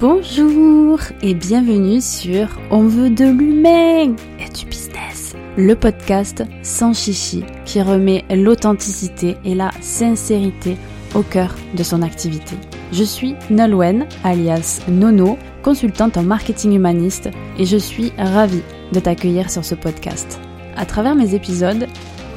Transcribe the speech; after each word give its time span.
Bonjour 0.00 0.98
et 1.20 1.34
bienvenue 1.34 2.00
sur 2.00 2.48
On 2.70 2.86
veut 2.86 3.10
de 3.10 3.26
l'humain 3.26 4.14
et 4.38 4.48
du 4.48 4.64
business, 4.64 5.34
le 5.58 5.74
podcast 5.74 6.42
sans 6.62 6.94
chichi 6.94 7.44
qui 7.66 7.82
remet 7.82 8.24
l'authenticité 8.30 9.36
et 9.44 9.54
la 9.54 9.70
sincérité 9.82 10.78
au 11.14 11.20
cœur 11.20 11.54
de 11.76 11.82
son 11.82 12.00
activité. 12.00 12.56
Je 12.92 13.04
suis 13.04 13.34
Nolwenn, 13.50 14.06
alias 14.24 14.80
Nono, 14.88 15.36
consultante 15.62 16.16
en 16.16 16.22
marketing 16.22 16.72
humaniste 16.72 17.28
et 17.58 17.66
je 17.66 17.76
suis 17.76 18.10
ravie 18.16 18.62
de 18.94 19.00
t'accueillir 19.00 19.50
sur 19.50 19.66
ce 19.66 19.74
podcast. 19.74 20.40
À 20.78 20.86
travers 20.86 21.14
mes 21.14 21.34
épisodes, 21.34 21.86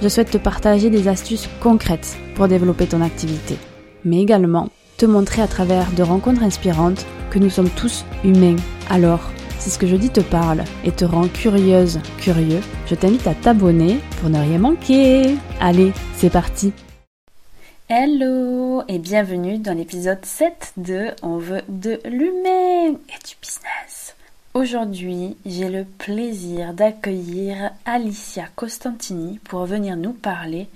je 0.02 0.09
souhaite 0.09 0.32
te 0.32 0.38
partager 0.38 0.90
des 0.90 1.08
astuces 1.08 1.48
concrètes 1.62 2.18
pour 2.36 2.50
développer 2.50 2.88
ton 2.88 3.02
activité, 3.02 3.55
mais 4.04 4.22
également 4.22 4.68
te 4.98 5.05
montrer 5.05 5.41
à 5.41 5.48
travers 5.48 5.90
de 5.94 6.04
rencontres 6.04 6.44
inspirantes 6.44 7.05
nous 7.40 7.50
sommes 7.50 7.70
tous 7.70 8.05
humains. 8.23 8.55
Alors, 8.90 9.22
si 9.60 9.70
ce 9.70 9.80
que 9.80 9.88
je 9.88 9.96
dis 9.96 10.10
te 10.10 10.20
parle 10.20 10.64
et 10.84 10.91
te 10.91 11.05
rend 11.05 11.28
curieuse, 11.28 12.00
curieux, 12.18 12.62
je 12.88 12.96
t'invite 12.96 13.28
à 13.28 13.34
t'abonner 13.34 14.00
pour 14.20 14.30
ne 14.30 14.40
rien 14.40 14.58
manquer. 14.58 15.36
Allez, 15.60 15.94
c'est 16.16 16.30
parti 16.30 16.74
Hello 17.90 18.84
et 18.88 18.98
bienvenue 18.98 19.60
dans 19.60 19.77
l'épisode 19.77 20.26
7 20.26 20.74
de 20.77 21.08
On 21.22 21.38
veut 21.38 21.62
de 21.68 22.00
l'humain 22.05 22.94
et 22.94 23.20
du 23.26 23.36
business. 23.41 24.16
Aujourd'hui, 24.54 25.36
j'ai 25.46 25.70
le 25.70 25.84
plaisir 25.84 26.74
d'accueillir 26.74 27.72
Alicia 27.86 28.46
Costantini 28.55 29.40
pour 29.44 29.66
venir 29.66 29.96
nous 29.98 30.13
parler 30.13 30.68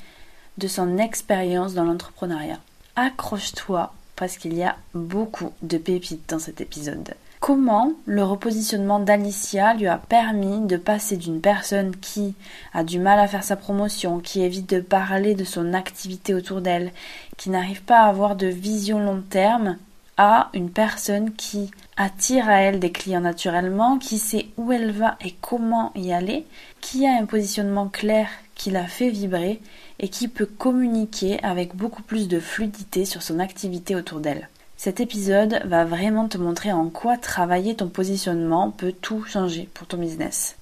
de 0.57 0.67
son 0.67 0.97
expérience 0.97 1.73
dans 1.73 1.85
l'entrepreneuriat. 1.85 2.59
Accroche-toi 2.95 3.93
parce 4.17 4.37
qu'il 4.37 4.55
y 4.55 4.63
a 4.63 4.75
beaucoup 4.93 5.51
de 5.61 5.77
pépites 5.77 6.29
dans 6.29 6.39
cet 6.39 6.59
épisode. 6.59 7.13
Comment 7.39 7.93
le 8.07 8.23
repositionnement 8.23 8.99
d'Alicia 8.99 9.75
lui 9.75 9.87
a 9.87 9.97
permis 9.97 10.59
de 10.65 10.75
passer 10.75 11.17
d'une 11.17 11.39
personne 11.39 11.95
qui 11.95 12.33
a 12.73 12.83
du 12.83 12.99
mal 12.99 13.19
à 13.19 13.27
faire 13.27 13.43
sa 13.43 13.55
promotion, 13.55 14.19
qui 14.19 14.41
évite 14.41 14.69
de 14.69 14.81
parler 14.81 15.35
de 15.35 15.43
son 15.43 15.73
activité 15.73 16.33
autour 16.33 16.61
d'elle, 16.61 16.91
qui 17.37 17.51
n'arrive 17.51 17.83
pas 17.83 17.99
à 17.99 18.09
avoir 18.09 18.35
de 18.35 18.47
vision 18.47 18.99
long 18.99 19.21
terme, 19.21 19.77
à 20.17 20.49
une 20.53 20.71
personne 20.71 21.33
qui 21.33 21.71
attire 21.95 22.49
à 22.49 22.61
elle 22.61 22.79
des 22.79 22.91
clients 22.91 23.21
naturellement, 23.21 23.97
qui 23.97 24.17
sait 24.17 24.47
où 24.57 24.71
elle 24.71 24.91
va 24.91 25.17
et 25.23 25.35
comment 25.39 25.91
y 25.95 26.11
aller, 26.11 26.45
qui 26.81 27.05
a 27.05 27.17
un 27.17 27.25
positionnement 27.25 27.87
clair 27.87 28.27
qui 28.55 28.71
la 28.71 28.85
fait 28.85 29.09
vibrer 29.09 29.61
et 29.99 30.09
qui 30.09 30.27
peut 30.27 30.47
communiquer 30.47 31.41
avec 31.43 31.75
beaucoup 31.75 32.01
plus 32.01 32.27
de 32.27 32.39
fluidité 32.39 33.05
sur 33.05 33.21
son 33.21 33.39
activité 33.39 33.95
autour 33.95 34.19
d'elle. 34.19 34.49
Cet 34.75 34.99
épisode 34.99 35.61
va 35.65 35.85
vraiment 35.85 36.27
te 36.27 36.37
montrer 36.37 36.71
en 36.71 36.89
quoi 36.89 37.17
travailler 37.17 37.75
ton 37.75 37.89
positionnement 37.89 38.71
peut 38.71 38.93
tout 38.93 39.23
changer 39.23 39.69
pour 39.73 39.87
ton 39.87 39.97
business. 39.97 40.55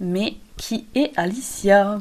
Mais 0.00 0.34
qui 0.56 0.86
est 0.94 1.12
Alicia? 1.16 2.00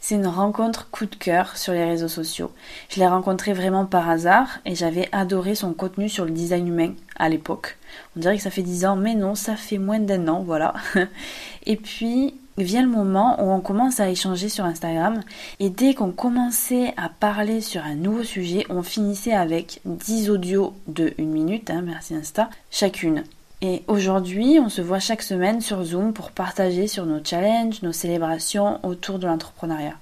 C'est 0.00 0.14
une 0.14 0.26
rencontre 0.26 0.90
coup 0.90 1.06
de 1.06 1.14
cœur 1.14 1.56
sur 1.56 1.72
les 1.72 1.84
réseaux 1.84 2.08
sociaux. 2.08 2.52
Je 2.88 3.00
l'ai 3.00 3.06
rencontrée 3.06 3.52
vraiment 3.52 3.86
par 3.86 4.08
hasard 4.08 4.58
et 4.64 4.74
j'avais 4.74 5.08
adoré 5.12 5.54
son 5.54 5.72
contenu 5.72 6.08
sur 6.08 6.24
le 6.24 6.30
design 6.30 6.68
humain 6.68 6.94
à 7.16 7.28
l'époque. 7.28 7.78
On 8.16 8.20
dirait 8.20 8.36
que 8.36 8.42
ça 8.42 8.50
fait 8.50 8.62
dix 8.62 8.86
ans, 8.86 8.96
mais 8.96 9.14
non, 9.14 9.34
ça 9.34 9.56
fait 9.56 9.78
moins 9.78 10.00
d'un 10.00 10.28
an, 10.28 10.42
voilà. 10.42 10.74
Et 11.66 11.76
puis, 11.76 12.34
vient 12.58 12.82
le 12.82 12.88
moment 12.88 13.42
où 13.42 13.50
on 13.50 13.60
commence 13.60 14.00
à 14.00 14.08
échanger 14.08 14.48
sur 14.48 14.64
Instagram 14.64 15.22
et 15.60 15.70
dès 15.70 15.94
qu'on 15.94 16.12
commençait 16.12 16.94
à 16.96 17.08
parler 17.08 17.60
sur 17.60 17.84
un 17.84 17.94
nouveau 17.94 18.22
sujet, 18.22 18.64
on 18.70 18.82
finissait 18.82 19.34
avec 19.34 19.80
10 19.84 20.30
audios 20.30 20.74
de 20.86 21.12
1 21.18 21.22
minute, 21.22 21.70
hein, 21.70 21.82
merci 21.84 22.14
Insta, 22.14 22.48
chacune. 22.70 23.24
Et 23.62 23.82
aujourd'hui, 23.88 24.58
on 24.60 24.68
se 24.68 24.82
voit 24.82 24.98
chaque 24.98 25.22
semaine 25.22 25.60
sur 25.60 25.82
Zoom 25.82 26.12
pour 26.12 26.30
partager 26.30 26.86
sur 26.88 27.06
nos 27.06 27.24
challenges, 27.24 27.82
nos 27.82 27.92
célébrations 27.92 28.80
autour 28.84 29.18
de 29.18 29.26
l'entrepreneuriat. 29.26 29.96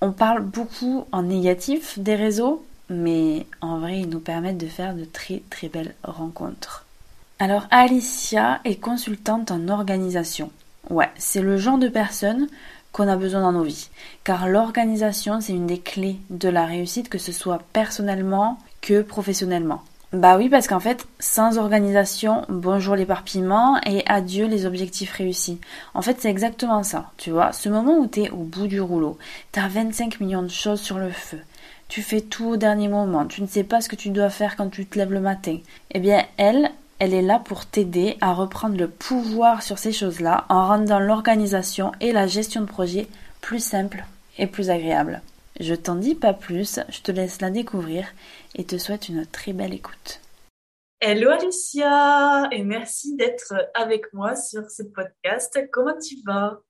On 0.00 0.12
parle 0.12 0.42
beaucoup 0.42 1.04
en 1.10 1.22
négatif 1.22 1.98
des 1.98 2.14
réseaux, 2.14 2.64
mais 2.88 3.46
en 3.60 3.80
vrai, 3.80 4.00
ils 4.00 4.08
nous 4.08 4.20
permettent 4.20 4.58
de 4.58 4.68
faire 4.68 4.94
de 4.94 5.04
très 5.04 5.42
très 5.50 5.68
belles 5.68 5.94
rencontres. 6.04 6.86
Alors 7.40 7.66
Alicia 7.70 8.60
est 8.64 8.80
consultante 8.80 9.50
en 9.50 9.68
organisation. 9.68 10.50
Ouais, 10.88 11.10
c'est 11.16 11.42
le 11.42 11.56
genre 11.56 11.78
de 11.78 11.88
personne 11.88 12.48
qu'on 12.92 13.08
a 13.08 13.16
besoin 13.16 13.42
dans 13.42 13.52
nos 13.52 13.64
vies. 13.64 13.90
Car 14.24 14.48
l'organisation, 14.48 15.40
c'est 15.40 15.52
une 15.52 15.66
des 15.66 15.80
clés 15.80 16.18
de 16.30 16.48
la 16.48 16.64
réussite, 16.64 17.08
que 17.08 17.18
ce 17.18 17.32
soit 17.32 17.62
personnellement 17.72 18.58
que 18.80 19.02
professionnellement. 19.02 19.82
Bah 20.14 20.38
oui, 20.38 20.48
parce 20.48 20.66
qu'en 20.66 20.80
fait, 20.80 21.06
sans 21.20 21.58
organisation, 21.58 22.46
bonjour 22.48 22.96
l'éparpillement 22.96 23.78
et 23.84 24.02
adieu 24.06 24.46
les 24.46 24.64
objectifs 24.64 25.12
réussis. 25.12 25.60
En 25.92 26.00
fait, 26.00 26.16
c'est 26.18 26.30
exactement 26.30 26.82
ça, 26.82 27.10
tu 27.18 27.30
vois. 27.30 27.52
Ce 27.52 27.68
moment 27.68 27.98
où 27.98 28.06
t'es 28.06 28.30
au 28.30 28.38
bout 28.38 28.68
du 28.68 28.80
rouleau, 28.80 29.18
t'as 29.52 29.68
25 29.68 30.20
millions 30.20 30.42
de 30.42 30.48
choses 30.48 30.80
sur 30.80 30.98
le 30.98 31.10
feu, 31.10 31.38
tu 31.88 32.00
fais 32.00 32.22
tout 32.22 32.46
au 32.46 32.56
dernier 32.56 32.88
moment, 32.88 33.26
tu 33.26 33.42
ne 33.42 33.46
sais 33.46 33.64
pas 33.64 33.82
ce 33.82 33.90
que 33.90 33.96
tu 33.96 34.08
dois 34.08 34.30
faire 34.30 34.56
quand 34.56 34.70
tu 34.70 34.86
te 34.86 34.98
lèves 34.98 35.12
le 35.12 35.20
matin. 35.20 35.58
Eh 35.90 36.00
bien, 36.00 36.24
elle, 36.38 36.70
elle 37.00 37.12
est 37.12 37.20
là 37.20 37.38
pour 37.38 37.66
t'aider 37.66 38.16
à 38.22 38.32
reprendre 38.32 38.78
le 38.78 38.88
pouvoir 38.88 39.62
sur 39.62 39.76
ces 39.76 39.92
choses-là 39.92 40.46
en 40.48 40.68
rendant 40.68 41.00
l'organisation 41.00 41.92
et 42.00 42.12
la 42.12 42.26
gestion 42.26 42.62
de 42.62 42.66
projet 42.66 43.08
plus 43.42 43.62
simple 43.62 44.06
et 44.38 44.46
plus 44.46 44.70
agréable. 44.70 45.20
Je 45.60 45.74
t'en 45.74 45.96
dis 45.96 46.14
pas 46.14 46.34
plus, 46.34 46.78
je 46.88 47.00
te 47.02 47.10
laisse 47.10 47.40
la 47.40 47.50
découvrir 47.50 48.06
et 48.54 48.62
te 48.62 48.78
souhaite 48.78 49.08
une 49.08 49.26
très 49.26 49.52
belle 49.52 49.74
écoute. 49.74 50.20
Hello 51.00 51.30
Alicia 51.30 52.48
et 52.52 52.62
merci 52.62 53.16
d'être 53.16 53.54
avec 53.74 54.12
moi 54.12 54.36
sur 54.36 54.70
ce 54.70 54.84
podcast. 54.84 55.58
Comment 55.72 55.98
tu 55.98 56.14
vas? 56.24 56.60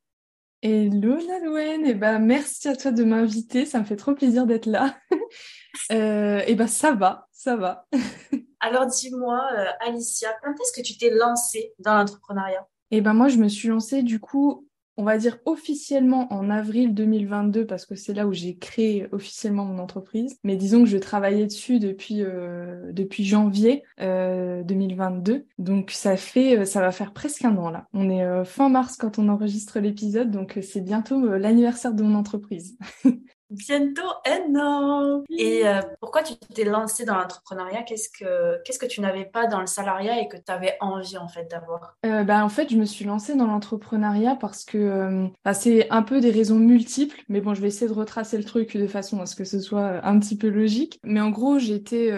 Hello 0.62 1.19
Nalouen, 1.19 1.84
et 1.84 1.91
eh 1.91 1.94
ben 1.94 2.19
merci 2.19 2.66
à 2.69 2.77
toi 2.77 2.91
de 2.91 3.04
m'inviter, 3.04 3.66
ça 3.66 3.78
me 3.78 3.84
fait 3.84 3.97
trop 3.97 4.15
plaisir 4.15 4.47
d'être 4.47 4.65
là. 4.65 4.97
euh, 5.93 6.38
et 6.41 6.44
eh 6.48 6.54
ben 6.54 6.66
ça 6.66 6.93
va, 6.93 7.28
ça 7.31 7.56
va. 7.56 7.87
Alors 8.60 8.87
dis-moi 8.87 9.38
euh, 9.54 9.66
Alicia, 9.81 10.31
quand 10.43 10.53
est-ce 10.53 10.81
que 10.81 10.84
tu 10.84 10.97
t'es 10.97 11.10
lancée 11.10 11.75
dans 11.78 11.94
l'entrepreneuriat? 11.94 12.66
Et 12.91 12.97
eh 12.97 13.00
ben 13.03 13.12
moi 13.12 13.28
je 13.28 13.37
me 13.37 13.48
suis 13.48 13.69
lancée 13.69 14.03
du 14.03 14.19
coup 14.19 14.66
on 14.98 15.04
va 15.04 15.16
dire 15.16 15.38
officiellement 15.47 16.31
en 16.32 16.50
avril 16.50 16.92
2022 16.92 17.64
parce 17.66 17.86
que 17.86 17.94
c'est 17.94 18.12
là 18.12 18.26
où 18.26 18.32
j'ai 18.32 18.56
créé 18.56 19.06
officiellement 19.12 19.64
mon 19.64 19.78
entreprise. 19.78 20.36
Mais 20.42 20.56
disons 20.56 20.82
que 20.82 20.91
je 20.91 20.98
travaillais 20.98 21.47
dessus 21.47 21.78
depuis 21.78 22.22
euh, 22.22 22.92
depuis 22.92 23.25
janvier 23.25 23.84
2022. 23.98 25.32
Euh, 25.32 25.41
donc 25.59 25.92
ça 25.92 26.16
fait 26.16 26.59
euh, 26.59 26.64
ça 26.64 26.81
va 26.81 26.91
faire 26.91 27.12
presque 27.12 27.44
un 27.44 27.56
an 27.56 27.70
là. 27.70 27.86
On 27.94 28.10
est 28.10 28.44
fin 28.44 28.69
mars 28.69 28.97
quand 28.97 29.20
on 29.20 29.28
enregistre 29.28 29.78
l'épisode, 29.78 30.32
donc 30.32 30.59
c'est 30.62 30.81
bientôt 30.81 31.36
l'anniversaire 31.36 31.94
de 31.94 32.03
mon 32.03 32.16
entreprise. 32.16 32.76
Bientôt 33.50 34.03
un 34.26 34.60
an. 34.60 35.25
Et 35.31 35.66
euh, 35.66 35.81
pourquoi 36.00 36.22
tu 36.22 36.34
t'es 36.54 36.64
lancé 36.64 37.04
dans 37.04 37.16
l'entrepreneuriat? 37.16 37.82
Qu'est-ce 37.82 38.10
que 38.10 38.62
qu'est-ce 38.62 38.78
que 38.78 38.86
tu 38.86 39.00
n'avais 39.00 39.25
pas 39.25 39.47
dans 39.47 39.60
le 39.60 39.66
salariat 39.66 40.20
et 40.20 40.28
que 40.28 40.36
tu 40.36 40.53
avais 40.53 40.76
envie 40.81 41.16
en 41.16 41.28
fait 41.28 41.50
d'avoir? 41.50 41.97
Euh, 42.04 42.25
bah, 42.25 42.44
en 42.44 42.50
fait, 42.50 42.70
je 42.70 42.76
me 42.76 42.84
suis 42.84 43.06
lancée 43.06 43.34
dans 43.34 43.47
l'entrepreneuriat 43.47 44.36
parce 44.36 44.64
que 44.64 44.76
euh, 44.76 45.26
bah, 45.44 45.54
c'est 45.54 45.88
un 45.91 46.03
peu 46.03 46.20
des 46.20 46.31
raisons 46.31 46.59
multiples, 46.59 47.22
mais 47.28 47.41
bon, 47.41 47.54
je 47.54 47.62
vais 47.62 47.69
essayer 47.69 47.88
de 47.88 47.97
retracer 47.97 48.36
le 48.36 48.44
truc 48.44 48.76
de 48.76 48.86
façon 48.86 49.20
à 49.20 49.26
ce 49.26 49.34
que 49.34 49.44
ce 49.44 49.60
soit 49.60 50.04
un 50.04 50.19
petit 50.19 50.36
peu 50.36 50.48
logique. 50.48 51.00
Mais 51.03 51.20
en 51.20 51.30
gros, 51.30 51.59
j'étais 51.59 52.12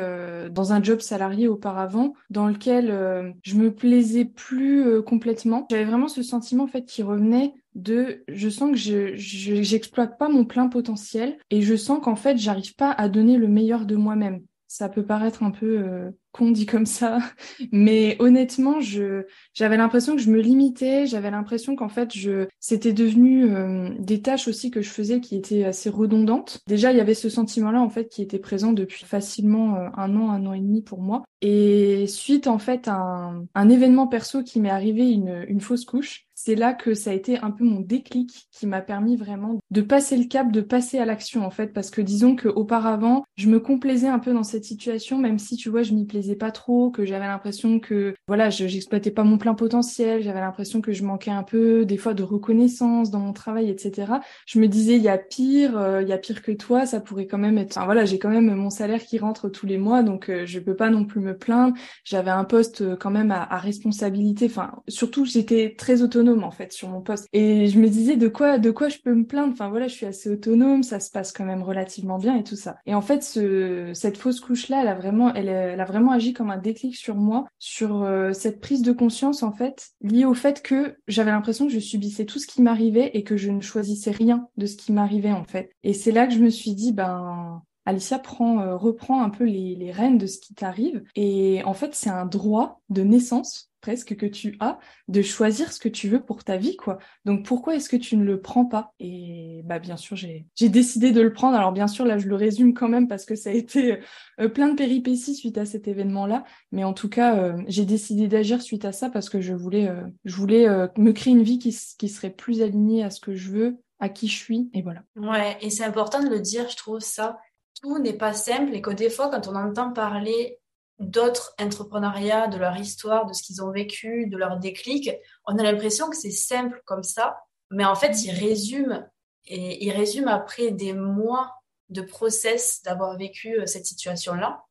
dans 0.51 0.73
un 0.73 0.83
job 0.83 1.01
salarié 1.01 1.47
auparavant 1.49 2.15
dans 2.31 2.47
lequel 2.47 3.35
je 3.43 3.55
me 3.55 3.73
plaisais 3.73 4.25
plus 4.25 5.03
complètement. 5.03 5.67
J'avais 5.71 5.85
vraiment 5.85 6.09
ce 6.09 6.23
sentiment 6.23 6.65
en 6.65 6.69
fait 6.69 6.85
qui 6.85 7.03
revenait 7.03 7.55
de 7.75 8.25
je 8.29 8.49
sens 8.49 8.73
que 8.73 8.77
je 8.77 9.15
j'exploite 9.15 10.19
pas 10.19 10.29
mon 10.29 10.45
plein 10.45 10.69
potentiel 10.69 11.39
et 11.51 11.63
je 11.63 11.77
sens 11.77 12.01
qu'en 12.03 12.17
fait 12.17 12.37
j'arrive 12.37 12.75
pas 12.75 12.91
à 12.91 13.09
donner 13.09 13.37
le 13.37 13.49
meilleur 13.49 13.87
de 13.87 13.97
moi-même. 13.97 14.43
Ça 14.67 14.89
peut 14.89 15.05
paraître 15.05 15.43
un 15.43 15.51
peu 15.51 15.81
euh, 15.81 16.11
con 16.31 16.53
dit 16.53 16.67
comme 16.67 16.87
ça, 16.87 17.19
mais 17.73 18.17
honnêtement, 18.21 18.81
je 18.81 19.25
j'avais 19.53 19.77
l'impression 19.77 20.15
que 20.15 20.23
je 20.23 20.31
me 20.31 20.41
limitais, 20.41 21.07
j'avais 21.07 21.31
l'impression 21.31 21.75
qu'en 21.75 21.89
fait 21.89 22.15
je 22.17 22.47
c'était 22.61 22.93
devenu 22.93 23.51
euh, 23.51 23.91
des 23.99 24.23
tâches 24.23 24.47
aussi 24.47 24.71
que 24.71 24.81
je 24.81 24.91
faisais 24.91 25.21
qui 25.21 25.37
étaient 25.37 25.65
assez 25.65 25.91
redondantes. 25.91 26.61
Déjà, 26.69 26.93
il 26.93 26.99
y 26.99 27.01
avait 27.01 27.15
ce 27.15 27.29
sentiment-là 27.29 27.81
en 27.81 27.89
fait 27.89 28.09
qui 28.09 28.23
était 28.23 28.39
présent 28.39 28.73
depuis 28.73 29.05
facilement 29.05 29.75
euh, 29.75 29.89
un 29.97 30.15
an, 30.17 30.31
un 30.31 30.47
an 30.47 30.53
et 30.53 30.61
demi 30.61 30.83
pour 30.83 31.01
moi. 31.01 31.25
Et 31.43 32.07
suite 32.07 32.47
en 32.47 32.59
fait 32.59 32.87
à 32.87 32.95
un, 32.95 33.47
un 33.55 33.69
événement 33.69 34.07
perso 34.07 34.45
qui 34.45 34.61
m'est 34.61 34.71
arrivé 34.71 35.11
une, 35.11 35.45
une 35.49 35.61
fausse 35.61 35.85
couche, 35.85 36.29
c'est 36.43 36.55
là 36.55 36.73
que 36.73 36.95
ça 36.95 37.11
a 37.11 37.13
été 37.13 37.39
un 37.41 37.51
peu 37.51 37.65
mon 37.65 37.81
déclic 37.81 38.49
qui 38.51 38.67
m'a 38.67 38.81
permis 38.81 39.15
vraiment 39.15 39.61
de 39.71 39.83
passer 39.83 40.17
le 40.17 40.25
cap, 40.25 40.51
de 40.51 40.63
passer 40.63 40.99
à 40.99 41.05
l'action 41.05 41.45
en 41.45 41.51
fait, 41.51 41.75
parce 41.75 41.91
que 41.91 42.01
disons 42.01 42.35
que 42.35 42.49
auparavant, 42.49 43.25
je 43.37 43.49
me 43.49 43.61
complaisais 43.61 44.09
un 44.09 44.19
peu 44.19 44.33
dans 44.33 44.43
cette 44.43 44.65
situation, 44.65 45.19
même 45.19 45.39
si 45.39 45.57
tu 45.57 45.69
vois, 45.69 45.83
je 45.83 45.93
m'y 45.93 46.07
plaisais 46.07 46.37
pas 46.37 46.51
trop, 46.51 46.91
que 46.91 47.05
j'avais 47.05 47.27
l'impression 47.27 47.79
que 47.79 48.15
voilà, 48.27 48.49
je 48.49 48.67
j'exploitais 48.67 49.11
pas 49.11 49.23
mon 49.23 49.37
plein 49.37 49.53
potentiel, 49.53 50.23
j'avais 50.23 50.41
l'impression 50.41 50.81
que 50.81 50.93
je 50.93 51.05
manquais 51.05 51.31
un 51.31 51.43
peu 51.43 51.85
des 51.85 51.99
fois 51.99 52.15
de 52.15 52.23
reconnaissance 52.23 53.11
dans 53.11 53.21
mon 53.21 53.35
travail, 53.35 53.69
etc. 53.69 54.13
Je 54.47 54.61
me 54.61 54.67
disais 54.67 54.97
il 54.97 55.03
y 55.03 55.11
a 55.11 55.19
pire, 55.19 55.77
euh, 55.77 56.01
il 56.01 56.09
y 56.09 56.13
a 56.13 56.19
pire 56.19 56.41
que 56.41 56.53
toi, 56.53 56.87
ça 56.87 57.01
pourrait 57.01 57.27
quand 57.27 57.39
même 57.39 57.59
être. 57.59 57.77
Enfin 57.77 57.85
voilà, 57.85 58.07
j'ai 58.07 58.19
quand 58.19 58.31
même 58.31 58.55
mon 58.55 58.71
salaire 58.71 59.03
qui 59.03 59.19
rentre 59.19 59.51
tous 59.51 59.67
les 59.67 59.77
mois, 59.77 60.03
donc 60.03 60.31
euh, 60.31 60.47
je 60.47 60.59
peux 60.59 60.75
pas 60.75 60.89
non 60.89 61.05
plus 61.05 61.21
me 61.21 61.37
plaindre. 61.37 61.75
J'avais 62.05 62.31
un 62.31 62.45
poste 62.45 62.81
euh, 62.81 62.97
quand 62.97 63.11
même 63.11 63.31
à, 63.31 63.43
à 63.43 63.59
responsabilité. 63.59 64.47
Enfin 64.47 64.73
surtout 64.89 65.27
j'étais 65.27 65.75
très 65.77 66.01
autonome 66.01 66.30
en 66.45 66.51
fait 66.51 66.73
sur 66.73 66.89
mon 66.89 67.01
poste 67.01 67.27
et 67.33 67.67
je 67.67 67.79
me 67.79 67.89
disais 67.89 68.17
de 68.17 68.29
quoi 68.29 68.59
de 68.59 68.71
quoi 68.71 68.89
je 68.89 68.99
peux 68.99 69.15
me 69.15 69.27
plaindre? 69.27 69.53
Enfin 69.53 69.69
voilà, 69.69 69.89
je 69.89 69.95
suis 69.95 70.07
assez 70.07 70.31
autonome, 70.31 70.83
ça 70.83 71.01
se 71.01 71.11
passe 71.11 71.33
quand 71.33 71.45
même 71.45 71.63
relativement 71.63 72.19
bien 72.19 72.37
et 72.37 72.45
tout 72.45 72.57
ça. 72.57 72.77
Et 72.87 72.95
en 72.95 73.01
fait 73.01 73.23
ce 73.23 73.93
cette 73.95 74.17
fausse 74.17 74.41
couche 74.41 74.69
là, 74.69 74.83
elle 74.83 74.89
a 74.89 74.95
vraiment 74.95 75.33
elle, 75.35 75.49
a 75.49 75.85
vraiment 75.85 76.13
agi 76.13 76.33
comme 76.33 76.51
un 76.51 76.59
déclic 76.59 76.97
sur 76.97 77.17
moi, 77.17 77.47
sur 77.59 78.03
euh, 78.03 78.33
cette 78.33 78.61
prise 78.61 78.83
de 78.83 78.93
conscience 78.93 79.43
en 79.43 79.53
fait, 79.53 79.91
liée 80.01 80.25
au 80.25 80.35
fait 80.35 80.63
que 80.63 80.97
j'avais 81.09 81.31
l'impression 81.31 81.67
que 81.67 81.73
je 81.73 81.79
subissais 81.79 82.25
tout 82.25 82.39
ce 82.39 82.47
qui 82.47 82.63
m'arrivait 82.63 83.11
et 83.15 83.25
que 83.25 83.37
je 83.37 83.51
ne 83.51 83.61
choisissais 83.61 84.11
rien 84.11 84.49
de 84.57 84.67
ce 84.67 84.77
qui 84.77 84.93
m'arrivait 84.93 85.33
en 85.33 85.45
fait. 85.45 85.71
Et 85.83 85.93
c'est 85.93 86.13
là 86.13 86.27
que 86.27 86.35
je 86.35 86.41
me 86.41 86.51
suis 86.51 86.75
dit, 86.75 86.93
ben 86.93 87.63
Alicia 87.87 88.19
prend, 88.19 88.61
euh, 88.61 88.77
reprend 88.77 89.23
un 89.23 89.31
peu 89.31 89.45
les 89.45 89.91
rênes 89.91 90.19
de 90.19 90.27
ce 90.27 90.39
qui 90.39 90.55
t'arrive. 90.55 91.03
Et 91.17 91.63
en 91.65 91.75
fait, 91.75 91.95
c'est 91.95 92.11
un 92.11 92.27
droit 92.27 92.81
de 92.89 93.03
naissance 93.03 93.70
presque 93.81 94.17
que 94.17 94.27
tu 94.27 94.57
as 94.61 94.79
de 95.09 95.23
choisir 95.23 95.73
ce 95.73 95.81
que 95.81 95.89
tu 95.89 96.09
veux 96.09 96.23
pour 96.23 96.45
ta 96.45 96.57
vie 96.57 96.77
quoi. 96.77 96.99
Donc 97.25 97.45
pourquoi 97.45 97.75
est-ce 97.75 97.89
que 97.89 97.97
tu 97.97 98.17
ne 98.17 98.25
le 98.25 98.41
prends 98.41 98.65
pas? 98.65 98.93
Et 99.01 99.63
bah 99.65 99.79
bien 99.79 99.97
sûr, 99.97 100.17
j'ai 100.17 100.47
j'ai 100.55 100.69
décidé 100.69 101.13
de 101.13 101.21
le 101.21 101.33
prendre. 101.33 101.57
Alors 101.57 101.73
bien 101.73 101.89
sûr, 101.89 102.05
là 102.05 102.19
je 102.19 102.29
le 102.29 102.37
résume 102.37 102.75
quand 102.75 102.89
même 102.89 103.09
parce 103.09 103.25
que 103.25 103.35
ça 103.35 103.51
a 103.51 103.53
été 103.53 103.99
euh, 104.41 104.49
plein 104.49 104.69
de 104.69 104.77
péripéties 104.77 105.35
suite 105.35 105.59
à 105.59 105.67
cet 105.67 105.89
événement-là, 105.89 106.45
mais 106.73 106.85
en 106.85 106.93
tout 106.93 107.09
cas, 107.09 107.37
euh, 107.37 107.63
j'ai 107.67 107.85
décidé 107.85 108.29
d'agir 108.29 108.63
suite 108.63 108.85
à 108.85 108.93
ça 108.93 109.11
parce 109.11 109.29
que 109.29 109.41
je 109.41 109.55
voulais 109.55 109.89
euh, 109.89 110.03
je 110.25 110.37
voulais 110.37 110.67
me 110.97 111.13
créer 111.13 111.33
une 111.33 111.43
vie 111.43 111.59
qui 111.59 111.77
qui 111.99 112.09
serait 112.09 112.31
plus 112.31 112.63
alignée 112.63 113.03
à 113.03 113.11
ce 113.11 113.21
que 113.21 113.35
je 113.35 113.51
veux, 113.51 113.77
à 113.99 114.09
qui 114.09 114.29
je 114.29 114.37
suis 114.37 114.71
et 114.75 114.83
voilà. 114.83 115.03
Ouais, 115.17 115.57
et 115.61 115.71
c'est 115.71 115.85
important 115.85 116.23
de 116.23 116.29
le 116.29 116.41
dire, 116.41 116.69
je 116.69 116.77
trouve 116.77 117.01
ça. 117.01 117.39
Tout 117.83 117.99
n'est 117.99 118.17
pas 118.17 118.35
simple 118.35 118.75
et 118.75 118.83
que 118.83 118.91
des 118.91 119.09
fois 119.09 119.31
quand 119.31 119.49
on 119.49 119.55
entend 119.55 119.93
parler 119.93 120.60
d'autres 121.01 121.55
entrepreneuriats, 121.59 122.47
de 122.47 122.59
leur 122.59 122.77
histoire, 122.77 123.27
de 123.27 123.33
ce 123.33 123.43
qu'ils 123.43 123.63
ont 123.63 123.73
vécu, 123.73 124.27
de 124.27 124.37
leur 124.37 124.59
déclic, 124.59 125.11
on 125.47 125.59
a 125.59 125.63
l'impression 125.63 126.09
que 126.11 126.17
c'est 126.17 126.31
simple 126.31 126.83
comme 126.85 127.03
ça, 127.03 127.41
mais 127.71 127.85
en 127.85 127.95
fait, 127.95 128.23
ils 128.23 128.33
résument 128.33 129.09
et 129.47 129.85
ils 129.85 129.91
résument 129.91 130.31
après 130.31 130.71
des 130.71 130.93
mois 130.93 131.55
de 131.89 132.03
process 132.03 132.83
d'avoir 132.85 133.17
vécu 133.17 133.59
euh, 133.59 133.67
cette 133.67 133.87
situation-là. 133.87 134.65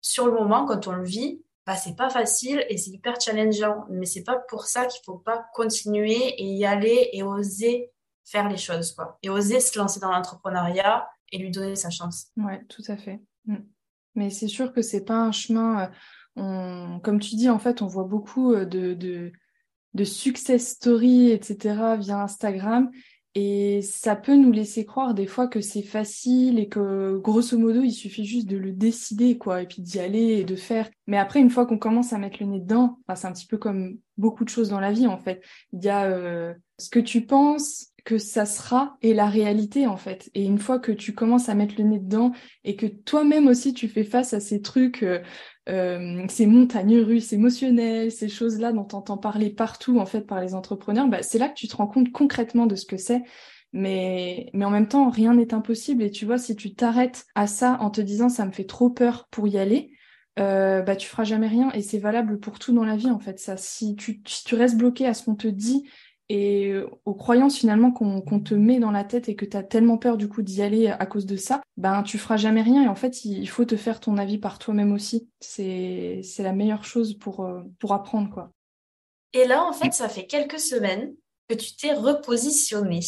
Sur 0.00 0.26
le 0.26 0.32
moment, 0.32 0.66
quand 0.66 0.86
on 0.86 0.92
le 0.92 1.04
vit, 1.04 1.42
bah, 1.66 1.74
c'est 1.76 1.96
pas 1.96 2.10
facile 2.10 2.64
et 2.68 2.76
c'est 2.76 2.90
hyper 2.90 3.20
challengeant, 3.20 3.86
mais 3.90 4.06
c'est 4.06 4.22
pas 4.22 4.38
pour 4.48 4.64
ça 4.64 4.86
qu'il 4.86 5.00
faut 5.04 5.18
pas 5.18 5.46
continuer 5.54 6.16
et 6.40 6.44
y 6.44 6.64
aller 6.64 7.10
et 7.12 7.22
oser 7.22 7.90
faire 8.24 8.48
les 8.48 8.56
choses, 8.56 8.92
quoi. 8.92 9.18
Et 9.22 9.30
oser 9.30 9.60
se 9.60 9.78
lancer 9.78 9.98
dans 9.98 10.10
l'entrepreneuriat 10.10 11.08
et 11.32 11.38
lui 11.38 11.50
donner 11.50 11.76
sa 11.76 11.90
chance. 11.90 12.28
Ouais, 12.36 12.64
tout 12.68 12.82
à 12.88 12.96
fait. 12.96 13.20
Mm. 13.46 13.56
Mais 14.14 14.30
c'est 14.30 14.48
sûr 14.48 14.72
que 14.72 14.82
c'est 14.82 15.04
pas 15.04 15.18
un 15.18 15.32
chemin. 15.32 15.90
Euh, 16.38 16.98
comme 16.98 17.20
tu 17.20 17.36
dis, 17.36 17.48
en 17.48 17.58
fait, 17.58 17.82
on 17.82 17.86
voit 17.86 18.04
beaucoup 18.04 18.52
euh, 18.52 18.64
de, 18.64 18.94
de, 18.94 19.32
de 19.94 20.04
success 20.04 20.68
stories, 20.68 21.30
etc. 21.30 21.96
via 21.98 22.22
Instagram. 22.22 22.90
Et 23.36 23.80
ça 23.82 24.16
peut 24.16 24.34
nous 24.34 24.50
laisser 24.50 24.84
croire 24.84 25.14
des 25.14 25.28
fois 25.28 25.46
que 25.46 25.60
c'est 25.60 25.84
facile 25.84 26.58
et 26.58 26.68
que 26.68 27.16
grosso 27.18 27.56
modo 27.56 27.80
il 27.82 27.92
suffit 27.92 28.24
juste 28.24 28.48
de 28.48 28.56
le 28.56 28.72
décider 28.72 29.38
quoi 29.38 29.62
et 29.62 29.66
puis 29.66 29.82
d'y 29.82 30.00
aller 30.00 30.38
et 30.38 30.44
de 30.44 30.56
faire. 30.56 30.90
Mais 31.06 31.16
après 31.16 31.38
une 31.38 31.50
fois 31.50 31.64
qu'on 31.64 31.78
commence 31.78 32.12
à 32.12 32.18
mettre 32.18 32.38
le 32.40 32.46
nez 32.46 32.58
dedans, 32.58 32.98
c'est 33.14 33.28
un 33.28 33.32
petit 33.32 33.46
peu 33.46 33.56
comme 33.56 33.98
beaucoup 34.18 34.44
de 34.44 34.48
choses 34.48 34.70
dans 34.70 34.80
la 34.80 34.90
vie 34.90 35.06
en 35.06 35.16
fait. 35.16 35.44
Il 35.72 35.84
y 35.84 35.88
a 35.88 36.06
euh, 36.06 36.54
ce 36.78 36.90
que 36.90 36.98
tu 36.98 37.24
penses, 37.24 37.89
que 38.04 38.18
ça 38.18 38.46
sera 38.46 38.96
et 39.02 39.14
la 39.14 39.26
réalité 39.26 39.86
en 39.86 39.96
fait. 39.96 40.30
Et 40.34 40.44
une 40.44 40.58
fois 40.58 40.78
que 40.78 40.92
tu 40.92 41.14
commences 41.14 41.48
à 41.48 41.54
mettre 41.54 41.74
le 41.78 41.84
nez 41.84 41.98
dedans 41.98 42.32
et 42.64 42.76
que 42.76 42.86
toi-même 42.86 43.46
aussi 43.46 43.74
tu 43.74 43.88
fais 43.88 44.04
face 44.04 44.34
à 44.34 44.40
ces 44.40 44.60
trucs, 44.62 45.02
euh, 45.02 45.20
euh, 45.68 46.24
ces 46.28 46.46
montagnes 46.46 47.00
russes 47.00 47.32
émotionnelles, 47.32 48.12
ces 48.12 48.28
choses-là 48.28 48.72
dont 48.72 48.84
tu 48.84 48.96
entends 48.96 49.18
parler 49.18 49.50
partout 49.50 49.98
en 49.98 50.06
fait 50.06 50.22
par 50.22 50.40
les 50.40 50.54
entrepreneurs, 50.54 51.08
bah, 51.08 51.22
c'est 51.22 51.38
là 51.38 51.48
que 51.48 51.54
tu 51.54 51.68
te 51.68 51.76
rends 51.76 51.86
compte 51.86 52.12
concrètement 52.12 52.66
de 52.66 52.74
ce 52.74 52.86
que 52.86 52.96
c'est. 52.96 53.22
Mais, 53.72 54.50
mais 54.52 54.64
en 54.64 54.70
même 54.70 54.88
temps, 54.88 55.10
rien 55.10 55.34
n'est 55.34 55.54
impossible. 55.54 56.02
Et 56.02 56.10
tu 56.10 56.26
vois, 56.26 56.38
si 56.38 56.56
tu 56.56 56.74
t'arrêtes 56.74 57.26
à 57.36 57.46
ça 57.46 57.78
en 57.80 57.90
te 57.90 58.00
disant 58.00 58.28
ça 58.28 58.44
me 58.44 58.50
fait 58.50 58.64
trop 58.64 58.90
peur 58.90 59.28
pour 59.30 59.46
y 59.46 59.58
aller, 59.58 59.92
euh, 60.38 60.82
bah 60.82 60.96
tu 60.96 61.08
feras 61.08 61.24
jamais 61.24 61.48
rien. 61.48 61.70
Et 61.72 61.82
c'est 61.82 61.98
valable 61.98 62.40
pour 62.40 62.58
tout 62.58 62.72
dans 62.72 62.84
la 62.84 62.96
vie 62.96 63.10
en 63.10 63.18
fait. 63.18 63.38
Ça, 63.38 63.56
si 63.56 63.94
tu, 63.96 64.22
si 64.26 64.44
tu 64.44 64.54
restes 64.54 64.76
bloqué 64.76 65.06
à 65.06 65.14
ce 65.14 65.24
qu'on 65.24 65.36
te 65.36 65.48
dit 65.48 65.88
et 66.32 66.72
aux 67.04 67.14
croyances 67.14 67.58
finalement 67.58 67.90
qu'on 67.90 68.40
te 68.40 68.54
met 68.54 68.78
dans 68.78 68.92
la 68.92 69.02
tête 69.02 69.28
et 69.28 69.34
que 69.34 69.44
tu 69.44 69.56
as 69.56 69.64
tellement 69.64 69.98
peur 69.98 70.16
du 70.16 70.28
coup 70.28 70.42
d'y 70.42 70.62
aller 70.62 70.86
à 70.86 71.04
cause 71.04 71.26
de 71.26 71.36
ça, 71.36 71.60
ben 71.76 72.04
tu 72.04 72.18
feras 72.18 72.36
jamais 72.36 72.62
rien 72.62 72.84
et 72.84 72.88
en 72.88 72.94
fait 72.94 73.24
il 73.24 73.48
faut 73.48 73.64
te 73.64 73.76
faire 73.76 73.98
ton 73.98 74.16
avis 74.16 74.38
par 74.38 74.60
toi-même 74.60 74.92
aussi. 74.92 75.28
C'est 75.40 76.22
la 76.38 76.52
meilleure 76.52 76.84
chose 76.84 77.18
pour, 77.18 77.44
euh, 77.44 77.62
pour 77.80 77.92
apprendre 77.92 78.30
quoi. 78.30 78.52
Et 79.32 79.44
là 79.44 79.64
en 79.64 79.72
fait 79.72 79.92
ça 79.92 80.08
fait 80.08 80.26
quelques 80.26 80.60
semaines 80.60 81.12
que 81.48 81.54
tu 81.56 81.74
t'es 81.74 81.94
repositionné. 81.94 83.00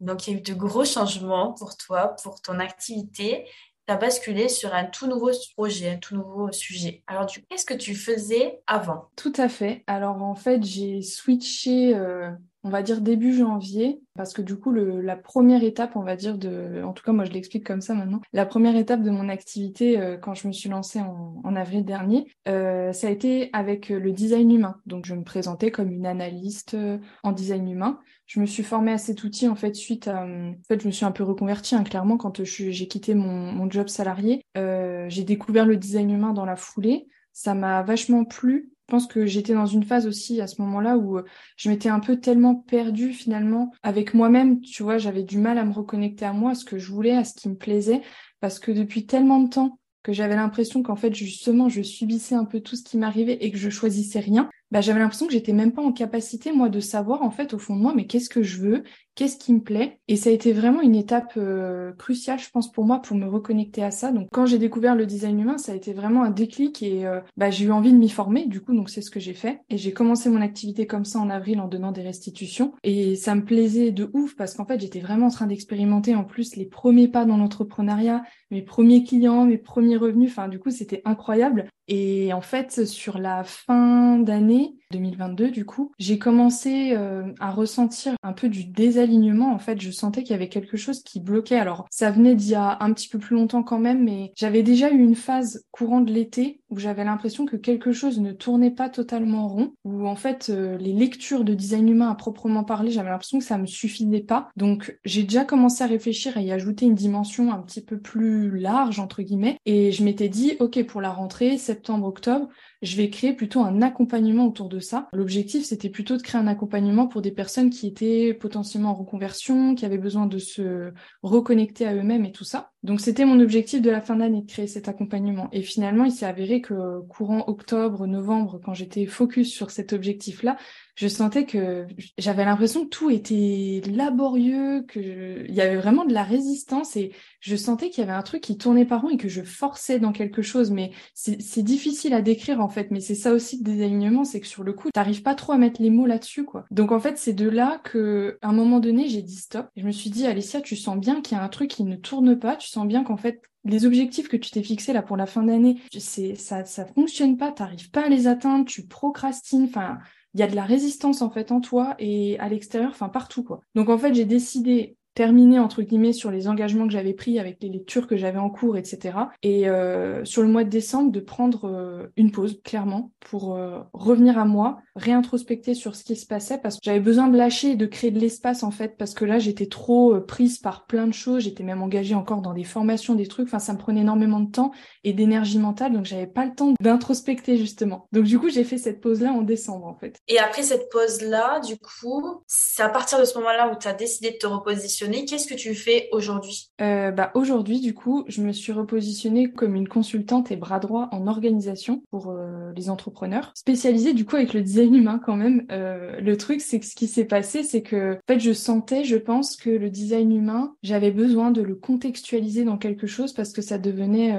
Donc 0.00 0.26
il 0.26 0.32
y 0.32 0.34
a 0.34 0.38
eu 0.40 0.42
de 0.42 0.54
gros 0.54 0.84
changements 0.84 1.52
pour 1.52 1.76
toi, 1.76 2.16
pour 2.24 2.40
ton 2.40 2.58
activité. 2.58 3.46
Tu 3.86 3.92
as 3.92 3.96
basculé 3.96 4.48
sur 4.48 4.74
un 4.74 4.86
tout 4.86 5.06
nouveau 5.06 5.30
projet, 5.56 5.90
un 5.90 5.98
tout 5.98 6.16
nouveau 6.16 6.50
sujet. 6.50 7.02
Alors, 7.06 7.26
qu'est-ce 7.26 7.66
que 7.66 7.74
tu 7.74 7.94
faisais 7.94 8.62
avant? 8.66 9.10
Tout 9.14 9.34
à 9.36 9.50
fait. 9.50 9.84
Alors, 9.86 10.22
en 10.22 10.34
fait, 10.34 10.64
j'ai 10.64 11.02
switché 11.02 11.94
euh, 11.94 12.30
on 12.64 12.70
va 12.70 12.82
dire 12.82 13.02
début 13.02 13.34
janvier, 13.34 14.00
parce 14.16 14.32
que 14.32 14.40
du 14.40 14.56
coup, 14.56 14.72
le, 14.72 15.02
la 15.02 15.16
première 15.16 15.62
étape, 15.62 15.96
on 15.96 16.02
va 16.02 16.16
dire, 16.16 16.38
de, 16.38 16.82
en 16.82 16.94
tout 16.94 17.04
cas, 17.04 17.12
moi 17.12 17.26
je 17.26 17.30
l'explique 17.30 17.66
comme 17.66 17.82
ça 17.82 17.92
maintenant, 17.92 18.22
la 18.32 18.46
première 18.46 18.74
étape 18.74 19.02
de 19.02 19.10
mon 19.10 19.28
activité 19.28 20.00
euh, 20.00 20.16
quand 20.16 20.34
je 20.34 20.48
me 20.48 20.52
suis 20.52 20.70
lancée 20.70 21.00
en, 21.00 21.42
en 21.44 21.56
avril 21.56 21.84
dernier, 21.84 22.26
euh, 22.48 22.92
ça 22.94 23.08
a 23.08 23.10
été 23.10 23.50
avec 23.52 23.90
le 23.90 24.12
design 24.12 24.50
humain. 24.50 24.76
Donc, 24.86 25.04
je 25.04 25.14
me 25.14 25.22
présentais 25.22 25.70
comme 25.70 25.92
une 25.92 26.06
analyste 26.06 26.72
euh, 26.72 26.98
en 27.22 27.32
design 27.32 27.68
humain. 27.68 28.00
Je 28.26 28.40
me 28.40 28.46
suis 28.46 28.62
formée 28.62 28.92
à 28.92 28.98
cet 28.98 29.22
outil, 29.24 29.46
en 29.46 29.56
fait, 29.56 29.74
suite 29.74 30.08
à... 30.08 30.24
En 30.24 30.54
fait, 30.66 30.80
je 30.80 30.86
me 30.86 30.92
suis 30.92 31.04
un 31.04 31.12
peu 31.12 31.22
reconvertie, 31.22 31.74
hein, 31.74 31.84
clairement, 31.84 32.16
quand 32.16 32.42
j'ai 32.42 32.88
quitté 32.88 33.14
mon, 33.14 33.52
mon, 33.52 33.70
job 33.70 33.88
salarié. 33.88 34.42
j'ai 34.54 35.24
découvert 35.24 35.66
le 35.66 35.76
design 35.76 36.10
humain 36.10 36.32
dans 36.32 36.46
la 36.46 36.56
foulée. 36.56 37.06
Ça 37.34 37.52
m'a 37.52 37.82
vachement 37.82 38.24
plu 38.24 38.73
je 38.86 38.92
pense 38.92 39.06
que 39.06 39.24
j'étais 39.24 39.54
dans 39.54 39.64
une 39.64 39.82
phase 39.82 40.06
aussi 40.06 40.42
à 40.42 40.46
ce 40.46 40.60
moment-là 40.60 40.98
où 40.98 41.16
euh, 41.16 41.24
je 41.56 41.70
m'étais 41.70 41.88
un 41.88 42.00
peu 42.00 42.20
tellement 42.20 42.54
perdue 42.54 43.14
finalement 43.14 43.72
avec 43.82 44.12
moi-même, 44.12 44.60
tu 44.60 44.82
vois, 44.82 44.98
j'avais 44.98 45.22
du 45.22 45.38
mal 45.38 45.56
à 45.56 45.64
me 45.64 45.72
reconnecter 45.72 46.26
à 46.26 46.34
moi, 46.34 46.50
à 46.50 46.54
ce 46.54 46.66
que 46.66 46.76
je 46.76 46.92
voulais, 46.92 47.16
à 47.16 47.24
ce 47.24 47.32
qui 47.32 47.48
me 47.48 47.56
plaisait, 47.56 48.02
parce 48.40 48.58
que 48.58 48.72
depuis 48.72 49.06
tellement 49.06 49.40
de 49.40 49.48
temps 49.48 49.78
que 50.02 50.12
j'avais 50.12 50.36
l'impression 50.36 50.82
qu'en 50.82 50.96
fait 50.96 51.14
justement 51.14 51.70
je 51.70 51.80
subissais 51.80 52.34
un 52.34 52.44
peu 52.44 52.60
tout 52.60 52.76
ce 52.76 52.82
qui 52.82 52.98
m'arrivait 52.98 53.38
et 53.40 53.50
que 53.50 53.56
je 53.56 53.70
choisissais 53.70 54.20
rien, 54.20 54.50
bah, 54.74 54.80
j'avais 54.80 54.98
l'impression 54.98 55.28
que 55.28 55.32
j'étais 55.32 55.52
même 55.52 55.70
pas 55.70 55.82
en 55.82 55.92
capacité 55.92 56.50
moi 56.50 56.68
de 56.68 56.80
savoir 56.80 57.22
en 57.22 57.30
fait 57.30 57.54
au 57.54 57.58
fond 57.58 57.76
de 57.76 57.80
moi 57.80 57.92
mais 57.94 58.08
qu'est-ce 58.08 58.28
que 58.28 58.42
je 58.42 58.60
veux, 58.60 58.82
qu'est-ce 59.14 59.36
qui 59.36 59.52
me 59.54 59.60
plaît. 59.60 60.00
Et 60.08 60.16
ça 60.16 60.30
a 60.30 60.32
été 60.32 60.52
vraiment 60.52 60.80
une 60.80 60.96
étape 60.96 61.34
euh, 61.36 61.92
cruciale 61.92 62.40
je 62.40 62.50
pense 62.50 62.72
pour 62.72 62.84
moi 62.84 63.00
pour 63.00 63.16
me 63.16 63.28
reconnecter 63.28 63.84
à 63.84 63.92
ça. 63.92 64.10
Donc 64.10 64.26
quand 64.32 64.46
j'ai 64.46 64.58
découvert 64.58 64.96
le 64.96 65.06
design 65.06 65.38
humain, 65.38 65.58
ça 65.58 65.70
a 65.70 65.74
été 65.76 65.92
vraiment 65.92 66.24
un 66.24 66.30
déclic 66.30 66.82
et 66.82 67.06
euh, 67.06 67.20
bah, 67.36 67.50
j'ai 67.50 67.66
eu 67.66 67.70
envie 67.70 67.92
de 67.92 67.98
m'y 67.98 68.08
former 68.08 68.46
du 68.46 68.60
coup 68.60 68.74
donc 68.74 68.90
c'est 68.90 69.00
ce 69.00 69.12
que 69.12 69.20
j'ai 69.20 69.32
fait. 69.32 69.60
Et 69.70 69.78
j'ai 69.78 69.92
commencé 69.92 70.28
mon 70.28 70.40
activité 70.40 70.88
comme 70.88 71.04
ça 71.04 71.20
en 71.20 71.30
avril 71.30 71.60
en 71.60 71.68
donnant 71.68 71.92
des 71.92 72.02
restitutions. 72.02 72.74
Et 72.82 73.14
ça 73.14 73.36
me 73.36 73.44
plaisait 73.44 73.92
de 73.92 74.10
ouf 74.12 74.34
parce 74.34 74.54
qu'en 74.54 74.66
fait 74.66 74.80
j'étais 74.80 74.98
vraiment 74.98 75.26
en 75.26 75.30
train 75.30 75.46
d'expérimenter 75.46 76.16
en 76.16 76.24
plus 76.24 76.56
les 76.56 76.66
premiers 76.66 77.06
pas 77.06 77.24
dans 77.24 77.36
l'entrepreneuriat, 77.36 78.24
mes 78.50 78.62
premiers 78.62 79.04
clients, 79.04 79.44
mes 79.44 79.58
premiers 79.58 79.96
revenus, 79.96 80.32
enfin 80.32 80.48
du 80.48 80.58
coup 80.58 80.70
c'était 80.70 81.00
incroyable. 81.04 81.68
Et 81.86 82.32
en 82.32 82.40
fait, 82.40 82.86
sur 82.86 83.18
la 83.18 83.44
fin 83.44 84.18
d'année 84.18 84.63
2022, 84.92 85.50
du 85.50 85.64
coup, 85.64 85.92
j'ai 85.98 86.18
commencé 86.18 86.92
euh, 86.92 87.32
à 87.40 87.50
ressentir 87.50 88.14
un 88.22 88.32
peu 88.32 88.48
du 88.48 88.64
désalignement. 88.64 89.52
En 89.52 89.58
fait, 89.58 89.80
je 89.80 89.90
sentais 89.90 90.22
qu'il 90.22 90.32
y 90.32 90.34
avait 90.34 90.48
quelque 90.48 90.76
chose 90.76 91.02
qui 91.02 91.20
bloquait. 91.20 91.58
Alors, 91.58 91.86
ça 91.90 92.10
venait 92.10 92.34
d'il 92.34 92.50
y 92.50 92.54
a 92.54 92.78
un 92.80 92.92
petit 92.92 93.08
peu 93.08 93.18
plus 93.18 93.34
longtemps 93.34 93.62
quand 93.62 93.78
même, 93.78 94.04
mais 94.04 94.32
j'avais 94.36 94.62
déjà 94.62 94.90
eu 94.90 94.98
une 94.98 95.16
phase 95.16 95.64
courant 95.70 96.00
de 96.00 96.12
l'été 96.12 96.60
où 96.70 96.78
j'avais 96.78 97.04
l'impression 97.04 97.46
que 97.46 97.56
quelque 97.56 97.92
chose 97.92 98.20
ne 98.20 98.32
tournait 98.32 98.70
pas 98.70 98.88
totalement 98.88 99.48
rond, 99.48 99.74
où 99.84 100.06
en 100.06 100.16
fait, 100.16 100.50
euh, 100.50 100.76
les 100.78 100.92
lectures 100.92 101.44
de 101.44 101.54
design 101.54 101.88
humain 101.88 102.10
à 102.10 102.14
proprement 102.14 102.64
parler, 102.64 102.90
j'avais 102.90 103.10
l'impression 103.10 103.38
que 103.38 103.44
ça 103.44 103.58
me 103.58 103.66
suffisait 103.66 104.20
pas. 104.20 104.48
Donc, 104.56 104.98
j'ai 105.04 105.22
déjà 105.22 105.44
commencé 105.44 105.82
à 105.84 105.86
réfléchir 105.86 106.36
et 106.36 106.44
y 106.44 106.52
ajouter 106.52 106.86
une 106.86 106.94
dimension 106.94 107.52
un 107.52 107.58
petit 107.58 107.80
peu 107.80 107.98
plus 107.98 108.58
large, 108.58 108.98
entre 108.98 109.22
guillemets, 109.22 109.58
et 109.66 109.92
je 109.92 110.04
m'étais 110.04 110.28
dit, 110.28 110.56
OK, 110.60 110.82
pour 110.86 111.00
la 111.00 111.10
rentrée, 111.10 111.58
septembre-octobre, 111.58 112.48
je 112.84 112.96
vais 112.96 113.10
créer 113.10 113.32
plutôt 113.32 113.60
un 113.60 113.82
accompagnement 113.82 114.46
autour 114.46 114.68
de 114.68 114.78
ça. 114.78 115.08
L'objectif, 115.12 115.64
c'était 115.64 115.88
plutôt 115.88 116.16
de 116.16 116.22
créer 116.22 116.40
un 116.40 116.46
accompagnement 116.46 117.06
pour 117.06 117.22
des 117.22 117.30
personnes 117.30 117.70
qui 117.70 117.86
étaient 117.86 118.34
potentiellement 118.34 118.90
en 118.90 118.94
reconversion, 118.94 119.74
qui 119.74 119.84
avaient 119.86 119.98
besoin 119.98 120.26
de 120.26 120.38
se 120.38 120.92
reconnecter 121.22 121.86
à 121.86 121.94
eux-mêmes 121.94 122.24
et 122.24 122.32
tout 122.32 122.44
ça. 122.44 122.72
Donc 122.82 123.00
c'était 123.00 123.24
mon 123.24 123.40
objectif 123.40 123.80
de 123.80 123.90
la 123.90 124.02
fin 124.02 124.16
d'année 124.16 124.42
de 124.42 124.46
créer 124.46 124.66
cet 124.66 124.88
accompagnement. 124.88 125.48
Et 125.52 125.62
finalement, 125.62 126.04
il 126.04 126.12
s'est 126.12 126.26
avéré 126.26 126.60
que 126.60 127.00
courant 127.08 127.44
octobre, 127.46 128.06
novembre, 128.06 128.60
quand 128.62 128.74
j'étais 128.74 129.06
focus 129.06 129.50
sur 129.50 129.70
cet 129.70 129.94
objectif-là, 129.94 130.58
je 130.94 131.08
sentais 131.08 131.44
que 131.44 131.86
j'avais 132.18 132.44
l'impression 132.44 132.84
que 132.84 132.88
tout 132.88 133.10
était 133.10 133.82
laborieux, 133.86 134.82
que 134.86 135.44
il 135.48 135.54
y 135.54 135.60
avait 135.60 135.76
vraiment 135.76 136.04
de 136.04 136.12
la 136.12 136.22
résistance 136.22 136.96
et 136.96 137.12
je 137.40 137.56
sentais 137.56 137.90
qu'il 137.90 138.02
y 138.02 138.06
avait 138.06 138.16
un 138.16 138.22
truc 138.22 138.42
qui 138.42 138.56
tournait 138.56 138.84
par 138.84 139.02
rond 139.02 139.10
et 139.10 139.16
que 139.16 139.28
je 139.28 139.42
forçais 139.42 139.98
dans 139.98 140.12
quelque 140.12 140.42
chose. 140.42 140.70
Mais 140.70 140.92
c'est 141.14 141.62
difficile 141.62 142.14
à 142.14 142.22
décrire 142.22 142.60
en 142.60 142.68
fait. 142.68 142.90
Mais 142.90 143.00
c'est 143.00 143.14
ça 143.14 143.32
aussi 143.32 143.58
le 143.58 143.64
désalignement, 143.64 144.24
c'est 144.24 144.40
que 144.40 144.46
sur 144.46 144.62
le 144.62 144.72
coup, 144.72 144.90
t'arrives 144.92 145.22
pas 145.22 145.34
trop 145.34 145.52
à 145.52 145.58
mettre 145.58 145.82
les 145.82 145.90
mots 145.90 146.06
là-dessus 146.06 146.44
quoi. 146.44 146.64
Donc 146.70 146.92
en 146.92 147.00
fait, 147.00 147.18
c'est 147.18 147.32
de 147.32 147.48
là 147.48 147.80
que 147.82 148.38
à 148.42 148.48
un 148.48 148.52
moment 148.52 148.78
donné, 148.78 149.08
j'ai 149.08 149.22
dit 149.22 149.36
stop. 149.36 149.68
je 149.76 149.84
me 149.84 149.92
suis 149.92 150.10
dit, 150.10 150.26
Alicia, 150.26 150.60
tu 150.60 150.76
sens 150.76 150.98
bien 150.98 151.20
qu'il 151.22 151.36
y 151.36 151.40
a 151.40 151.44
un 151.44 151.48
truc 151.48 151.70
qui 151.70 151.84
ne 151.84 151.96
tourne 151.96 152.38
pas. 152.38 152.56
Tu 152.56 152.68
sens 152.68 152.86
bien 152.86 153.02
qu'en 153.02 153.16
fait 153.16 153.42
les 153.64 153.86
objectifs 153.86 154.28
que 154.28 154.36
tu 154.36 154.50
t'es 154.50 154.62
fixés 154.62 154.92
là 154.92 155.02
pour 155.02 155.16
la 155.16 155.26
fin 155.26 155.42
d'année, 155.42 155.80
c'est 155.98 156.34
ça 156.34 156.64
ça 156.66 156.84
fonctionne 156.84 157.38
pas, 157.38 157.50
t'arrives 157.50 157.90
pas 157.90 158.04
à 158.04 158.08
les 158.08 158.26
atteindre, 158.26 158.66
tu 158.66 158.86
procrastines, 158.86 159.64
enfin 159.64 159.98
il 160.34 160.40
y 160.40 160.42
a 160.42 160.46
de 160.46 160.56
la 160.56 160.64
résistance 160.64 161.22
en 161.22 161.30
fait 161.30 161.52
en 161.52 161.60
toi 161.60 161.94
et 161.98 162.38
à 162.40 162.48
l'extérieur, 162.48 162.90
enfin 162.90 163.08
partout 163.08 163.44
quoi. 163.44 163.60
Donc 163.74 163.88
en 163.88 163.98
fait 163.98 164.14
j'ai 164.14 164.24
décidé 164.24 164.96
terminer 165.14 165.58
entre 165.58 165.82
guillemets 165.82 166.12
sur 166.12 166.30
les 166.30 166.48
engagements 166.48 166.86
que 166.86 166.92
j'avais 166.92 167.14
pris 167.14 167.38
avec 167.38 167.58
les 167.62 167.68
lectures 167.68 168.06
que 168.06 168.16
j'avais 168.16 168.38
en 168.38 168.50
cours, 168.50 168.76
etc. 168.76 169.16
Et 169.42 169.68
euh, 169.68 170.24
sur 170.24 170.42
le 170.42 170.48
mois 170.48 170.64
de 170.64 170.70
décembre, 170.70 171.12
de 171.12 171.20
prendre 171.20 171.68
euh, 171.68 172.06
une 172.16 172.32
pause, 172.32 172.60
clairement, 172.64 173.12
pour 173.20 173.54
euh, 173.54 173.80
revenir 173.92 174.38
à 174.38 174.44
moi, 174.44 174.78
réintrospecter 174.96 175.74
sur 175.74 175.94
ce 175.94 176.04
qui 176.04 176.16
se 176.16 176.26
passait, 176.26 176.58
parce 176.58 176.76
que 176.76 176.80
j'avais 176.82 177.00
besoin 177.00 177.28
de 177.28 177.36
lâcher 177.36 177.72
et 177.72 177.76
de 177.76 177.86
créer 177.86 178.10
de 178.10 178.18
l'espace 178.18 178.62
en 178.62 178.70
fait, 178.70 178.96
parce 178.98 179.14
que 179.14 179.24
là 179.24 179.38
j'étais 179.38 179.66
trop 179.66 180.20
prise 180.20 180.58
par 180.58 180.86
plein 180.86 181.06
de 181.06 181.12
choses, 181.12 181.44
j'étais 181.44 181.64
même 181.64 181.82
engagée 181.82 182.14
encore 182.14 182.42
dans 182.42 182.52
des 182.52 182.64
formations, 182.64 183.14
des 183.14 183.26
trucs, 183.26 183.48
enfin 183.48 183.58
ça 183.58 183.72
me 183.72 183.78
prenait 183.78 184.00
énormément 184.00 184.40
de 184.40 184.50
temps 184.50 184.72
et 185.02 185.12
d'énergie 185.12 185.58
mentale, 185.58 185.92
donc 185.92 186.04
j'avais 186.04 186.26
pas 186.26 186.44
le 186.44 186.54
temps 186.54 186.74
d'introspecter 186.80 187.56
justement. 187.56 188.08
Donc 188.12 188.24
du 188.24 188.38
coup 188.38 188.50
j'ai 188.50 188.64
fait 188.64 188.78
cette 188.78 189.00
pause 189.00 189.20
là 189.20 189.32
en 189.32 189.42
décembre 189.42 189.86
en 189.86 189.94
fait. 189.94 190.16
Et 190.28 190.38
après 190.38 190.62
cette 190.62 190.88
pause 190.90 191.22
là, 191.22 191.60
du 191.60 191.76
coup, 191.76 192.42
c'est 192.46 192.82
à 192.82 192.88
partir 192.88 193.18
de 193.18 193.24
ce 193.24 193.36
moment-là 193.38 193.72
où 193.72 193.78
tu 193.78 193.88
as 193.88 193.94
décidé 193.94 194.32
de 194.32 194.36
te 194.36 194.46
repositionner 194.46 195.03
Qu'est-ce 195.10 195.46
que 195.46 195.54
tu 195.54 195.74
fais 195.74 196.08
aujourd'hui? 196.12 196.70
Euh, 196.80 197.10
bah, 197.10 197.30
Aujourd'hui, 197.34 197.80
du 197.80 197.94
coup, 197.94 198.24
je 198.28 198.42
me 198.42 198.52
suis 198.52 198.72
repositionnée 198.72 199.50
comme 199.50 199.74
une 199.74 199.88
consultante 199.88 200.50
et 200.50 200.56
bras 200.56 200.78
droit 200.78 201.08
en 201.12 201.26
organisation 201.26 202.02
pour 202.10 202.30
euh, 202.30 202.72
les 202.76 202.90
entrepreneurs, 202.90 203.52
spécialisée 203.54 204.14
du 204.14 204.24
coup 204.24 204.36
avec 204.36 204.54
le 204.54 204.62
design 204.62 204.94
humain 204.94 205.20
quand 205.24 205.36
même. 205.36 205.66
Euh, 205.70 206.20
le 206.20 206.36
truc, 206.36 206.60
c'est 206.60 206.80
que 206.80 206.86
ce 206.86 206.94
qui 206.94 207.06
s'est 207.06 207.24
passé, 207.24 207.62
c'est 207.62 207.82
que 207.82 208.14
en 208.14 208.32
fait, 208.32 208.40
je 208.40 208.52
sentais, 208.52 209.04
je 209.04 209.16
pense 209.16 209.56
que 209.56 209.70
le 209.70 209.90
design 209.90 210.34
humain, 210.34 210.74
j'avais 210.82 211.10
besoin 211.10 211.50
de 211.50 211.62
le 211.62 211.74
contextualiser 211.74 212.64
dans 212.64 212.78
quelque 212.78 213.06
chose 213.06 213.32
parce 213.32 213.52
que 213.52 213.62
ça 213.62 213.78
devenait, 213.78 214.38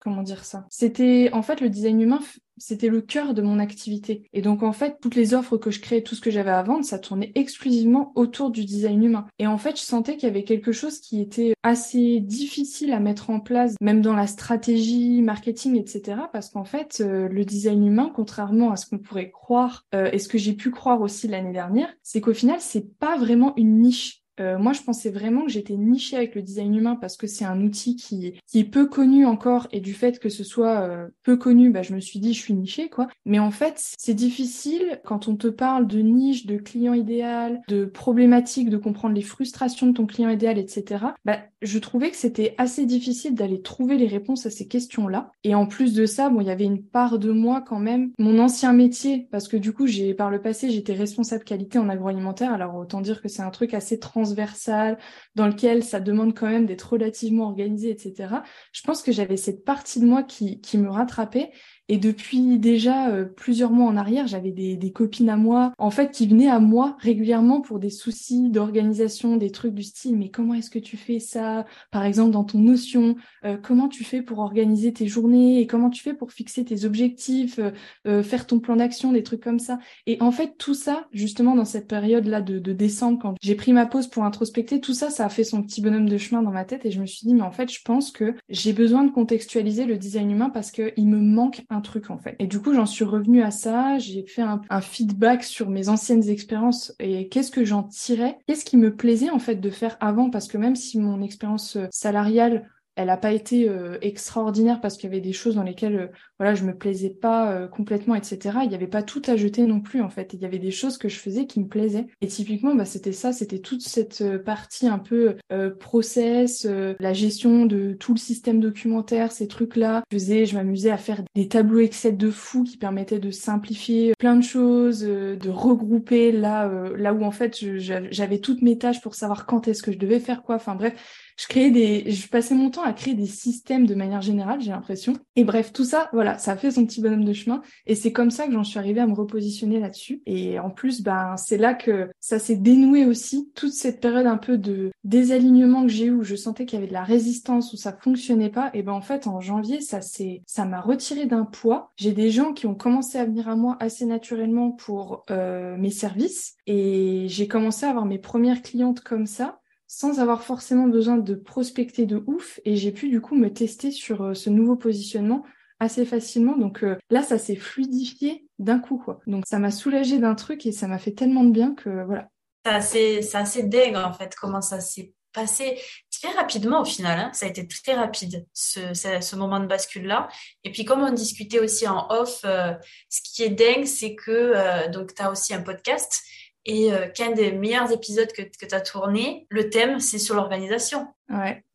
comment 0.00 0.22
dire 0.22 0.44
ça? 0.44 0.66
C'était 0.70 1.30
en 1.32 1.42
fait 1.42 1.60
le 1.60 1.68
design 1.70 2.00
humain 2.00 2.20
c'était 2.58 2.88
le 2.88 3.00
cœur 3.00 3.34
de 3.34 3.42
mon 3.42 3.58
activité. 3.58 4.28
Et 4.32 4.42
donc 4.42 4.62
en 4.62 4.72
fait, 4.72 4.98
toutes 5.00 5.14
les 5.14 5.34
offres 5.34 5.56
que 5.56 5.70
je 5.70 5.80
créais, 5.80 6.02
tout 6.02 6.14
ce 6.14 6.20
que 6.20 6.30
j'avais 6.30 6.50
à 6.50 6.62
vendre, 6.62 6.84
ça 6.84 6.98
tournait 6.98 7.32
exclusivement 7.34 8.12
autour 8.14 8.50
du 8.50 8.64
design 8.64 9.02
humain. 9.02 9.26
Et 9.38 9.46
en 9.46 9.58
fait, 9.58 9.76
je 9.76 9.82
sentais 9.82 10.16
qu'il 10.16 10.28
y 10.28 10.30
avait 10.30 10.44
quelque 10.44 10.72
chose 10.72 11.00
qui 11.00 11.20
était 11.20 11.54
assez 11.62 12.20
difficile 12.20 12.92
à 12.92 13.00
mettre 13.00 13.30
en 13.30 13.40
place, 13.40 13.74
même 13.80 14.02
dans 14.02 14.14
la 14.14 14.26
stratégie, 14.26 15.22
marketing, 15.22 15.76
etc. 15.76 16.22
Parce 16.32 16.50
qu'en 16.50 16.64
fait, 16.64 17.00
euh, 17.00 17.28
le 17.28 17.44
design 17.44 17.86
humain, 17.86 18.10
contrairement 18.14 18.72
à 18.72 18.76
ce 18.76 18.86
qu'on 18.86 18.98
pourrait 18.98 19.30
croire, 19.30 19.86
euh, 19.94 20.10
et 20.12 20.18
ce 20.18 20.28
que 20.28 20.38
j'ai 20.38 20.52
pu 20.52 20.70
croire 20.70 21.00
aussi 21.00 21.28
l'année 21.28 21.52
dernière, 21.52 21.92
c'est 22.02 22.20
qu'au 22.20 22.34
final, 22.34 22.58
c'est 22.60 22.98
pas 22.98 23.16
vraiment 23.16 23.54
une 23.56 23.80
niche. 23.80 24.17
Euh, 24.40 24.58
moi, 24.58 24.72
je 24.72 24.82
pensais 24.82 25.10
vraiment 25.10 25.44
que 25.44 25.50
j'étais 25.50 25.76
nichée 25.76 26.16
avec 26.16 26.34
le 26.34 26.42
design 26.42 26.74
humain 26.74 26.96
parce 26.96 27.16
que 27.16 27.26
c'est 27.26 27.44
un 27.44 27.60
outil 27.62 27.96
qui, 27.96 28.34
qui 28.46 28.60
est 28.60 28.64
peu 28.64 28.86
connu 28.86 29.26
encore 29.26 29.68
et 29.72 29.80
du 29.80 29.94
fait 29.94 30.18
que 30.18 30.28
ce 30.28 30.44
soit 30.44 30.80
euh, 30.80 31.08
peu 31.22 31.36
connu, 31.36 31.70
bah, 31.70 31.82
je 31.82 31.94
me 31.94 32.00
suis 32.00 32.20
dit 32.20 32.34
je 32.34 32.40
suis 32.40 32.54
nichée 32.54 32.88
quoi. 32.88 33.08
Mais 33.24 33.38
en 33.38 33.50
fait, 33.50 33.92
c'est 33.98 34.14
difficile 34.14 35.00
quand 35.04 35.28
on 35.28 35.36
te 35.36 35.48
parle 35.48 35.86
de 35.86 35.98
niche, 36.00 36.46
de 36.46 36.56
client 36.56 36.94
idéal, 36.94 37.60
de 37.68 37.84
problématiques, 37.84 38.70
de 38.70 38.76
comprendre 38.76 39.14
les 39.14 39.22
frustrations 39.22 39.86
de 39.88 39.92
ton 39.92 40.06
client 40.06 40.30
idéal, 40.30 40.58
etc. 40.58 41.06
Bah, 41.24 41.38
je 41.62 41.78
trouvais 41.78 42.10
que 42.10 42.16
c'était 42.16 42.54
assez 42.58 42.86
difficile 42.86 43.34
d'aller 43.34 43.62
trouver 43.62 43.96
les 43.96 44.06
réponses 44.06 44.46
à 44.46 44.50
ces 44.50 44.68
questions-là. 44.68 45.32
Et 45.44 45.54
en 45.54 45.66
plus 45.66 45.94
de 45.94 46.06
ça, 46.06 46.30
bon, 46.30 46.40
il 46.40 46.46
y 46.46 46.50
avait 46.50 46.64
une 46.64 46.82
part 46.82 47.18
de 47.18 47.32
moi 47.32 47.62
quand 47.66 47.80
même, 47.80 48.12
mon 48.18 48.38
ancien 48.38 48.72
métier, 48.72 49.28
parce 49.30 49.48
que 49.48 49.56
du 49.56 49.72
coup, 49.72 49.86
j'ai 49.86 50.14
par 50.14 50.30
le 50.30 50.40
passé, 50.40 50.70
j'étais 50.70 50.94
responsable 50.94 51.44
qualité 51.44 51.78
en 51.78 51.88
agroalimentaire. 51.88 52.52
Alors 52.52 52.76
autant 52.76 53.00
dire 53.00 53.20
que 53.20 53.28
c'est 53.28 53.42
un 53.42 53.50
truc 53.50 53.74
assez 53.74 53.98
trans 53.98 54.27
transversal, 54.28 54.98
dans 55.34 55.46
lequel 55.46 55.82
ça 55.82 56.00
demande 56.00 56.36
quand 56.36 56.48
même 56.48 56.66
d'être 56.66 56.92
relativement 56.92 57.44
organisé, 57.44 57.90
etc. 57.90 58.42
Je 58.72 58.82
pense 58.82 59.02
que 59.02 59.12
j'avais 59.12 59.36
cette 59.36 59.64
partie 59.64 60.00
de 60.00 60.06
moi 60.06 60.22
qui, 60.22 60.60
qui 60.60 60.78
me 60.78 60.90
rattrapait 60.90 61.50
et 61.88 61.96
depuis 61.96 62.58
déjà 62.58 63.08
euh, 63.08 63.24
plusieurs 63.24 63.70
mois 63.70 63.86
en 63.86 63.96
arrière, 63.96 64.26
j'avais 64.26 64.50
des, 64.50 64.76
des, 64.76 64.92
copines 64.92 65.30
à 65.30 65.36
moi, 65.36 65.72
en 65.78 65.90
fait, 65.90 66.10
qui 66.10 66.26
venaient 66.26 66.48
à 66.48 66.60
moi 66.60 66.96
régulièrement 67.00 67.60
pour 67.60 67.78
des 67.78 67.88
soucis 67.90 68.50
d'organisation, 68.50 69.36
des 69.36 69.50
trucs 69.50 69.74
du 69.74 69.82
style, 69.82 70.16
mais 70.16 70.30
comment 70.30 70.54
est-ce 70.54 70.70
que 70.70 70.78
tu 70.78 70.96
fais 70.96 71.18
ça? 71.18 71.64
Par 71.90 72.04
exemple, 72.04 72.32
dans 72.32 72.44
ton 72.44 72.58
notion, 72.58 73.16
euh, 73.44 73.56
comment 73.56 73.88
tu 73.88 74.04
fais 74.04 74.20
pour 74.20 74.40
organiser 74.40 74.92
tes 74.92 75.06
journées 75.06 75.60
et 75.60 75.66
comment 75.66 75.88
tu 75.88 76.02
fais 76.02 76.14
pour 76.14 76.32
fixer 76.32 76.64
tes 76.64 76.84
objectifs, 76.84 77.58
euh, 78.06 78.22
faire 78.22 78.46
ton 78.46 78.60
plan 78.60 78.76
d'action, 78.76 79.12
des 79.12 79.22
trucs 79.22 79.42
comme 79.42 79.58
ça? 79.58 79.78
Et 80.06 80.20
en 80.20 80.30
fait, 80.30 80.56
tout 80.58 80.74
ça, 80.74 81.06
justement, 81.12 81.54
dans 81.54 81.64
cette 81.64 81.88
période-là 81.88 82.42
de, 82.42 82.58
de 82.58 82.72
décembre, 82.72 83.18
quand 83.20 83.34
j'ai 83.40 83.54
pris 83.54 83.72
ma 83.72 83.86
pause 83.86 84.08
pour 84.08 84.24
introspecter, 84.24 84.80
tout 84.80 84.94
ça, 84.94 85.08
ça 85.08 85.24
a 85.24 85.28
fait 85.30 85.44
son 85.44 85.62
petit 85.62 85.80
bonhomme 85.80 86.08
de 86.08 86.18
chemin 86.18 86.42
dans 86.42 86.50
ma 86.50 86.64
tête 86.64 86.84
et 86.84 86.90
je 86.90 87.00
me 87.00 87.06
suis 87.06 87.26
dit, 87.26 87.34
mais 87.34 87.42
en 87.42 87.52
fait, 87.52 87.72
je 87.72 87.80
pense 87.82 88.10
que 88.10 88.34
j'ai 88.50 88.74
besoin 88.74 89.04
de 89.04 89.10
contextualiser 89.10 89.86
le 89.86 89.96
design 89.96 90.30
humain 90.30 90.50
parce 90.50 90.70
qu'il 90.70 91.08
me 91.08 91.18
manque 91.18 91.64
truc 91.80 92.10
en 92.10 92.18
fait. 92.18 92.36
Et 92.38 92.46
du 92.46 92.60
coup, 92.60 92.74
j'en 92.74 92.86
suis 92.86 93.04
revenue 93.04 93.42
à 93.42 93.50
ça, 93.50 93.98
j'ai 93.98 94.24
fait 94.26 94.42
un, 94.42 94.60
un, 94.70 94.80
feedback 94.80 95.44
sur 95.44 95.70
mes 95.70 95.88
anciennes 95.88 96.28
expériences 96.28 96.94
et 96.98 97.28
qu'est-ce 97.28 97.50
que 97.50 97.64
j'en 97.64 97.82
tirais, 97.82 98.38
qu'est-ce 98.46 98.64
qui 98.64 98.76
me 98.76 98.94
plaisait 98.94 99.30
en 99.30 99.38
fait 99.38 99.56
de 99.56 99.70
faire 99.70 99.96
avant? 100.00 100.30
Parce 100.30 100.48
que 100.48 100.58
même 100.58 100.76
si 100.76 100.98
mon 100.98 101.22
expérience 101.22 101.76
euh, 101.76 101.86
salariale 101.90 102.68
elle 102.98 103.06
n'a 103.06 103.16
pas 103.16 103.30
été 103.30 103.68
euh, 103.68 103.96
extraordinaire 104.02 104.80
parce 104.80 104.96
qu'il 104.96 105.04
y 105.04 105.12
avait 105.12 105.20
des 105.20 105.32
choses 105.32 105.54
dans 105.54 105.62
lesquelles 105.62 105.96
euh, 105.96 106.06
voilà 106.40 106.56
je 106.56 106.64
me 106.64 106.76
plaisais 106.76 107.10
pas 107.10 107.52
euh, 107.52 107.68
complètement 107.68 108.16
etc 108.16 108.58
il 108.64 108.68
n'y 108.68 108.74
avait 108.74 108.88
pas 108.88 109.04
tout 109.04 109.22
à 109.26 109.36
jeter 109.36 109.64
non 109.66 109.80
plus 109.80 110.02
en 110.02 110.08
fait. 110.08 110.34
Il 110.34 110.40
y 110.40 110.44
avait 110.44 110.58
des 110.58 110.72
choses 110.72 110.98
que 110.98 111.08
je 111.08 111.16
faisais 111.16 111.46
qui 111.46 111.60
me 111.60 111.68
plaisaient. 111.68 112.08
Et 112.20 112.26
typiquement 112.26 112.74
bah, 112.74 112.84
c'était 112.84 113.12
ça 113.12 113.32
c'était 113.32 113.60
toute 113.60 113.82
cette 113.82 114.24
partie 114.44 114.88
un 114.88 114.98
peu 114.98 115.36
process 115.78 116.66
la 116.98 117.12
gestion 117.12 117.66
de 117.66 117.92
tout 117.92 118.14
le 118.14 118.18
système 118.18 118.58
documentaire 118.58 119.30
ces 119.30 119.46
trucs 119.46 119.76
là 119.76 120.02
je 120.10 120.16
faisais 120.16 120.46
je 120.46 120.56
m'amusais 120.56 120.90
à 120.90 120.96
faire 120.96 121.22
des 121.36 121.46
tableaux 121.46 121.80
Excel 121.80 122.16
de 122.16 122.30
fou 122.30 122.64
qui 122.64 122.76
permettaient 122.76 123.20
de 123.20 123.30
simplifier 123.30 124.14
plein 124.18 124.36
de 124.36 124.42
choses 124.42 125.00
de 125.02 125.48
regrouper 125.48 126.32
là 126.32 126.70
là 126.96 127.14
où 127.14 127.22
en 127.22 127.30
fait 127.30 127.56
j'avais 127.78 128.38
toutes 128.38 128.62
mes 128.62 128.78
tâches 128.78 129.00
pour 129.00 129.14
savoir 129.14 129.46
quand 129.46 129.68
est-ce 129.68 129.82
que 129.82 129.92
je 129.92 129.98
devais 129.98 130.20
faire 130.20 130.42
quoi. 130.42 130.56
Enfin 130.56 130.74
bref 130.74 131.27
je 131.38 131.46
créais 131.46 131.70
des, 131.70 132.10
je 132.10 132.28
passais 132.28 132.54
mon 132.54 132.68
temps 132.70 132.82
à 132.82 132.92
créer 132.92 133.14
des 133.14 133.26
systèmes 133.26 133.86
de 133.86 133.94
manière 133.94 134.20
générale, 134.20 134.60
j'ai 134.60 134.72
l'impression. 134.72 135.14
Et 135.36 135.44
bref, 135.44 135.72
tout 135.72 135.84
ça, 135.84 136.10
voilà, 136.12 136.36
ça 136.36 136.52
a 136.52 136.56
fait 136.56 136.72
son 136.72 136.84
petit 136.84 137.00
bonhomme 137.00 137.24
de 137.24 137.32
chemin. 137.32 137.62
Et 137.86 137.94
c'est 137.94 138.12
comme 138.12 138.32
ça 138.32 138.46
que 138.46 138.52
j'en 138.52 138.64
suis 138.64 138.78
arrivée 138.78 139.00
à 139.00 139.06
me 139.06 139.14
repositionner 139.14 139.78
là-dessus. 139.78 140.20
Et 140.26 140.58
en 140.58 140.70
plus, 140.70 141.00
ben, 141.00 141.36
c'est 141.36 141.56
là 141.56 141.74
que 141.74 142.10
ça 142.18 142.40
s'est 142.40 142.56
dénoué 142.56 143.06
aussi, 143.06 143.52
toute 143.54 143.72
cette 143.72 144.00
période 144.00 144.26
un 144.26 144.36
peu 144.36 144.58
de 144.58 144.90
désalignement 145.04 145.82
que 145.82 145.88
j'ai 145.88 146.06
eu 146.06 146.12
où 146.12 146.24
je 146.24 146.34
sentais 146.34 146.66
qu'il 146.66 146.76
y 146.76 146.82
avait 146.82 146.88
de 146.88 146.92
la 146.92 147.04
résistance, 147.04 147.72
où 147.72 147.76
ça 147.76 147.92
fonctionnait 147.92 148.50
pas. 148.50 148.70
Et 148.74 148.82
ben, 148.82 148.92
en 148.92 149.00
fait, 149.00 149.28
en 149.28 149.40
janvier, 149.40 149.80
ça 149.80 150.00
s'est, 150.00 150.42
ça 150.44 150.64
m'a 150.64 150.80
retiré 150.80 151.26
d'un 151.26 151.44
poids. 151.44 151.92
J'ai 151.96 152.12
des 152.12 152.30
gens 152.30 152.52
qui 152.52 152.66
ont 152.66 152.74
commencé 152.74 153.16
à 153.16 153.24
venir 153.24 153.48
à 153.48 153.54
moi 153.54 153.76
assez 153.78 154.06
naturellement 154.06 154.72
pour 154.72 155.24
euh, 155.30 155.76
mes 155.76 155.90
services. 155.90 156.56
Et 156.66 157.26
j'ai 157.28 157.46
commencé 157.46 157.86
à 157.86 157.90
avoir 157.90 158.06
mes 158.06 158.18
premières 158.18 158.62
clientes 158.62 159.00
comme 159.00 159.26
ça 159.26 159.60
sans 159.88 160.20
avoir 160.20 160.42
forcément 160.42 160.86
besoin 160.86 161.16
de 161.16 161.34
prospecter 161.34 162.04
de 162.04 162.22
ouf 162.26 162.60
et 162.64 162.76
j'ai 162.76 162.92
pu 162.92 163.08
du 163.08 163.20
coup 163.22 163.34
me 163.34 163.52
tester 163.52 163.90
sur 163.90 164.22
euh, 164.22 164.34
ce 164.34 164.50
nouveau 164.50 164.76
positionnement 164.76 165.44
assez 165.80 166.04
facilement. 166.04 166.56
Donc 166.56 166.84
euh, 166.84 166.96
là, 167.10 167.22
ça 167.22 167.38
s'est 167.38 167.56
fluidifié 167.56 168.46
d'un 168.58 168.78
coup, 168.78 168.98
quoi. 168.98 169.20
Donc 169.26 169.44
ça 169.46 169.58
m'a 169.58 169.70
soulagé 169.70 170.18
d'un 170.18 170.34
truc 170.34 170.66
et 170.66 170.72
ça 170.72 170.86
m'a 170.86 170.98
fait 170.98 171.12
tellement 171.12 171.42
de 171.42 171.50
bien 171.50 171.74
que 171.74 172.04
voilà. 172.04 172.28
C'est 172.66 172.72
assez, 172.72 173.22
c'est 173.22 173.38
assez 173.38 173.94
en 173.96 174.12
fait 174.12 174.34
comment 174.34 174.60
ça 174.60 174.80
s'est 174.80 175.14
passé 175.32 175.80
très 176.20 176.32
rapidement 176.32 176.82
au 176.82 176.84
final. 176.84 177.18
Hein. 177.18 177.30
Ça 177.32 177.46
a 177.46 177.48
été 177.48 177.66
très 177.66 177.94
rapide 177.94 178.46
ce, 178.52 179.36
moment 179.36 179.60
de 179.60 179.66
bascule 179.66 180.06
là. 180.06 180.28
Et 180.64 180.72
puis 180.72 180.84
comme 180.84 181.00
on 181.00 181.12
discutait 181.12 181.60
aussi 181.60 181.86
en 181.86 182.08
off, 182.10 182.40
euh, 182.44 182.74
ce 183.08 183.20
qui 183.22 183.42
est 183.42 183.50
dingue, 183.50 183.86
c'est 183.86 184.14
que 184.16 184.52
tu 184.90 185.22
as 185.22 185.30
aussi 185.30 185.54
un 185.54 185.62
podcast 185.62 186.22
et 186.64 186.92
euh, 186.92 187.08
qu'un 187.08 187.32
des 187.32 187.52
meilleurs 187.52 187.90
épisodes 187.92 188.30
que, 188.32 188.42
que 188.42 188.66
tu 188.66 188.74
as 188.74 188.80
tourné, 188.80 189.46
le 189.50 189.70
thème, 189.70 190.00
c'est 190.00 190.18
sur 190.18 190.34
l'organisation. 190.34 191.06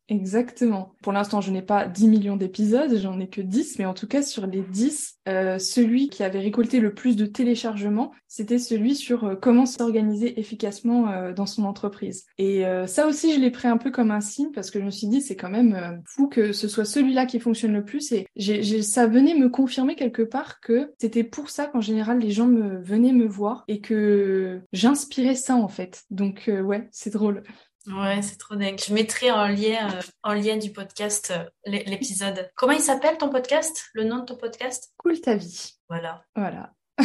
Exactement. 0.08 0.94
Pour 1.02 1.12
l'instant, 1.12 1.40
je 1.40 1.50
n'ai 1.50 1.62
pas 1.62 1.86
10 1.86 2.08
millions 2.08 2.36
d'épisodes, 2.36 2.94
j'en 2.98 3.18
ai 3.20 3.28
que 3.28 3.40
10, 3.40 3.78
mais 3.78 3.86
en 3.86 3.94
tout 3.94 4.06
cas, 4.06 4.22
sur 4.22 4.46
les 4.46 4.60
10, 4.60 5.20
euh, 5.28 5.58
celui 5.58 6.10
qui 6.10 6.22
avait 6.22 6.40
récolté 6.40 6.78
le 6.78 6.92
plus 6.92 7.16
de 7.16 7.24
téléchargements, 7.24 8.12
c'était 8.28 8.58
celui 8.58 8.96
sur 8.96 9.24
euh, 9.24 9.34
comment 9.34 9.64
s'organiser 9.64 10.38
efficacement 10.38 11.08
euh, 11.08 11.32
dans 11.32 11.46
son 11.46 11.64
entreprise. 11.64 12.26
Et 12.36 12.64
ça 12.86 13.06
aussi, 13.06 13.34
je 13.34 13.40
l'ai 13.40 13.50
pris 13.50 13.68
un 13.68 13.78
peu 13.78 13.90
comme 13.90 14.10
un 14.10 14.20
signe 14.20 14.50
parce 14.52 14.70
que 14.70 14.78
je 14.78 14.84
me 14.84 14.90
suis 14.90 15.06
dit, 15.06 15.22
c'est 15.22 15.36
quand 15.36 15.50
même 15.50 16.02
fou 16.06 16.28
que 16.28 16.52
ce 16.52 16.68
soit 16.68 16.84
celui-là 16.84 17.26
qui 17.26 17.40
fonctionne 17.40 17.72
le 17.72 17.84
plus. 17.84 18.12
Et 18.12 18.26
j'ai, 18.36 18.82
ça 18.82 19.06
venait 19.06 19.34
me 19.34 19.48
confirmer 19.48 19.94
quelque 19.94 20.22
part 20.22 20.60
que 20.60 20.92
c'était 20.98 21.24
pour 21.24 21.50
ça 21.50 21.66
qu'en 21.66 21.80
général, 21.80 22.18
les 22.18 22.30
gens 22.30 22.46
me 22.46 22.82
venaient 22.82 23.12
me 23.12 23.26
voir 23.26 23.64
et 23.68 23.80
que 23.80 24.60
j'inspirais 24.72 25.34
ça 25.34 25.56
en 25.56 25.68
fait. 25.68 26.04
Donc 26.10 26.50
ouais, 26.64 26.88
c'est 26.90 27.12
drôle. 27.12 27.42
Ouais, 27.86 28.22
c'est 28.22 28.38
trop 28.38 28.54
dingue. 28.54 28.80
Je 28.84 28.94
mettrai 28.94 29.30
en 29.30 29.46
lien, 29.46 29.90
euh, 29.92 30.00
en 30.22 30.32
lien 30.32 30.56
du 30.56 30.72
podcast 30.72 31.34
euh, 31.36 31.78
l'épisode. 31.86 32.50
Comment 32.54 32.72
il 32.72 32.80
s'appelle 32.80 33.18
ton 33.18 33.28
podcast? 33.28 33.90
Le 33.92 34.04
nom 34.04 34.20
de 34.20 34.24
ton 34.24 34.36
podcast? 34.36 34.94
Cool 34.96 35.20
ta 35.20 35.36
vie. 35.36 35.74
Voilà. 35.90 36.24
Voilà. 36.34 36.72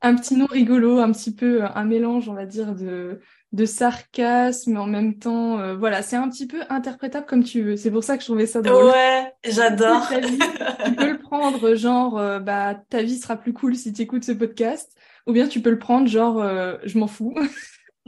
un 0.00 0.14
petit 0.14 0.34
nom 0.34 0.46
rigolo, 0.46 0.98
un 0.98 1.12
petit 1.12 1.34
peu 1.34 1.62
un 1.62 1.84
mélange, 1.84 2.28
on 2.28 2.32
va 2.32 2.46
dire, 2.46 2.74
de, 2.74 3.20
de 3.52 3.64
sarcasme, 3.66 4.72
mais 4.72 4.78
en 4.78 4.86
même 4.86 5.18
temps, 5.18 5.58
euh, 5.58 5.76
voilà, 5.76 6.02
c'est 6.02 6.16
un 6.16 6.30
petit 6.30 6.46
peu 6.46 6.62
interprétable 6.70 7.26
comme 7.26 7.44
tu 7.44 7.62
veux. 7.62 7.76
C'est 7.76 7.90
pour 7.90 8.04
ça 8.04 8.16
que 8.16 8.22
je 8.22 8.28
trouvais 8.28 8.46
ça 8.46 8.62
drôle. 8.62 8.86
Ouais, 8.86 9.32
j'adore. 9.44 10.08
tu 10.08 10.94
peux 10.94 11.10
le 11.10 11.18
prendre 11.18 11.74
genre, 11.74 12.40
bah, 12.40 12.76
ta 12.88 13.02
vie 13.02 13.18
sera 13.18 13.36
plus 13.36 13.52
cool 13.52 13.76
si 13.76 13.92
tu 13.92 14.02
écoutes 14.02 14.24
ce 14.24 14.32
podcast, 14.32 14.96
ou 15.26 15.32
bien 15.32 15.48
tu 15.48 15.60
peux 15.60 15.70
le 15.70 15.78
prendre 15.78 16.08
genre, 16.08 16.42
je 16.84 16.98
m'en 16.98 17.08
fous. 17.08 17.34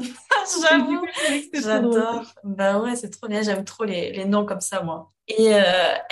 J'avoue, 0.63 1.07
j'adore. 1.53 2.25
Bah 2.45 2.81
ouais, 2.81 2.97
c'est 2.97 3.11
trop 3.11 3.29
bien. 3.29 3.43
J'aime 3.43 3.65
trop 3.65 3.85
les, 3.85 4.13
les, 4.13 4.25
noms 4.25 4.47
comme 4.47 4.61
ça, 4.61 4.83
moi. 4.83 5.13
Et 5.29 5.55
euh, 5.55 5.63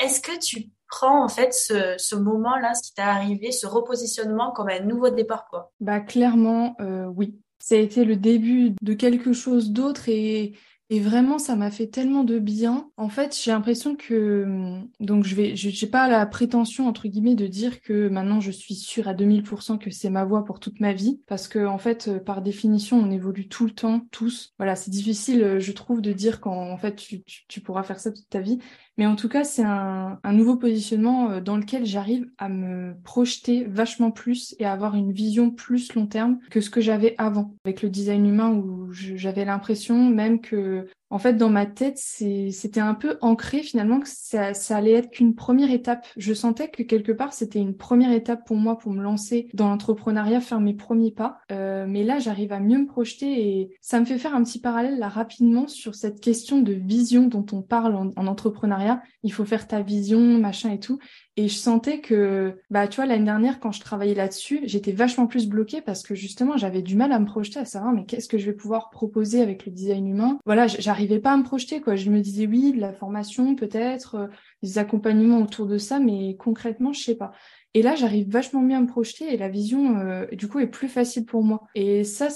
est-ce 0.03 0.21
que 0.21 0.39
tu 0.39 0.71
prends 0.89 1.25
en 1.25 1.29
fait 1.29 1.53
ce, 1.53 1.95
ce 1.99 2.15
moment-là, 2.15 2.75
ce 2.75 2.83
qui 2.83 2.95
t'est 2.95 3.03
arrivé, 3.03 3.53
ce 3.53 3.67
repositionnement 3.67 4.53
comme 4.53 4.69
un 4.69 4.81
nouveau 4.81 5.11
départ, 5.11 5.47
quoi? 5.49 5.73
Bah 5.81 6.01
clairement, 6.01 6.77
euh, 6.81 7.07
oui. 7.07 7.39
Ça 7.61 7.75
a 7.75 7.79
été 7.79 8.05
le 8.05 8.17
début 8.17 8.75
de 8.81 8.95
quelque 8.95 9.33
chose 9.33 9.71
d'autre 9.71 10.09
et 10.09 10.55
et 10.91 11.01
vraiment, 11.01 11.39
ça 11.39 11.55
m'a 11.55 11.71
fait 11.71 11.87
tellement 11.89 12.25
de 12.25 12.39
bien. 12.39 12.91
En 12.97 13.11
fait, 13.11 13.39
j'ai 13.39 13.51
l'impression 13.51 13.95
que, 13.95 14.45
hum, 14.45 14.89
donc 15.01 15.25
je 15.25 15.35
vais, 15.35 15.55
j'ai 15.55 15.87
pas 15.87 16.09
la 16.09 16.25
prétention, 16.25 16.89
entre 16.89 17.09
guillemets, 17.09 17.35
de 17.35 17.47
dire 17.47 17.83
que 17.83 18.09
maintenant 18.09 18.41
je 18.41 18.51
suis 18.51 18.75
sûre 18.75 19.07
à 19.07 19.13
2000% 19.15 19.77
que 19.79 19.91
c'est 19.91 20.09
ma 20.09 20.25
voie 20.25 20.45
pour 20.47 20.61
toute 20.61 20.81
ma 20.81 20.95
vie. 20.95 21.21
Parce 21.27 21.47
que, 21.47 21.67
en 21.67 21.77
fait, 21.77 22.09
euh, 22.09 22.19
par 22.21 22.41
définition, 22.41 22.99
on 22.99 23.11
évolue 23.11 23.49
tout 23.49 23.67
le 23.67 23.73
temps, 23.73 24.01
tous. 24.11 24.55
Voilà, 24.57 24.77
c'est 24.77 24.91
difficile, 24.91 25.43
euh, 25.43 25.61
je 25.61 25.73
trouve, 25.73 26.01
de 26.01 26.13
dire 26.13 26.41
qu'en 26.41 26.71
en 26.73 26.79
fait, 26.79 26.97
tu, 26.97 27.23
tu 27.23 27.61
pourras 27.61 27.83
faire 27.83 28.01
ça 28.01 28.11
toute 28.11 28.29
ta 28.31 28.41
vie. 28.41 28.59
Mais 28.99 29.07
en 29.07 29.15
tout 29.15 29.29
cas, 29.29 29.45
c'est 29.45 29.63
un, 29.63 30.19
nouveau 30.33 30.57
positionnement 30.57 31.31
euh, 31.31 31.41
dans 31.41 31.57
lequel 31.57 31.87
j'arrive 31.87 32.29
à 32.37 32.49
me 32.49 32.95
projeter 33.05 33.65
vachement 33.65 34.11
plus 34.11 34.57
et 34.59 34.67
à 34.67 34.73
avoir 34.73 34.97
une 34.97 35.13
vision 35.13 35.51
plus 35.51 35.95
long 35.95 36.07
terme 36.07 36.41
que 36.51 36.61
ce 36.61 36.69
que 36.69 36.81
j'avais 36.81 37.15
avant. 37.17 37.55
Avec 37.65 37.83
le 37.83 37.91
design 37.91 38.27
humain 38.27 38.51
où 38.51 38.93
j'avais 38.93 39.45
l'impression 39.45 40.11
même 40.11 40.41
que 40.41 40.89
en 41.11 41.19
fait, 41.19 41.35
dans 41.35 41.49
ma 41.49 41.65
tête, 41.65 41.99
c'était 41.99 42.81
un 42.81 42.95
peu 42.95 43.17
ancré 43.23 43.63
finalement 43.63 44.01
que 44.01 44.09
ça, 44.09 44.53
ça 44.53 44.77
allait 44.77 44.93
être 44.93 45.11
qu'une 45.11 45.35
première 45.35 45.71
étape. 45.71 46.07
Je 46.17 46.35
sentais 46.35 46.69
que 46.69 46.83
quelque 46.83 47.13
part, 47.13 47.33
c'était 47.33 47.61
une 47.61 47.77
première 47.77 48.13
étape 48.13 48.47
pour 48.47 48.57
moi 48.57 48.77
pour 48.79 48.93
me 48.93 49.03
lancer 49.03 49.49
dans 49.55 49.69
l'entrepreneuriat, 49.69 50.41
faire 50.41 50.61
mes 50.61 50.75
premiers 50.75 51.13
pas. 51.13 51.39
Euh, 51.51 51.87
mais 51.89 52.05
là, 52.05 52.19
j'arrive 52.19 52.53
à 52.53 52.61
mieux 52.61 52.79
me 52.79 52.87
projeter 52.87 53.61
et 53.61 53.71
ça 53.81 54.01
me 54.01 54.05
fait 54.05 54.19
faire 54.19 54.35
un 54.35 54.43
petit 54.43 54.61
parallèle 54.61 54.99
là 54.99 55.09
rapidement 55.09 55.67
sur 55.67 55.95
cette 55.95 56.21
question 56.21 56.61
de 56.61 56.75
vision 56.75 57.27
dont 57.27 57.47
on 57.53 57.63
parle 57.63 57.95
en, 57.95 58.13
en 58.15 58.27
entrepreneuriat. 58.27 59.03
Il 59.23 59.33
faut 59.33 59.47
faire 59.47 59.67
ta 59.67 59.81
vision, 59.81 60.21
machin 60.21 60.71
et 60.71 60.79
tout. 60.79 60.99
Et 61.39 61.47
je 61.47 61.55
sentais 61.55 62.01
que, 62.01 62.59
bah, 62.69 62.89
tu 62.89 62.99
l'année 62.99 63.25
dernière, 63.25 63.61
quand 63.61 63.71
je 63.71 63.81
travaillais 63.81 64.17
là-dessus, 64.17 64.63
j'étais 64.65 64.91
vachement 64.91 65.29
plus 65.29 65.47
bloquée 65.47 65.81
parce 65.81 66.03
que 66.03 66.17
justement, 66.17 66.57
j'avais 66.57 66.83
du 66.83 66.97
mal 66.97 67.13
à 67.13 67.21
me 67.21 67.27
projeter, 67.27 67.61
à 67.61 67.65
savoir, 67.65 67.93
mais 67.93 68.07
qu'est-ce 68.07 68.27
que 68.27 68.39
je 68.39 68.47
vais 68.47 68.57
pouvoir 68.57 68.91
proposer 68.91 69.41
avec 69.41 69.65
le 69.65 69.71
design 69.71 70.09
humain? 70.09 70.41
Voilà, 70.47 70.67
j'arrivais 70.67 71.21
pas 71.21 71.31
à 71.31 71.37
me 71.37 71.45
projeter, 71.45 71.81
quoi. 71.81 71.95
Je 71.95 72.11
me 72.11 72.19
disais, 72.19 72.49
oui, 72.49 72.73
de 72.73 72.81
la 72.81 72.93
formation, 72.93 73.55
peut-être, 73.55 74.15
euh, 74.17 74.27
des 74.65 74.79
accompagnements 74.79 75.41
autour 75.41 75.67
de 75.67 75.79
ça, 75.79 76.01
mais 76.01 76.35
concrètement, 76.37 76.93
je 76.93 77.03
sais 77.03 77.15
pas. 77.15 77.31
Et 77.73 77.83
là, 77.83 77.95
j'arrive 77.95 78.29
vachement 78.29 78.61
mieux 78.61 78.75
à 78.75 78.81
me 78.81 78.89
projeter 78.89 79.33
et 79.33 79.37
la 79.37 79.49
vision, 79.49 79.97
euh, 79.97 80.27
du 80.33 80.49
coup, 80.49 80.59
est 80.59 80.67
plus 80.67 80.89
facile 80.89 81.25
pour 81.25 81.45
moi. 81.45 81.69
Et 81.77 82.03
ça, 82.03 82.31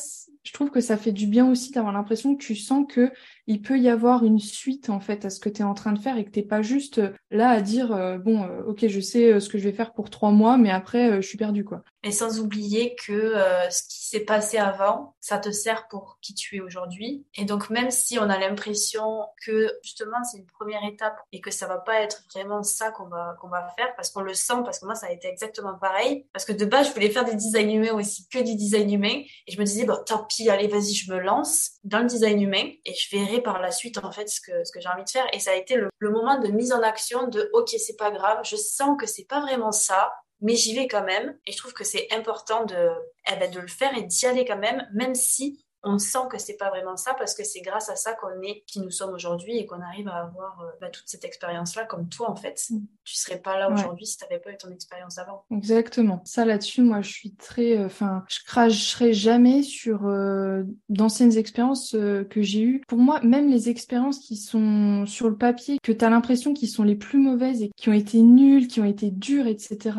je 0.45 0.53
trouve 0.53 0.71
que 0.71 0.81
ça 0.81 0.97
fait 0.97 1.13
du 1.13 1.27
bien 1.27 1.49
aussi 1.51 1.71
d'avoir 1.71 1.93
l'impression 1.93 2.35
que 2.35 2.43
tu 2.43 2.57
sens 2.57 2.85
que 2.89 3.13
il 3.47 3.61
peut 3.61 3.79
y 3.79 3.89
avoir 3.89 4.25
une 4.25 4.39
suite 4.39 4.89
en 4.89 5.01
fait 5.01 5.25
à 5.25 5.31
ce 5.31 5.41
que 5.41 5.49
tu 5.49 5.63
es 5.63 5.65
en 5.65 5.75
train 5.75 5.93
de 5.93 5.99
faire 5.99 6.17
et 6.17 6.25
que 6.25 6.31
t'es 6.31 6.43
pas 6.43 6.63
juste 6.63 6.99
euh, 6.99 7.13
là 7.31 7.51
à 7.51 7.61
dire 7.61 7.93
euh, 7.93 8.19
bon 8.19 8.45
euh, 8.45 8.63
ok 8.67 8.87
je 8.87 9.01
sais 9.01 9.41
ce 9.41 9.49
que 9.49 9.59
je 9.59 9.65
vais 9.65 9.73
faire 9.73 9.93
pour 9.93 10.11
trois 10.11 10.31
mois 10.31 10.57
mais 10.57 10.71
après 10.71 11.21
je 11.21 11.27
suis 11.27 11.39
perdu 11.39 11.65
quoi. 11.65 11.83
Et 12.05 12.11
sans 12.11 12.41
oublier 12.41 12.97
que 12.97 13.35
ce 13.71 13.83
qui 13.85 14.09
s'est 14.09 14.25
passé 14.25 14.59
avant 14.59 15.15
ça 15.21 15.39
te 15.39 15.51
sert 15.53 15.87
pour 15.89 16.19
qui 16.21 16.35
tu 16.35 16.57
es 16.57 16.61
aujourd'hui. 16.61 17.25
Et 17.37 17.45
donc 17.45 17.71
même 17.71 17.93
si 17.93 18.19
on 18.19 18.29
a 18.29 18.39
l'impression 18.39 19.25
que 19.45 19.73
justement 19.83 20.23
c'est 20.25 20.39
une 20.39 20.47
première 20.47 20.85
étape 20.85 21.17
et 21.31 21.41
que 21.41 21.53
ça 21.53 21.69
va 21.69 21.79
pas 21.79 22.01
être 22.01 22.25
vraiment 22.35 22.65
ça 22.65 22.91
qu'on 22.91 23.07
va 23.07 23.37
qu'on 23.41 23.49
va 23.49 23.69
faire 23.77 23.95
parce 23.95 24.11
qu'on 24.11 24.23
le 24.23 24.35
sent 24.35 24.63
parce 24.65 24.81
que 24.81 24.87
moi 24.87 24.97
ça 24.97 25.07
a 25.07 25.13
été 25.13 25.29
exactement 25.29 25.75
pareil. 25.75 26.27
Parce 26.33 26.45
que 26.45 26.53
de 26.53 26.65
base 26.65 26.89
je 26.89 26.93
voulais 26.93 27.11
faire 27.11 27.25
des 27.25 27.37
design 27.37 27.71
humains 27.71 27.93
aussi 27.93 28.27
que 28.29 28.39
du 28.39 28.57
design 28.57 28.93
humain. 28.93 29.23
Et 29.47 29.53
je 29.53 29.59
me 29.59 29.65
disais 29.65 29.85
bon 29.85 29.99
tant 30.05 30.25
pis 30.35 30.49
allez 30.49 30.69
vas-y 30.69 30.95
je 30.95 31.13
me 31.13 31.19
lance 31.19 31.73
dans 31.85 32.01
le 32.01 32.07
design 32.07 32.41
humain 32.41 32.71
et 32.85 32.95
je 32.95 33.15
verrai 33.17 33.41
par 33.41 33.61
la 33.61 33.71
suite 33.71 33.99
en 33.99 34.11
fait 34.13 34.29
ce 34.29 34.41
que, 34.41 34.65
ce 34.65 34.73
que 34.73 34.81
j'ai 34.81 34.89
envie 34.89 35.05
de 35.05 35.11
faire. 35.11 35.27
Et 35.33 35.41
ça 35.41 35.51
a 35.53 35.55
été 35.55 35.77
le, 35.77 35.91
moment 36.01 36.39
de 36.39 36.49
mise 36.49 36.73
en 36.73 36.83
action 36.83 37.29
de 37.29 37.51
ok, 37.53 37.71
c'est 37.79 37.97
pas 37.97 38.11
grave, 38.11 38.41
je 38.45 38.57
sens 38.57 38.97
que 38.99 39.07
c'est 39.07 39.27
pas 39.27 39.41
vraiment 39.41 39.73
ça, 39.73 40.13
mais 40.41 40.55
j'y 40.57 40.75
vais 40.75 40.89
quand 40.89 41.05
même. 41.05 41.37
Et 41.47 41.53
je 41.53 41.57
trouve 41.57 41.73
que 41.73 41.85
c'est 41.85 42.09
important 42.13 42.65
de, 42.65 42.91
eh 43.31 43.37
ben, 43.37 43.51
de 43.51 43.61
le 43.61 43.69
faire 43.69 43.97
et 43.97 44.03
d'y 44.03 44.27
aller 44.27 44.45
quand 44.45 44.59
même, 44.59 44.87
même 44.95 45.15
si 45.15 45.65
on 45.85 45.99
sent 45.99 46.27
que 46.31 46.39
c'est 46.39 46.57
pas 46.57 46.71
vraiment 46.71 46.97
ça 46.97 47.15
parce 47.15 47.35
que 47.35 47.45
c'est 47.45 47.61
grâce 47.61 47.89
à 47.89 47.97
ça 47.97 48.13
qu'on 48.13 48.41
est 48.43 48.63
qui 48.67 48.81
nous 48.81 48.91
sommes 48.91 49.13
aujourd'hui 49.13 49.59
et 49.59 49.67
qu'on 49.67 49.81
arrive 49.81 50.09
à 50.09 50.23
avoir 50.23 50.61
euh, 50.61 50.71
bah, 50.81 50.89
toute 50.89 51.09
cette 51.09 51.25
expérience 51.25 51.75
là 51.75 51.85
comme 51.85 52.09
toi 52.09 52.31
en 52.31 52.37
fait. 52.37 52.63
Mm. 52.71 52.79
tu 53.05 53.17
serais 53.17 53.39
pas 53.39 53.59
là 53.59 53.71
aujourd'hui 53.71 54.07
si 54.07 54.17
tu 54.17 54.25
n'avais 54.25 54.39
pas 54.39 54.53
eu 54.53 54.57
ton 54.57 54.71
expérience 54.71 55.19
avant. 55.19 55.45
Exactement. 55.51 56.23
Ça 56.25 56.45
là-dessus 56.45 56.83
moi 56.83 57.03
je 57.03 57.11
suis 57.11 57.35
très 57.35 57.79
euh, 57.79 57.87
enfin 57.87 58.25
je 58.29 58.39
cracherai 58.47 59.13
jamais 59.13 59.63
sur 59.63 60.07
euh, 60.07 60.63
d'anciennes 60.89 61.37
expériences 61.37 61.93
que 61.93 62.43
j'ai 62.43 62.63
eues. 62.63 62.83
Pour 62.87 62.99
moi 62.99 63.21
même 63.23 63.51
les 63.51 63.69
expériences 63.69 64.21
qui 64.21 64.37
sont 64.37 65.05
sur 65.07 65.29
le 65.29 65.37
papier 65.37 65.79
que 65.83 65.93
tu 65.93 66.05
as 66.05 66.11
l'impression 66.11 66.55
qu'ils 66.55 66.69
sont 66.69 66.85
les 66.85 66.97
plus 66.97 67.19
mauvaises 67.19 67.63
et 67.63 67.71
qui 67.77 67.89
ont 67.89 67.95
été 67.95 68.23
nulles 68.23 68.69
qui 68.69 68.81
ont 68.81 68.85
été 68.85 69.11
dures 69.11 69.47
etc 69.47 69.93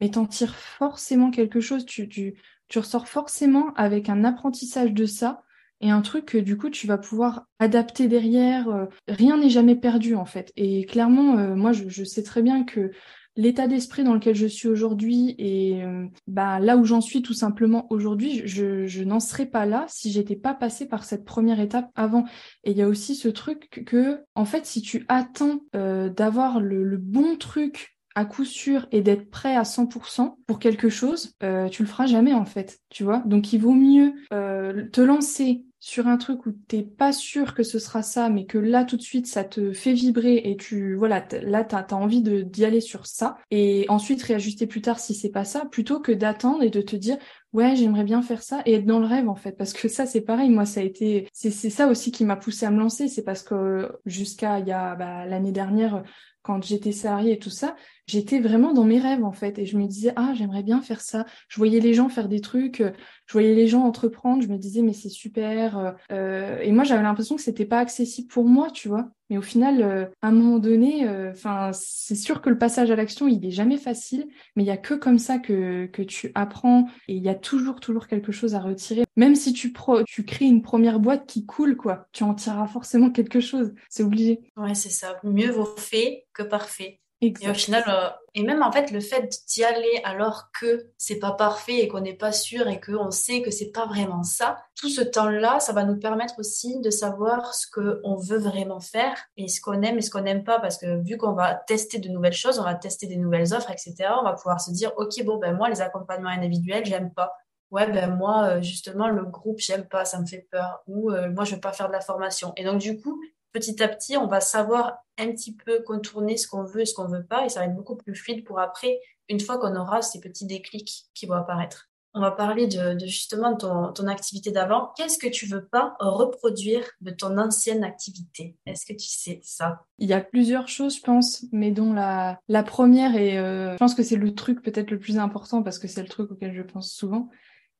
mais 0.00 0.10
t'en 0.10 0.26
tires 0.26 0.54
forcément 0.54 1.30
quelque 1.30 1.60
chose. 1.60 1.86
Tu, 1.86 2.08
tu 2.08 2.34
tu 2.68 2.78
ressors 2.78 3.08
forcément 3.08 3.72
avec 3.74 4.08
un 4.08 4.24
apprentissage 4.24 4.92
de 4.92 5.06
ça 5.06 5.42
et 5.80 5.90
un 5.90 6.00
truc 6.00 6.26
que 6.26 6.38
du 6.38 6.56
coup 6.56 6.70
tu 6.70 6.86
vas 6.86 6.98
pouvoir 6.98 7.46
adapter 7.58 8.08
derrière. 8.08 8.68
Euh, 8.68 8.86
rien 9.08 9.36
n'est 9.36 9.50
jamais 9.50 9.76
perdu 9.76 10.14
en 10.14 10.24
fait. 10.24 10.52
Et 10.56 10.86
clairement, 10.86 11.38
euh, 11.38 11.54
moi 11.54 11.72
je, 11.72 12.04
sais 12.04 12.22
très 12.22 12.42
bien 12.42 12.64
que 12.64 12.90
l'état 13.36 13.66
d'esprit 13.66 14.04
dans 14.04 14.14
lequel 14.14 14.34
je 14.34 14.46
suis 14.46 14.68
aujourd'hui 14.68 15.34
et 15.38 15.82
euh, 15.82 16.06
bah 16.26 16.60
là 16.60 16.76
où 16.76 16.84
j'en 16.84 17.00
suis 17.00 17.20
tout 17.20 17.34
simplement 17.34 17.86
aujourd'hui, 17.90 18.42
je, 18.46 18.86
je 18.86 19.02
n'en 19.02 19.20
serais 19.20 19.46
pas 19.46 19.66
là 19.66 19.84
si 19.88 20.10
j'étais 20.12 20.36
pas 20.36 20.54
passée 20.54 20.86
par 20.86 21.04
cette 21.04 21.24
première 21.24 21.60
étape 21.60 21.90
avant. 21.96 22.24
Et 22.62 22.70
il 22.70 22.76
y 22.76 22.82
a 22.82 22.88
aussi 22.88 23.14
ce 23.14 23.28
truc 23.28 23.84
que 23.86 24.22
en 24.34 24.44
fait 24.44 24.64
si 24.66 24.80
tu 24.80 25.04
attends 25.08 25.60
d'avoir 25.72 26.60
le 26.60 26.96
bon 26.96 27.36
truc 27.36 27.93
à 28.14 28.24
coup 28.24 28.44
sûr 28.44 28.86
et 28.92 29.00
d'être 29.00 29.30
prêt 29.30 29.56
à 29.56 29.62
100% 29.62 30.36
pour 30.46 30.58
quelque 30.58 30.88
chose, 30.88 31.34
euh, 31.42 31.68
tu 31.68 31.82
le 31.82 31.88
feras 31.88 32.06
jamais 32.06 32.32
en 32.32 32.44
fait, 32.44 32.78
tu 32.90 33.04
vois. 33.04 33.22
Donc 33.26 33.52
il 33.52 33.60
vaut 33.60 33.74
mieux 33.74 34.14
euh, 34.32 34.88
te 34.90 35.00
lancer 35.00 35.64
sur 35.84 36.06
un 36.06 36.16
truc 36.16 36.46
où 36.46 36.52
t'es 36.52 36.82
pas 36.82 37.12
sûr 37.12 37.52
que 37.52 37.62
ce 37.62 37.78
sera 37.78 38.02
ça, 38.02 38.30
mais 38.30 38.46
que 38.46 38.56
là 38.56 38.86
tout 38.86 38.96
de 38.96 39.02
suite 39.02 39.26
ça 39.26 39.44
te 39.44 39.74
fait 39.74 39.92
vibrer 39.92 40.40
et 40.44 40.56
tu 40.56 40.94
voilà 40.94 41.22
là 41.42 41.62
t'as 41.62 41.84
as 41.90 41.94
envie 41.94 42.22
de 42.22 42.40
d'y 42.40 42.64
aller 42.64 42.80
sur 42.80 43.06
ça 43.06 43.36
et 43.50 43.84
ensuite 43.90 44.22
réajuster 44.22 44.66
plus 44.66 44.80
tard 44.80 44.98
si 44.98 45.14
c'est 45.14 45.28
pas 45.28 45.44
ça, 45.44 45.66
plutôt 45.66 46.00
que 46.00 46.10
d'attendre 46.10 46.62
et 46.62 46.70
de 46.70 46.80
te 46.80 46.96
dire 46.96 47.18
ouais 47.52 47.76
j'aimerais 47.76 48.04
bien 48.04 48.22
faire 48.22 48.42
ça 48.42 48.62
et 48.64 48.74
être 48.74 48.86
dans 48.86 48.98
le 48.98 49.06
rêve 49.06 49.28
en 49.28 49.34
fait. 49.34 49.52
Parce 49.58 49.74
que 49.74 49.88
ça 49.88 50.06
c'est 50.06 50.22
pareil. 50.22 50.48
Moi 50.48 50.64
ça 50.64 50.80
a 50.80 50.84
été 50.84 51.28
c'est 51.34 51.50
c'est 51.50 51.68
ça 51.68 51.88
aussi 51.88 52.12
qui 52.12 52.24
m'a 52.24 52.36
poussé 52.36 52.64
à 52.64 52.70
me 52.70 52.78
lancer. 52.78 53.08
C'est 53.08 53.24
parce 53.24 53.42
que 53.42 53.92
jusqu'à 54.06 54.60
il 54.60 54.68
y 54.68 54.72
a 54.72 54.94
bah, 54.94 55.26
l'année 55.26 55.52
dernière 55.52 56.02
quand 56.40 56.62
j'étais 56.62 56.92
salariée 56.92 57.32
et 57.32 57.38
tout 57.38 57.50
ça 57.50 57.76
j'étais 58.06 58.40
vraiment 58.40 58.72
dans 58.72 58.84
mes 58.84 58.98
rêves 58.98 59.24
en 59.24 59.32
fait 59.32 59.58
et 59.58 59.66
je 59.66 59.76
me 59.76 59.86
disais 59.86 60.12
ah 60.16 60.32
j'aimerais 60.36 60.62
bien 60.62 60.80
faire 60.80 61.00
ça. 61.00 61.24
Je 61.48 61.56
voyais 61.56 61.80
les 61.80 61.94
gens 61.94 62.08
faire 62.08 62.28
des 62.28 62.40
trucs, 62.40 62.80
euh, 62.80 62.92
je 63.26 63.32
voyais 63.32 63.54
les 63.54 63.66
gens 63.66 63.82
entreprendre, 63.82 64.42
je 64.42 64.48
me 64.48 64.58
disais 64.58 64.82
mais 64.82 64.92
c'est 64.92 65.08
super. 65.08 65.78
Euh, 65.78 65.92
euh, 66.12 66.58
et 66.60 66.72
moi 66.72 66.84
j'avais 66.84 67.02
l'impression 67.02 67.36
que 67.36 67.42
c'était 67.42 67.64
pas 67.64 67.78
accessible 67.78 68.28
pour 68.28 68.44
moi, 68.44 68.70
tu 68.70 68.88
vois. 68.88 69.10
Mais 69.30 69.38
au 69.38 69.42
final, 69.42 70.10
à 70.20 70.28
un 70.28 70.32
moment 70.32 70.58
donné, 70.58 71.08
enfin 71.30 71.70
c'est 71.72 72.14
sûr 72.14 72.42
que 72.42 72.50
le 72.50 72.58
passage 72.58 72.90
à 72.90 72.96
l'action 72.96 73.26
il 73.26 73.44
est 73.46 73.50
jamais 73.50 73.78
facile, 73.78 74.28
mais 74.54 74.64
il 74.64 74.66
y 74.66 74.70
a 74.70 74.76
que 74.76 74.92
comme 74.92 75.18
ça 75.18 75.38
que 75.38 75.86
que 75.86 76.02
tu 76.02 76.30
apprends 76.34 76.88
et 77.08 77.14
il 77.16 77.22
y 77.22 77.30
a 77.30 77.34
toujours 77.34 77.80
toujours 77.80 78.06
quelque 78.06 78.32
chose 78.32 78.54
à 78.54 78.60
retirer. 78.60 79.04
Même 79.16 79.34
si 79.34 79.54
tu 79.54 79.72
pro 79.72 80.02
tu 80.02 80.26
crées 80.26 80.44
une 80.44 80.60
première 80.60 81.00
boîte 81.00 81.24
qui 81.26 81.46
coule 81.46 81.74
quoi, 81.74 82.06
tu 82.12 82.22
en 82.22 82.34
tireras 82.34 82.66
forcément 82.66 83.10
quelque 83.10 83.40
chose. 83.40 83.72
C'est 83.88 84.02
obligé. 84.02 84.40
Ouais 84.58 84.74
c'est 84.74 84.90
ça. 84.90 85.18
Mieux 85.24 85.50
vaut 85.50 85.74
fait 85.78 86.26
que 86.34 86.42
parfait. 86.42 87.00
Et 87.40 87.50
au 87.50 87.54
final, 87.54 87.84
euh, 87.88 88.08
et 88.34 88.42
même 88.42 88.62
en 88.62 88.72
fait, 88.72 88.90
le 88.90 89.00
fait 89.00 89.28
d'y 89.48 89.64
aller 89.64 90.00
alors 90.04 90.50
que 90.60 90.86
c'est 90.98 91.18
pas 91.18 91.32
parfait 91.32 91.78
et 91.78 91.88
qu'on 91.88 92.00
n'est 92.00 92.16
pas 92.16 92.32
sûr 92.32 92.66
et 92.68 92.80
qu'on 92.80 93.10
sait 93.10 93.42
que 93.42 93.50
c'est 93.50 93.70
pas 93.70 93.86
vraiment 93.86 94.22
ça, 94.22 94.58
tout 94.74 94.88
ce 94.88 95.00
temps-là, 95.00 95.60
ça 95.60 95.72
va 95.72 95.84
nous 95.84 95.98
permettre 95.98 96.34
aussi 96.38 96.80
de 96.80 96.90
savoir 96.90 97.54
ce 97.54 97.66
qu'on 97.70 98.16
veut 98.16 98.38
vraiment 98.38 98.80
faire 98.80 99.16
et 99.36 99.48
ce 99.48 99.60
qu'on 99.60 99.82
aime 99.82 99.98
et 99.98 100.02
ce 100.02 100.10
qu'on 100.10 100.22
n'aime 100.22 100.44
pas. 100.44 100.58
Parce 100.58 100.78
que 100.78 101.02
vu 101.02 101.16
qu'on 101.16 101.32
va 101.32 101.54
tester 101.54 101.98
de 101.98 102.08
nouvelles 102.08 102.32
choses, 102.32 102.58
on 102.58 102.64
va 102.64 102.74
tester 102.74 103.06
des 103.06 103.16
nouvelles 103.16 103.54
offres, 103.54 103.70
etc., 103.70 103.94
on 104.20 104.24
va 104.24 104.32
pouvoir 104.32 104.60
se 104.60 104.72
dire, 104.72 104.92
OK, 104.96 105.22
bon, 105.24 105.38
ben 105.38 105.54
moi, 105.54 105.68
les 105.68 105.80
accompagnements 105.80 106.30
individuels, 106.30 106.84
j'aime 106.84 107.12
pas 107.12 107.34
ouais 107.70 107.90
ben 107.90 108.14
moi 108.14 108.44
euh, 108.44 108.62
justement 108.62 109.08
le 109.08 109.24
groupe 109.24 109.58
j'aime 109.58 109.86
pas 109.86 110.04
ça 110.04 110.20
me 110.20 110.26
fait 110.26 110.46
peur 110.50 110.82
ou 110.86 111.10
euh, 111.10 111.30
moi 111.30 111.44
je 111.44 111.54
veux 111.54 111.60
pas 111.60 111.72
faire 111.72 111.88
de 111.88 111.92
la 111.92 112.00
formation 112.00 112.52
et 112.56 112.64
donc 112.64 112.78
du 112.78 113.00
coup 113.00 113.20
petit 113.54 113.82
à 113.82 113.88
petit, 113.88 114.18
on 114.18 114.26
va 114.26 114.40
savoir 114.40 114.98
un 115.16 115.28
petit 115.28 115.54
peu 115.54 115.82
contourner 115.86 116.36
ce 116.36 116.46
qu'on 116.46 116.64
veut 116.64 116.82
et 116.82 116.86
ce 116.86 116.92
qu'on 116.92 117.06
veut 117.06 117.24
pas, 117.24 117.46
et 117.46 117.48
ça 117.48 117.60
va 117.60 117.66
être 117.66 117.74
beaucoup 117.74 117.96
plus 117.96 118.14
fluide 118.14 118.44
pour 118.44 118.58
après, 118.58 119.00
une 119.30 119.40
fois 119.40 119.56
qu'on 119.58 119.76
aura 119.76 120.02
ces 120.02 120.20
petits 120.20 120.44
déclics 120.44 121.06
qui 121.14 121.24
vont 121.24 121.34
apparaître. 121.34 121.88
On 122.16 122.20
va 122.20 122.30
parler 122.30 122.68
de, 122.68 122.96
justement 123.06 123.56
ton, 123.56 123.92
ton 123.92 124.06
activité 124.06 124.52
d'avant. 124.52 124.92
Qu'est-ce 124.96 125.18
que 125.18 125.26
tu 125.26 125.46
veux 125.46 125.64
pas 125.64 125.96
reproduire 125.98 126.84
de 127.00 127.10
ton 127.10 127.38
ancienne 127.38 127.82
activité? 127.82 128.56
Est-ce 128.66 128.86
que 128.86 128.92
tu 128.92 129.08
sais 129.08 129.40
ça? 129.42 129.84
Il 129.98 130.08
y 130.08 130.12
a 130.12 130.20
plusieurs 130.20 130.68
choses, 130.68 130.96
je 130.98 131.02
pense, 131.02 131.44
mais 131.50 131.72
dont 131.72 131.92
la, 131.92 132.38
la 132.46 132.62
première, 132.62 133.16
et 133.16 133.36
euh, 133.38 133.72
je 133.72 133.78
pense 133.78 133.96
que 133.96 134.04
c'est 134.04 134.16
le 134.16 134.32
truc 134.32 134.62
peut-être 134.62 134.92
le 134.92 135.00
plus 135.00 135.18
important 135.18 135.64
parce 135.64 135.80
que 135.80 135.88
c'est 135.88 136.02
le 136.02 136.08
truc 136.08 136.30
auquel 136.30 136.54
je 136.54 136.62
pense 136.62 136.92
souvent, 136.92 137.30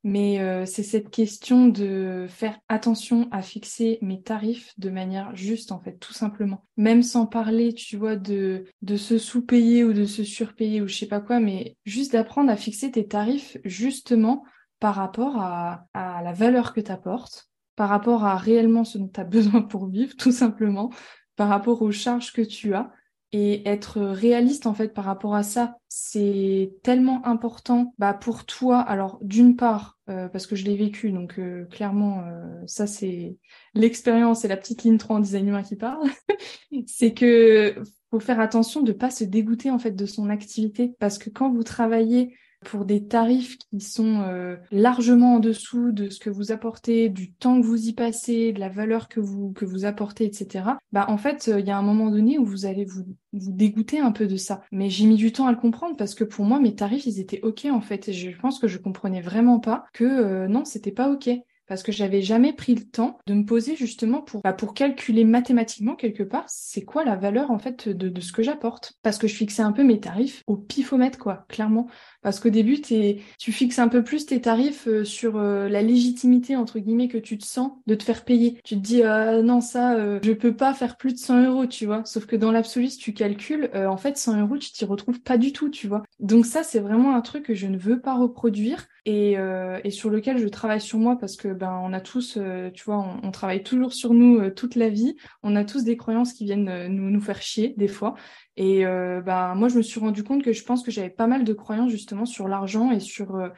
mais 0.05 0.39
euh, 0.39 0.67
c'est 0.67 0.83
cette 0.83 1.09
question 1.09 1.67
de 1.67 2.27
faire 2.29 2.59
attention 2.69 3.27
à 3.31 3.41
fixer 3.41 3.97
mes 4.03 4.21
tarifs 4.21 4.71
de 4.77 4.91
manière 4.91 5.35
juste, 5.35 5.71
en 5.71 5.79
fait, 5.79 5.97
tout 5.97 6.13
simplement. 6.13 6.63
Même 6.77 7.01
sans 7.01 7.25
parler, 7.25 7.73
tu 7.73 7.97
vois, 7.97 8.15
de, 8.15 8.65
de 8.83 8.97
se 8.97 9.17
sous-payer 9.17 9.83
ou 9.83 9.93
de 9.93 10.05
se 10.05 10.23
surpayer 10.23 10.79
ou 10.79 10.87
je 10.87 10.93
sais 10.93 11.07
pas 11.07 11.21
quoi, 11.21 11.39
mais 11.39 11.75
juste 11.85 12.11
d'apprendre 12.11 12.51
à 12.51 12.55
fixer 12.55 12.91
tes 12.91 13.07
tarifs 13.07 13.57
justement 13.65 14.43
par 14.79 14.93
rapport 14.93 15.37
à, 15.37 15.87
à 15.95 16.21
la 16.21 16.33
valeur 16.33 16.75
que 16.75 16.81
tu 16.81 16.91
apportes, 16.91 17.49
par 17.75 17.89
rapport 17.89 18.25
à 18.25 18.37
réellement 18.37 18.83
ce 18.83 18.99
dont 18.99 19.09
tu 19.11 19.19
as 19.19 19.23
besoin 19.25 19.63
pour 19.63 19.87
vivre, 19.87 20.15
tout 20.15 20.31
simplement, 20.31 20.91
par 21.35 21.49
rapport 21.49 21.81
aux 21.81 21.91
charges 21.91 22.31
que 22.31 22.43
tu 22.43 22.75
as 22.75 22.91
et 23.31 23.67
être 23.67 24.01
réaliste 24.01 24.65
en 24.65 24.73
fait 24.73 24.93
par 24.93 25.05
rapport 25.05 25.35
à 25.35 25.43
ça, 25.43 25.77
c'est 25.89 26.73
tellement 26.83 27.25
important 27.25 27.93
bah, 27.97 28.13
pour 28.13 28.45
toi. 28.45 28.79
Alors 28.79 29.19
d'une 29.21 29.55
part, 29.55 29.97
euh, 30.09 30.27
parce 30.29 30.47
que 30.47 30.55
je 30.55 30.65
l'ai 30.65 30.75
vécu, 30.75 31.11
donc 31.11 31.39
euh, 31.39 31.65
clairement, 31.65 32.23
euh, 32.25 32.63
ça 32.67 32.87
c'est 32.87 33.37
l'expérience 33.73 34.45
et 34.45 34.47
la 34.47 34.57
petite 34.57 34.83
ligne 34.83 34.97
3 34.97 35.17
en 35.17 35.19
design 35.19 35.47
humain 35.47 35.63
qui 35.63 35.75
parle, 35.75 36.07
c'est 36.87 37.13
que 37.13 37.75
faut 38.11 38.19
faire 38.19 38.39
attention 38.39 38.81
de 38.81 38.91
pas 38.91 39.09
se 39.09 39.23
dégoûter 39.23 39.71
en 39.71 39.79
fait 39.79 39.91
de 39.91 40.05
son 40.05 40.29
activité, 40.29 40.95
parce 40.99 41.17
que 41.17 41.29
quand 41.29 41.51
vous 41.51 41.63
travaillez 41.63 42.35
pour 42.65 42.85
des 42.85 43.05
tarifs 43.05 43.57
qui 43.57 43.79
sont 43.79 44.21
euh, 44.27 44.57
largement 44.71 45.35
en 45.35 45.39
dessous 45.39 45.91
de 45.91 46.09
ce 46.09 46.19
que 46.19 46.29
vous 46.29 46.51
apportez, 46.51 47.09
du 47.09 47.31
temps 47.31 47.61
que 47.61 47.65
vous 47.65 47.87
y 47.87 47.93
passez, 47.93 48.51
de 48.51 48.59
la 48.59 48.69
valeur 48.69 49.07
que 49.07 49.19
vous 49.19 49.53
que 49.53 49.65
vous 49.65 49.85
apportez, 49.85 50.25
etc. 50.25 50.65
Bah 50.91 51.05
en 51.07 51.17
fait, 51.17 51.47
euh, 51.47 51.59
il 51.59 51.67
y 51.67 51.71
a 51.71 51.77
un 51.77 51.81
moment 51.81 52.11
donné 52.11 52.37
où 52.37 52.45
vous 52.45 52.65
allez 52.65 52.85
vous 52.85 53.05
vous 53.33 53.51
dégoûter 53.51 53.99
un 53.99 54.11
peu 54.11 54.27
de 54.27 54.37
ça. 54.37 54.61
Mais 54.71 54.89
j'ai 54.89 55.05
mis 55.05 55.15
du 55.15 55.31
temps 55.31 55.47
à 55.47 55.51
le 55.51 55.57
comprendre 55.57 55.95
parce 55.97 56.15
que 56.15 56.23
pour 56.23 56.45
moi 56.45 56.59
mes 56.59 56.75
tarifs 56.75 57.05
ils 57.05 57.19
étaient 57.19 57.41
ok 57.41 57.65
en 57.71 57.81
fait 57.81 58.09
et 58.09 58.13
je 58.13 58.37
pense 58.37 58.59
que 58.59 58.67
je 58.67 58.77
comprenais 58.77 59.21
vraiment 59.21 59.59
pas 59.59 59.85
que 59.93 60.03
euh, 60.03 60.47
non 60.47 60.65
c'était 60.65 60.91
pas 60.91 61.09
ok 61.09 61.29
parce 61.67 61.83
que 61.83 61.91
j'avais 61.91 62.21
jamais 62.21 62.53
pris 62.53 62.75
le 62.75 62.83
temps 62.83 63.17
de 63.27 63.33
me 63.33 63.45
poser 63.45 63.75
justement 63.75 64.21
pour 64.21 64.41
bah, 64.41 64.53
pour 64.53 64.73
calculer 64.73 65.23
mathématiquement 65.23 65.95
quelque 65.95 66.23
part 66.23 66.45
c'est 66.47 66.83
quoi 66.83 67.03
la 67.03 67.15
valeur 67.15 67.51
en 67.51 67.59
fait 67.59 67.89
de, 67.89 68.21
ce 68.21 68.31
que 68.31 68.43
j'apporte. 68.43 68.93
Parce 69.03 69.17
que 69.17 69.27
je 69.27 69.35
fixais 69.35 69.61
un 69.61 69.71
peu 69.71 69.83
mes 69.83 69.99
tarifs 69.99 70.43
au 70.47 70.57
pifomètre 70.57 71.17
quoi 71.17 71.45
clairement. 71.49 71.87
Parce 72.21 72.39
qu'au 72.39 72.49
début 72.49 72.81
tu 72.81 73.51
fixes 73.51 73.79
un 73.79 73.87
peu 73.87 74.03
plus 74.03 74.25
tes 74.25 74.41
tarifs 74.41 74.87
euh, 74.87 75.03
sur 75.03 75.37
euh, 75.37 75.69
la 75.69 75.81
légitimité 75.81 76.55
entre 76.55 76.79
guillemets 76.79 77.07
que 77.07 77.17
tu 77.17 77.37
te 77.37 77.45
sens 77.45 77.71
de 77.87 77.95
te 77.95 78.03
faire 78.03 78.25
payer. 78.25 78.59
Tu 78.63 78.75
te 78.75 78.81
dis 78.81 79.03
euh, 79.03 79.41
non 79.41 79.61
ça 79.61 79.95
je 80.21 80.31
peux 80.31 80.55
pas 80.55 80.73
faire 80.73 80.97
plus 80.97 81.13
de 81.13 81.19
100 81.19 81.45
euros 81.45 81.65
tu 81.65 81.85
vois. 81.85 82.03
Sauf 82.05 82.25
que 82.25 82.35
dans 82.35 82.51
l'absolu 82.51 82.89
si 82.89 82.97
tu 82.97 83.13
calcules 83.13 83.69
en 83.73 83.97
fait 83.97 84.17
100 84.17 84.41
euros 84.41 84.57
tu 84.57 84.71
t'y 84.71 84.85
retrouves 84.85 85.21
pas 85.21 85.37
du 85.37 85.53
tout 85.53 85.69
tu 85.69 85.87
vois. 85.87 86.03
Donc 86.19 86.45
ça 86.45 86.63
c'est 86.63 86.79
vraiment 86.79 87.15
un 87.15 87.21
truc 87.21 87.43
que 87.43 87.55
je 87.55 87.67
ne 87.67 87.77
veux 87.77 87.99
pas 87.99 88.15
reproduire 88.15 88.87
et, 89.05 89.37
et 89.83 89.91
sur 89.91 90.09
lequel 90.09 90.39
je 90.39 90.47
travaille 90.47 90.81
sur 90.81 90.97
moi 90.97 91.17
parce 91.17 91.35
que 91.35 91.49
ben 91.49 91.79
on 91.83 91.93
a 91.93 92.01
tous, 92.01 92.37
euh, 92.37 92.71
tu 92.71 92.83
vois, 92.85 92.97
on, 93.21 93.31
travaille 93.31 93.63
toujours 93.63 93.93
sur 93.93 94.13
nous 94.13 94.39
euh, 94.39 94.49
toute 94.49 94.75
la 94.75 94.89
vie. 94.89 95.15
On 95.43 95.55
a 95.55 95.63
tous 95.63 95.83
des 95.83 95.95
croyances 95.95 96.33
qui 96.33 96.45
viennent 96.45 96.69
euh, 96.69 96.87
nous, 96.87 97.11
nous 97.11 97.21
faire 97.21 97.41
chier 97.41 97.75
des 97.77 97.87
fois. 97.87 98.15
Et 98.57 98.85
ben 98.85 99.53
moi, 99.55 99.67
je 99.67 99.75
me 99.75 99.81
suis 99.81 99.99
rendu 99.99 100.23
compte 100.23 100.41
que 100.41 100.53
je 100.53 100.63
pense 100.63 100.81
que 100.81 100.89
j'avais 100.89 101.09
pas 101.09 101.27
mal 101.27 101.43
de 101.43 101.51
croyances 101.51 101.91
justement 101.91 102.25
sur 102.25 102.47
l'argent 102.47 102.89
et 102.89 103.01
sur 103.01 103.51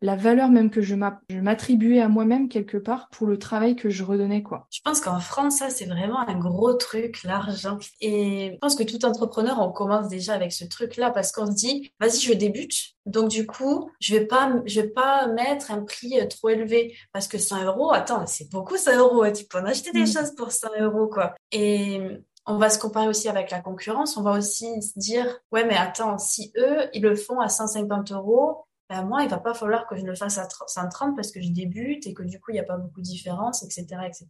la 0.00 0.16
valeur 0.16 0.50
même 0.50 0.70
que 0.70 0.82
je 0.82 0.94
m'attribuais 0.94 2.00
à 2.00 2.08
moi-même 2.08 2.48
quelque 2.48 2.76
part 2.76 3.08
pour 3.10 3.26
le 3.26 3.38
travail 3.38 3.76
que 3.76 3.90
je 3.90 4.04
redonnais 4.04 4.42
quoi. 4.42 4.66
Je 4.70 4.80
pense 4.82 5.00
qu'en 5.00 5.20
France 5.20 5.58
ça 5.58 5.70
c'est 5.70 5.86
vraiment 5.86 6.20
un 6.20 6.38
gros 6.38 6.74
truc 6.74 7.22
l'argent 7.24 7.78
et 8.00 8.52
je 8.54 8.58
pense 8.58 8.76
que 8.76 8.82
tout 8.82 9.04
entrepreneur 9.04 9.60
on 9.60 9.72
commence 9.72 10.08
déjà 10.08 10.34
avec 10.34 10.52
ce 10.52 10.64
truc 10.64 10.96
là 10.96 11.10
parce 11.10 11.32
qu'on 11.32 11.46
se 11.46 11.52
dit 11.52 11.92
vas-y 12.00 12.20
je 12.20 12.34
débute 12.34 12.94
donc 13.06 13.28
du 13.28 13.46
coup 13.46 13.90
je 14.00 14.14
vais 14.14 14.26
pas 14.26 14.52
je 14.66 14.80
vais 14.80 14.88
pas 14.88 15.26
mettre 15.28 15.70
un 15.70 15.82
prix 15.82 16.20
euh, 16.20 16.26
trop 16.26 16.50
élevé 16.50 16.96
parce 17.12 17.28
que 17.28 17.38
100 17.38 17.64
euros 17.64 17.92
attends 17.92 18.26
c'est 18.26 18.50
beaucoup 18.50 18.76
100 18.76 18.98
euros 18.98 19.22
hein. 19.22 19.32
tu 19.32 19.44
peux 19.44 19.58
en 19.58 19.64
acheter 19.64 19.92
des 19.92 20.02
mm. 20.02 20.06
choses 20.06 20.34
pour 20.36 20.52
100 20.52 20.68
euros 20.80 21.06
quoi 21.06 21.34
et 21.52 22.00
on 22.46 22.58
va 22.58 22.68
se 22.68 22.78
comparer 22.78 23.08
aussi 23.08 23.28
avec 23.28 23.50
la 23.50 23.60
concurrence. 23.60 24.16
On 24.16 24.22
va 24.22 24.32
aussi 24.32 24.82
se 24.82 24.98
dire, 24.98 25.26
ouais, 25.50 25.64
mais 25.64 25.76
attends, 25.76 26.18
si 26.18 26.52
eux, 26.58 26.88
ils 26.92 27.02
le 27.02 27.16
font 27.16 27.40
à 27.40 27.48
150 27.48 28.12
euros, 28.12 28.66
ben 28.90 29.02
moi, 29.02 29.22
il 29.22 29.30
va 29.30 29.38
pas 29.38 29.54
falloir 29.54 29.86
que 29.86 29.96
je 29.96 30.04
le 30.04 30.14
fasse 30.14 30.38
à 30.38 30.46
130 30.66 31.16
parce 31.16 31.30
que 31.30 31.40
je 31.40 31.50
débute 31.50 32.06
et 32.06 32.12
que 32.12 32.22
du 32.22 32.38
coup, 32.38 32.50
il 32.50 32.54
n'y 32.54 32.60
a 32.60 32.64
pas 32.64 32.76
beaucoup 32.76 33.00
de 33.00 33.06
différence, 33.06 33.62
etc., 33.62 33.86
etc. 34.06 34.26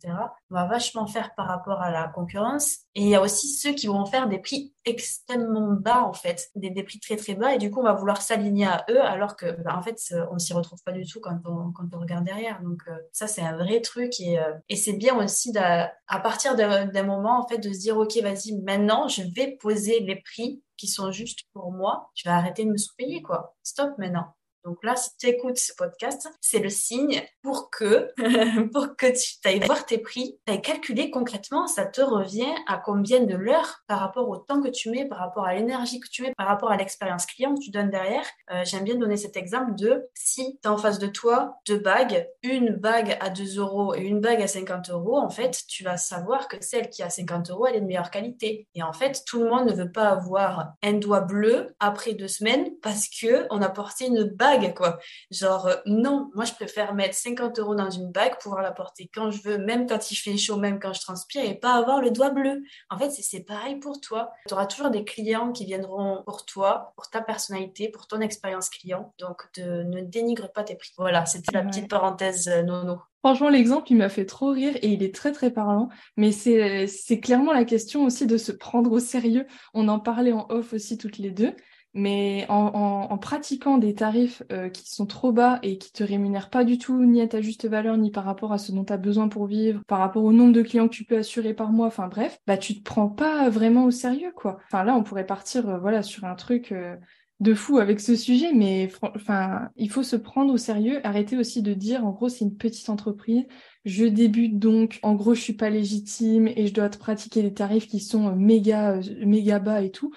On 0.51 0.55
va 0.55 0.67
vachement 0.67 1.07
faire 1.07 1.35
par 1.35 1.47
rapport 1.47 1.83
à 1.83 1.91
la 1.91 2.09
concurrence. 2.09 2.79
Et 2.95 3.03
il 3.03 3.09
y 3.09 3.17
a 3.17 3.21
aussi 3.21 3.49
ceux 3.49 3.73
qui 3.73 3.89
vont 3.89 4.07
faire 4.07 4.29
des 4.29 4.39
prix 4.39 4.73
extrêmement 4.85 5.73
bas, 5.73 6.05
en 6.05 6.13
fait, 6.13 6.51
des, 6.55 6.71
des 6.71 6.85
prix 6.85 7.01
très, 7.01 7.17
très 7.17 7.35
bas. 7.35 7.55
Et 7.55 7.59
du 7.59 7.71
coup, 7.71 7.81
on 7.81 7.85
va 7.85 7.95
vouloir 7.95 8.23
s'aligner 8.23 8.67
à 8.67 8.85
eux 8.91 9.03
alors 9.03 9.37
que, 9.37 9.51
ben, 9.63 9.75
en 9.75 9.83
fait, 9.83 9.99
on 10.31 10.39
s'y 10.39 10.53
retrouve 10.53 10.83
pas 10.85 10.93
du 10.93 11.05
tout 11.05 11.21
quand 11.21 11.39
on, 11.47 11.73
quand 11.73 11.89
on 11.93 11.99
regarde 11.99 12.25
derrière. 12.25 12.63
Donc, 12.63 12.83
euh, 12.89 12.97
ça, 13.13 13.27
c'est 13.27 13.43
un 13.43 13.57
vrai 13.57 13.81
truc. 13.81 14.21
Et, 14.21 14.39
euh, 14.39 14.53
et 14.69 14.77
c'est 14.77 14.93
bien 14.93 15.17
aussi 15.17 15.53
à 15.57 16.21
partir 16.21 16.55
d'un 16.55 17.03
moment, 17.03 17.41
en 17.41 17.49
fait, 17.49 17.59
de 17.59 17.73
se 17.73 17.79
dire, 17.81 17.97
OK, 17.97 18.17
vas-y, 18.23 18.61
maintenant, 18.63 19.09
je 19.09 19.23
vais 19.35 19.57
poser 19.61 20.01
les 20.01 20.17
prix 20.17 20.63
qui 20.77 20.87
sont 20.87 21.11
justes 21.11 21.41
pour 21.53 21.73
moi. 21.73 22.11
Je 22.15 22.29
vais 22.29 22.35
arrêter 22.35 22.65
de 22.65 22.71
me 22.71 22.77
sous-payer, 22.77 23.23
quoi. 23.23 23.57
Stop 23.63 23.97
maintenant. 23.99 24.35
Donc 24.65 24.83
là, 24.83 24.97
si 24.97 25.11
tu 25.19 25.27
écoutes 25.27 25.59
ce 25.59 25.75
podcast, 25.77 26.29
c'est 26.41 26.59
le 26.59 26.71
signe 26.71 27.23
pour 27.43 27.71
que, 27.71 28.11
pour 28.73 28.97
que 28.97 29.07
tu 29.07 29.37
ailles 29.45 29.61
voir 29.61 29.85
tes 29.85 29.99
prix, 29.99 30.39
tu 30.47 30.53
ailles 30.53 30.63
calculer 30.63 31.11
concrètement, 31.11 31.67
ça 31.67 31.85
te 31.85 32.01
revient 32.01 32.55
à 32.67 32.79
combien 32.79 33.21
de 33.21 33.35
l'heure 33.35 33.81
par 33.87 34.01
rapport 34.01 34.29
au 34.29 34.39
temps 34.39 34.63
que 34.63 34.69
tu 34.69 34.91
mets, 34.91 35.05
par 35.05 35.19
rapport 35.19 35.45
à 35.45 35.55
l'énergie 35.55 36.01
que 36.01 36.09
tu 36.11 36.23
mets, 36.23 36.33
par 36.37 36.47
rapport 36.47 36.71
à 36.71 36.77
l'expérience 36.79 37.27
client 37.27 37.55
que 37.55 37.61
tu 37.61 37.71
donnes 37.71 37.91
derrière. 37.91 38.25
Euh, 38.51 38.63
J'aime 38.65 38.85
bien 38.85 38.95
donner 38.95 39.19
cet 39.19 39.37
exemple 39.37 39.75
de 39.75 40.09
si 40.15 40.59
tu 40.63 40.69
as 40.69 40.73
en 40.73 40.79
face 40.79 40.99
de 40.99 41.09
toi 41.09 41.57
deux 41.67 41.79
bagues, 41.79 42.27
une 42.43 42.71
bague 42.75 43.19
à 43.21 43.29
2 43.29 43.59
euros 43.59 43.95
et 43.95 44.01
une 44.01 44.21
bague 44.21 44.41
à 44.41 44.49
50 44.49 44.91
euros, 44.91 45.19
en 45.19 45.29
fait, 45.29 45.63
tu 45.69 45.85
vas 45.85 45.99
savoir 45.99 46.49
que 46.49 46.57
celle 46.61 46.89
qui 46.89 47.03
a 47.03 47.11
50 47.11 47.51
euros, 47.51 47.67
elle 47.67 47.77
est 47.77 47.81
de 47.81 47.87
meilleure 47.87 48.11
qualité. 48.11 48.67
Et 48.75 48.83
en 48.83 48.93
fait, 48.93 49.23
tout 49.27 49.43
le 49.43 49.51
monde 49.51 49.67
ne 49.67 49.75
veut 49.75 49.93
pas 49.93 50.09
avoir 50.09 50.73
un 50.83 50.95
doigt 50.95 51.21
bleu 51.21 51.75
après 51.81 52.15
deux 52.15 52.29
semaines 52.29 52.71
parce 52.83 53.09
que 53.09 53.47
on 53.51 53.61
a 53.61 53.69
porté 53.69 54.07
une 54.07 54.25
bague 54.25 54.54
quoi. 54.75 54.99
Genre, 55.31 55.67
euh, 55.67 55.77
non, 55.87 56.31
moi, 56.35 56.45
je 56.45 56.53
préfère 56.53 56.95
mettre 56.95 57.15
50 57.15 57.59
euros 57.59 57.75
dans 57.75 57.91
une 57.91 58.11
bague, 58.11 58.39
pouvoir 58.39 58.63
la 58.63 58.73
porter 58.73 59.11
quand 59.13 59.31
je 59.31 59.43
veux, 59.43 59.59
même 59.59 59.87
quand 59.87 60.11
il 60.11 60.17
fait 60.17 60.37
chaud, 60.37 60.57
même 60.57 60.81
quand 60.81 60.93
je 60.93 61.01
transpire, 61.01 61.45
et 61.45 61.55
pas 61.55 61.75
avoir 61.75 62.01
le 62.01 62.11
doigt 62.11 62.31
bleu. 62.31 62.63
En 62.91 62.99
fait, 62.99 63.11
c'est 63.11 63.45
pareil 63.45 63.77
pour 63.77 64.01
toi. 64.01 64.31
Tu 64.47 64.55
auras 64.55 64.67
toujours 64.67 64.91
des 64.91 65.05
clients 65.05 65.53
qui 65.53 65.65
viendront 65.65 66.23
pour 66.25 66.45
toi, 66.45 66.93
pour 66.97 67.09
ta 67.11 67.21
personnalité, 67.21 67.89
pour 67.89 68.07
ton 68.07 68.21
expérience 68.21 68.69
client. 68.69 69.15
Donc, 69.19 69.43
de, 69.57 69.83
ne 69.83 70.03
dénigre 70.03 70.53
pas 70.53 70.65
tes 70.65 70.77
prix. 70.77 70.93
Voilà, 70.99 71.27
c'était 71.27 71.53
la 71.53 71.63
petite 71.63 71.89
parenthèse 71.89 72.49
euh, 72.49 72.63
nono. 72.63 72.99
Franchement, 73.25 73.49
l'exemple, 73.49 73.91
il 73.91 73.97
m'a 73.97 74.11
fait 74.11 74.27
trop 74.27 74.51
rire 74.51 74.77
et 74.83 74.89
il 74.89 75.03
est 75.03 75.15
très 75.15 75.33
très 75.33 75.51
parlant. 75.51 75.89
Mais 76.19 76.31
c'est 76.31 77.21
clairement 77.21 77.55
la 77.55 77.65
question 77.65 78.05
aussi 78.05 78.27
de 78.27 78.37
se 78.37 78.53
prendre 78.53 78.93
au 78.93 78.99
sérieux. 78.99 79.47
On 79.73 79.89
en 79.89 79.99
parlait 79.99 80.33
en 80.33 80.47
off 80.51 80.75
aussi 80.75 80.99
toutes 80.99 81.17
les 81.17 81.31
deux. 81.31 81.57
Mais 81.95 82.45
en, 82.49 83.17
pratiquant 83.19 83.79
des 83.79 83.95
tarifs 83.95 84.43
euh, 84.51 84.69
qui 84.69 84.93
sont 84.93 85.07
trop 85.07 85.33
bas 85.33 85.61
et 85.63 85.79
qui 85.79 85.93
te 85.93 86.03
rémunèrent 86.03 86.51
pas 86.51 86.65
du 86.65 86.77
tout, 86.77 87.05
ni 87.05 87.23
à 87.23 87.29
ta 87.29 87.41
juste 87.41 87.67
valeur, 87.69 87.97
ni 87.97 88.11
par 88.11 88.25
rapport 88.25 88.53
à 88.53 88.59
ce 88.59 88.73
dont 88.73 88.85
tu 88.85 88.93
as 88.93 88.97
besoin 88.97 89.29
pour 89.29 89.47
vivre, 89.47 89.81
par 89.87 90.01
rapport 90.01 90.25
au 90.25 90.33
nombre 90.33 90.53
de 90.53 90.63
clients 90.63 90.89
que 90.89 90.95
tu 90.95 91.05
peux 91.05 91.19
assurer 91.19 91.55
par 91.55 91.71
mois, 91.71 91.87
enfin 91.87 92.09
bref, 92.09 92.39
bah 92.49 92.57
tu 92.57 92.75
te 92.75 92.83
prends 92.83 93.09
pas 93.09 93.49
vraiment 93.49 93.85
au 93.85 93.93
sérieux, 93.93 94.33
quoi. 94.35 94.59
Enfin 94.67 94.83
là, 94.83 94.97
on 94.97 95.05
pourrait 95.05 95.27
partir, 95.27 95.69
euh, 95.69 95.79
voilà, 95.79 96.03
sur 96.03 96.25
un 96.25 96.35
truc 96.35 96.73
euh, 96.73 96.97
de 97.41 97.55
fou 97.55 97.79
avec 97.79 98.01
ce 98.01 98.17
sujet, 98.17 98.53
mais 98.53 98.91
enfin, 99.15 99.69
il 99.77 99.91
faut 99.91 100.03
se 100.03 100.17
prendre 100.17 100.53
au 100.53 100.57
sérieux, 100.57 101.01
arrêter 101.07 101.37
aussi 101.37 101.63
de 101.63 101.75
dire, 101.75 102.05
en 102.05 102.11
gros, 102.11 102.29
c'est 102.29 102.45
une 102.45 102.57
petite 102.57 102.89
entreprise, 102.89 103.45
je 103.85 104.05
débute 104.05 104.59
donc, 104.59 104.99
en 105.03 105.15
gros, 105.15 105.35
je 105.35 105.41
suis 105.41 105.53
pas 105.53 105.71
légitime 105.71 106.49
et 106.49 106.67
je 106.67 106.75
dois 106.75 106.89
te 106.89 106.99
pratiquer 106.99 107.43
des 107.43 107.55
tarifs 107.55 107.87
qui 107.87 108.01
sont 108.01 108.35
méga, 108.35 109.01
méga 109.25 109.59
bas 109.61 109.83
et 109.83 109.91
tout. 109.91 110.13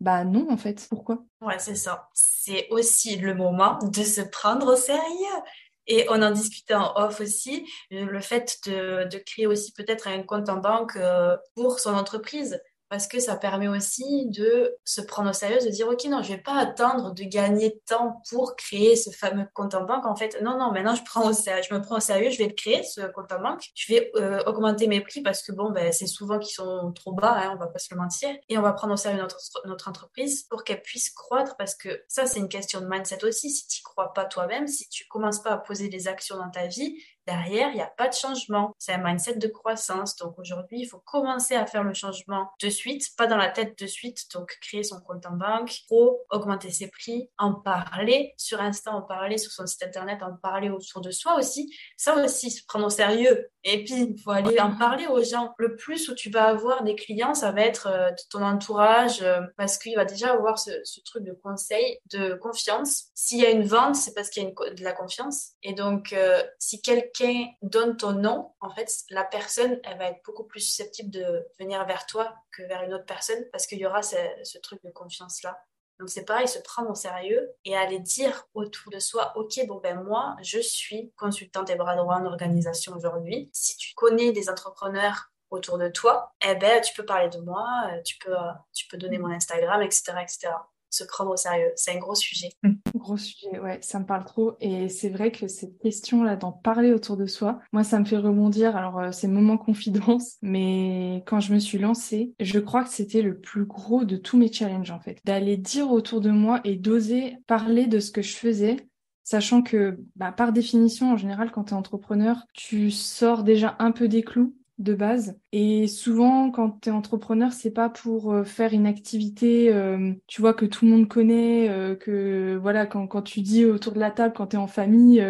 Bah 0.00 0.24
non, 0.24 0.50
en 0.50 0.56
fait. 0.56 0.86
Pourquoi? 0.88 1.24
Ouais, 1.40 1.58
c'est 1.58 1.74
ça. 1.74 2.08
C'est 2.14 2.68
aussi 2.70 3.16
le 3.16 3.34
moment 3.34 3.78
de 3.82 4.02
se 4.02 4.20
prendre 4.22 4.72
au 4.72 4.76
sérieux. 4.76 5.42
Et 5.86 6.06
on 6.08 6.22
en 6.22 6.30
discutait 6.30 6.74
en 6.74 6.92
off 6.96 7.20
aussi, 7.20 7.66
le 7.90 8.20
fait 8.20 8.58
de, 8.66 9.08
de 9.08 9.18
créer 9.18 9.46
aussi 9.46 9.72
peut-être 9.72 10.06
un 10.06 10.22
compte 10.22 10.48
en 10.48 10.58
banque 10.58 10.96
euh, 10.96 11.36
pour 11.56 11.80
son 11.80 11.94
entreprise 11.94 12.60
parce 12.90 13.06
que 13.06 13.20
ça 13.20 13.36
permet 13.36 13.68
aussi 13.68 14.26
de 14.30 14.76
se 14.84 15.00
prendre 15.00 15.30
au 15.30 15.32
sérieux, 15.32 15.60
de 15.64 15.70
dire 15.70 15.88
ok 15.88 16.04
non, 16.06 16.22
je 16.22 16.32
vais 16.32 16.42
pas 16.42 16.56
attendre 16.56 17.14
de 17.14 17.22
gagner 17.22 17.70
de 17.70 17.80
temps 17.86 18.20
pour 18.28 18.56
créer 18.56 18.96
ce 18.96 19.10
fameux 19.10 19.46
compte 19.54 19.74
en 19.74 19.84
banque. 19.84 20.06
En 20.06 20.16
fait, 20.16 20.36
non 20.42 20.58
non, 20.58 20.72
maintenant 20.72 20.96
je 20.96 21.02
me 21.02 21.06
prends 21.06 21.96
au 21.96 22.00
sérieux, 22.00 22.30
je 22.30 22.38
vais 22.38 22.48
le 22.48 22.54
créer 22.54 22.82
ce 22.82 23.02
compte 23.12 23.30
en 23.30 23.40
banque. 23.40 23.62
Je 23.76 23.94
vais 23.94 24.10
euh, 24.16 24.42
augmenter 24.46 24.88
mes 24.88 25.00
prix 25.00 25.22
parce 25.22 25.40
que 25.42 25.52
bon 25.52 25.70
ben 25.70 25.92
c'est 25.92 26.08
souvent 26.08 26.40
qu'ils 26.40 26.52
sont 26.52 26.92
trop 26.92 27.12
bas, 27.12 27.36
hein, 27.36 27.52
on 27.54 27.58
va 27.58 27.68
pas 27.68 27.78
se 27.78 27.94
le 27.94 28.00
mentir, 28.00 28.30
et 28.48 28.58
on 28.58 28.62
va 28.62 28.72
prendre 28.72 28.94
au 28.94 28.96
sérieux 28.96 29.20
notre 29.20 29.38
notre 29.66 29.88
entreprise 29.88 30.42
pour 30.50 30.64
qu'elle 30.64 30.82
puisse 30.82 31.10
croître 31.10 31.56
parce 31.56 31.76
que 31.76 32.02
ça 32.08 32.26
c'est 32.26 32.40
une 32.40 32.48
question 32.48 32.80
de 32.80 32.86
mindset 32.86 33.24
aussi. 33.24 33.50
Si 33.50 33.68
tu 33.68 33.82
crois 33.84 34.12
pas 34.12 34.24
toi-même, 34.24 34.66
si 34.66 34.88
tu 34.88 35.06
commences 35.06 35.40
pas 35.40 35.52
à 35.52 35.58
poser 35.58 35.88
des 35.88 36.08
actions 36.08 36.36
dans 36.36 36.50
ta 36.50 36.66
vie, 36.66 37.00
derrière, 37.30 37.68
il 37.70 37.76
n'y 37.76 37.80
a 37.80 37.92
pas 37.96 38.08
de 38.08 38.14
changement. 38.14 38.74
C'est 38.78 38.92
un 38.92 38.98
mindset 38.98 39.36
de 39.36 39.46
croissance. 39.46 40.16
Donc 40.16 40.38
aujourd'hui, 40.38 40.80
il 40.80 40.86
faut 40.86 40.98
commencer 40.98 41.54
à 41.54 41.64
faire 41.66 41.84
le 41.84 41.94
changement 41.94 42.50
de 42.60 42.68
suite, 42.68 43.04
pas 43.16 43.26
dans 43.26 43.36
la 43.36 43.48
tête 43.48 43.78
de 43.78 43.86
suite. 43.86 44.26
Donc 44.34 44.58
créer 44.60 44.82
son 44.82 45.00
compte 45.00 45.24
en 45.26 45.36
banque, 45.36 45.72
pro, 45.86 46.20
augmenter 46.30 46.70
ses 46.70 46.88
prix, 46.88 47.30
en 47.38 47.54
parler 47.54 48.34
sur 48.36 48.60
Insta, 48.60 48.92
en 48.92 49.02
parler 49.02 49.38
sur 49.38 49.52
son 49.52 49.66
site 49.66 49.84
internet, 49.84 50.22
en 50.22 50.34
parler 50.36 50.70
autour 50.70 51.00
de 51.00 51.10
soi 51.10 51.36
aussi. 51.36 51.72
Ça 51.96 52.16
aussi, 52.16 52.50
se 52.50 52.64
prendre 52.66 52.86
au 52.86 52.90
sérieux. 52.90 53.48
Et 53.64 53.84
puis, 53.84 53.94
il 53.94 54.22
faut 54.22 54.30
aller 54.30 54.58
en 54.58 54.76
parler 54.76 55.06
aux 55.06 55.22
gens. 55.22 55.52
Le 55.58 55.76
plus 55.76 56.08
où 56.08 56.14
tu 56.14 56.30
vas 56.30 56.46
avoir 56.46 56.82
des 56.82 56.94
clients, 56.94 57.34
ça 57.34 57.52
va 57.52 57.62
être 57.62 57.88
euh, 57.88 58.10
ton 58.30 58.42
entourage, 58.42 59.22
euh, 59.22 59.40
parce 59.56 59.76
qu'il 59.76 59.94
va 59.96 60.04
déjà 60.04 60.32
avoir 60.32 60.58
ce, 60.58 60.70
truc 61.04 61.24
de 61.24 61.32
conseil, 61.32 61.98
de 62.12 62.34
confiance. 62.34 63.08
S'il 63.14 63.38
y 63.38 63.46
a 63.46 63.50
une 63.50 63.64
vente, 63.64 63.96
c'est 63.96 64.14
parce 64.14 64.30
qu'il 64.30 64.44
y 64.44 64.46
a 64.46 64.70
de 64.70 64.84
la 64.84 64.92
confiance. 64.92 65.50
Et 65.62 65.74
donc, 65.74 66.12
euh, 66.12 66.42
si 66.58 66.80
quelqu'un 66.80 67.46
donne 67.62 67.96
ton 67.96 68.12
nom, 68.12 68.52
en 68.60 68.70
fait, 68.74 68.90
la 69.10 69.24
personne, 69.24 69.78
elle 69.84 69.98
va 69.98 70.06
être 70.06 70.20
beaucoup 70.24 70.44
plus 70.44 70.60
susceptible 70.60 71.10
de 71.10 71.46
venir 71.58 71.84
vers 71.86 72.06
toi 72.06 72.34
que 72.52 72.62
vers 72.62 72.82
une 72.82 72.94
autre 72.94 73.06
personne 73.06 73.42
parce 73.52 73.66
qu'il 73.66 73.78
y 73.78 73.86
aura 73.86 74.02
ce, 74.02 74.16
truc 74.62 74.82
de 74.84 74.90
confiance-là. 74.90 75.58
Donc 76.00 76.08
c'est 76.08 76.24
pareil, 76.24 76.48
se 76.48 76.58
prendre 76.58 76.90
au 76.90 76.94
sérieux 76.94 77.52
et 77.66 77.76
aller 77.76 77.98
dire 77.98 78.46
autour 78.54 78.90
de 78.90 78.98
soi, 78.98 79.32
ok, 79.36 79.66
bon 79.66 79.80
ben 79.82 80.02
moi, 80.02 80.34
je 80.40 80.58
suis 80.58 81.12
consultante 81.16 81.68
et 81.68 81.76
bras 81.76 81.94
droit 81.94 82.16
en 82.16 82.24
organisation 82.24 82.96
aujourd'hui. 82.96 83.50
Si 83.52 83.76
tu 83.76 83.94
connais 83.94 84.32
des 84.32 84.48
entrepreneurs 84.48 85.30
autour 85.50 85.76
de 85.76 85.88
toi, 85.88 86.32
eh 86.40 86.54
ben 86.54 86.80
tu 86.80 86.94
peux 86.94 87.04
parler 87.04 87.28
de 87.28 87.38
moi, 87.40 87.66
euh, 87.92 88.00
tu 88.02 88.16
peux, 88.18 88.34
euh, 88.34 88.52
tu 88.72 88.86
peux 88.88 88.96
donner 88.96 89.18
mon 89.18 89.30
Instagram, 89.30 89.82
etc., 89.82 90.14
etc 90.22 90.52
se 90.90 91.04
prendre 91.04 91.30
au 91.30 91.36
sérieux. 91.36 91.70
C'est 91.76 91.92
un 91.92 91.98
gros 91.98 92.14
sujet. 92.14 92.50
Mmh. 92.62 92.72
Gros 92.96 93.16
sujet, 93.16 93.58
ouais, 93.60 93.78
ça 93.80 93.98
me 93.98 94.04
parle 94.04 94.24
trop. 94.24 94.56
Et 94.60 94.88
c'est 94.88 95.08
vrai 95.08 95.30
que 95.30 95.48
cette 95.48 95.78
question-là 95.78 96.36
d'en 96.36 96.52
parler 96.52 96.92
autour 96.92 97.16
de 97.16 97.26
soi, 97.26 97.60
moi, 97.72 97.84
ça 97.84 97.98
me 97.98 98.04
fait 98.04 98.16
rebondir. 98.16 98.76
Alors, 98.76 98.98
euh, 98.98 99.12
c'est 99.12 99.28
moment 99.28 99.56
confidence, 99.70 100.36
mais 100.42 101.22
quand 101.26 101.40
je 101.40 101.54
me 101.54 101.58
suis 101.58 101.78
lancée, 101.78 102.34
je 102.40 102.58
crois 102.58 102.84
que 102.84 102.90
c'était 102.90 103.22
le 103.22 103.38
plus 103.38 103.64
gros 103.64 104.04
de 104.04 104.16
tous 104.16 104.36
mes 104.36 104.52
challenges, 104.52 104.90
en 104.90 105.00
fait. 105.00 105.20
D'aller 105.24 105.56
dire 105.56 105.90
autour 105.90 106.20
de 106.20 106.30
moi 106.30 106.60
et 106.64 106.76
d'oser 106.76 107.36
parler 107.46 107.86
de 107.86 108.00
ce 108.00 108.10
que 108.10 108.22
je 108.22 108.34
faisais 108.36 108.76
sachant 109.22 109.62
que 109.62 109.96
bah, 110.16 110.32
par 110.32 110.52
définition, 110.52 111.12
en 111.12 111.16
général, 111.16 111.52
quand 111.52 111.64
tu 111.64 111.70
es 111.70 111.76
entrepreneur, 111.76 112.44
tu 112.52 112.90
sors 112.90 113.44
déjà 113.44 113.76
un 113.78 113.92
peu 113.92 114.08
des 114.08 114.22
clous 114.22 114.56
de 114.80 114.94
base. 114.94 115.38
Et 115.52 115.86
souvent, 115.86 116.50
quand 116.50 116.80
tu 116.80 116.90
entrepreneur, 116.90 117.52
c'est 117.52 117.70
pas 117.70 117.90
pour 117.90 118.32
euh, 118.32 118.44
faire 118.44 118.72
une 118.72 118.86
activité, 118.86 119.72
euh, 119.72 120.12
tu 120.26 120.40
vois, 120.40 120.54
que 120.54 120.64
tout 120.64 120.86
le 120.86 120.90
monde 120.90 121.06
connaît, 121.06 121.68
euh, 121.68 121.94
que 121.94 122.58
voilà, 122.60 122.86
quand, 122.86 123.06
quand 123.06 123.22
tu 123.22 123.42
dis 123.42 123.66
autour 123.66 123.92
de 123.92 124.00
la 124.00 124.10
table, 124.10 124.34
quand 124.34 124.48
tu 124.48 124.56
es 124.56 124.58
en 124.58 124.66
famille, 124.66 125.22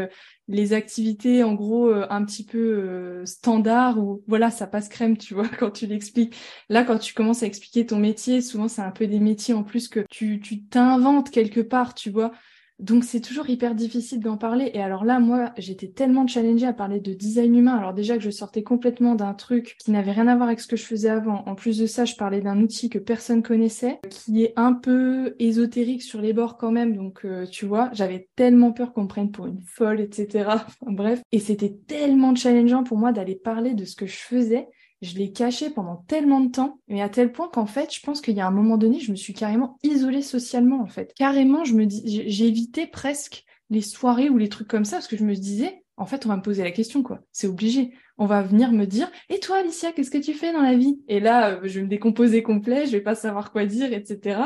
les 0.46 0.72
activités, 0.72 1.42
en 1.42 1.54
gros, 1.54 1.92
un 1.92 2.24
petit 2.24 2.44
peu 2.44 3.24
standard 3.24 3.98
ou 3.98 4.22
voilà, 4.26 4.50
ça 4.50 4.66
passe 4.66 4.88
crème, 4.88 5.16
tu 5.16 5.34
vois, 5.34 5.48
quand 5.58 5.70
tu 5.70 5.86
l'expliques. 5.86 6.36
Là, 6.68 6.84
quand 6.84 6.98
tu 6.98 7.12
commences 7.14 7.42
à 7.42 7.46
expliquer 7.46 7.86
ton 7.86 7.98
métier, 7.98 8.40
souvent, 8.40 8.68
c'est 8.68 8.82
un 8.82 8.90
peu 8.90 9.06
des 9.06 9.20
métiers 9.20 9.54
en 9.54 9.64
plus 9.64 9.88
que 9.88 10.04
tu 10.10 10.40
t'inventes 10.68 11.30
quelque 11.30 11.60
part, 11.60 11.94
tu 11.94 12.10
vois. 12.10 12.32
Donc 12.80 13.04
c'est 13.04 13.20
toujours 13.20 13.48
hyper 13.50 13.74
difficile 13.74 14.20
d'en 14.20 14.36
parler. 14.36 14.70
Et 14.74 14.82
alors 14.82 15.04
là, 15.04 15.20
moi, 15.20 15.52
j'étais 15.58 15.88
tellement 15.88 16.26
challengée 16.26 16.66
à 16.66 16.72
parler 16.72 17.00
de 17.00 17.12
design 17.12 17.54
humain. 17.54 17.76
Alors 17.76 17.92
déjà 17.92 18.16
que 18.16 18.22
je 18.22 18.30
sortais 18.30 18.62
complètement 18.62 19.14
d'un 19.14 19.34
truc 19.34 19.76
qui 19.78 19.90
n'avait 19.90 20.12
rien 20.12 20.28
à 20.28 20.36
voir 20.36 20.48
avec 20.48 20.60
ce 20.60 20.66
que 20.66 20.76
je 20.76 20.84
faisais 20.84 21.10
avant. 21.10 21.44
En 21.46 21.54
plus 21.54 21.78
de 21.78 21.86
ça, 21.86 22.04
je 22.04 22.14
parlais 22.16 22.40
d'un 22.40 22.60
outil 22.60 22.88
que 22.88 22.98
personne 22.98 23.42
connaissait, 23.42 24.00
qui 24.08 24.44
est 24.44 24.54
un 24.56 24.72
peu 24.72 25.34
ésotérique 25.38 26.02
sur 26.02 26.20
les 26.20 26.32
bords 26.32 26.56
quand 26.56 26.72
même. 26.72 26.96
Donc 26.96 27.24
euh, 27.24 27.46
tu 27.46 27.66
vois, 27.66 27.90
j'avais 27.92 28.28
tellement 28.34 28.72
peur 28.72 28.92
qu'on 28.92 29.02
me 29.02 29.08
prenne 29.08 29.30
pour 29.30 29.46
une 29.46 29.60
folle, 29.60 30.00
etc. 30.00 30.48
Enfin, 30.70 30.92
bref. 30.92 31.22
Et 31.32 31.38
c'était 31.38 31.76
tellement 31.86 32.34
challengeant 32.34 32.84
pour 32.84 32.96
moi 32.96 33.12
d'aller 33.12 33.34
parler 33.34 33.74
de 33.74 33.84
ce 33.84 33.96
que 33.96 34.06
je 34.06 34.16
faisais 34.16 34.68
je 35.02 35.16
l'ai 35.16 35.32
caché 35.32 35.70
pendant 35.70 35.96
tellement 35.96 36.40
de 36.40 36.50
temps, 36.50 36.80
mais 36.88 37.00
à 37.00 37.08
tel 37.08 37.32
point 37.32 37.48
qu'en 37.48 37.66
fait, 37.66 37.94
je 37.94 38.00
pense 38.00 38.20
qu'il 38.20 38.34
y 38.34 38.40
a 38.40 38.46
un 38.46 38.50
moment 38.50 38.76
donné, 38.76 39.00
je 39.00 39.10
me 39.10 39.16
suis 39.16 39.32
carrément 39.32 39.78
isolée 39.82 40.22
socialement, 40.22 40.80
en 40.80 40.86
fait. 40.86 41.14
Carrément, 41.14 41.64
je 41.64 41.74
me 41.74 41.86
j'ai 41.88 42.46
évité 42.46 42.86
presque 42.86 43.44
les 43.70 43.82
soirées 43.82 44.28
ou 44.28 44.36
les 44.36 44.48
trucs 44.48 44.68
comme 44.68 44.84
ça, 44.84 44.96
parce 44.96 45.08
que 45.08 45.16
je 45.16 45.24
me 45.24 45.34
disais, 45.34 45.82
en 45.96 46.06
fait, 46.06 46.26
on 46.26 46.28
va 46.28 46.36
me 46.36 46.42
poser 46.42 46.62
la 46.62 46.70
question, 46.70 47.02
quoi. 47.02 47.20
C'est 47.32 47.46
obligé. 47.46 47.92
On 48.18 48.26
va 48.26 48.42
venir 48.42 48.72
me 48.72 48.84
dire, 48.84 49.10
et 49.28 49.38
toi, 49.40 49.58
Alicia, 49.58 49.92
qu'est-ce 49.92 50.10
que 50.10 50.18
tu 50.18 50.34
fais 50.34 50.52
dans 50.52 50.62
la 50.62 50.74
vie? 50.74 51.00
Et 51.08 51.20
là, 51.20 51.52
euh, 51.52 51.60
je 51.64 51.78
vais 51.78 51.84
me 51.84 51.88
décomposer 51.88 52.42
complet, 52.42 52.86
je 52.86 52.92
vais 52.92 53.00
pas 53.00 53.14
savoir 53.14 53.52
quoi 53.52 53.64
dire, 53.64 53.92
etc. 53.92 54.40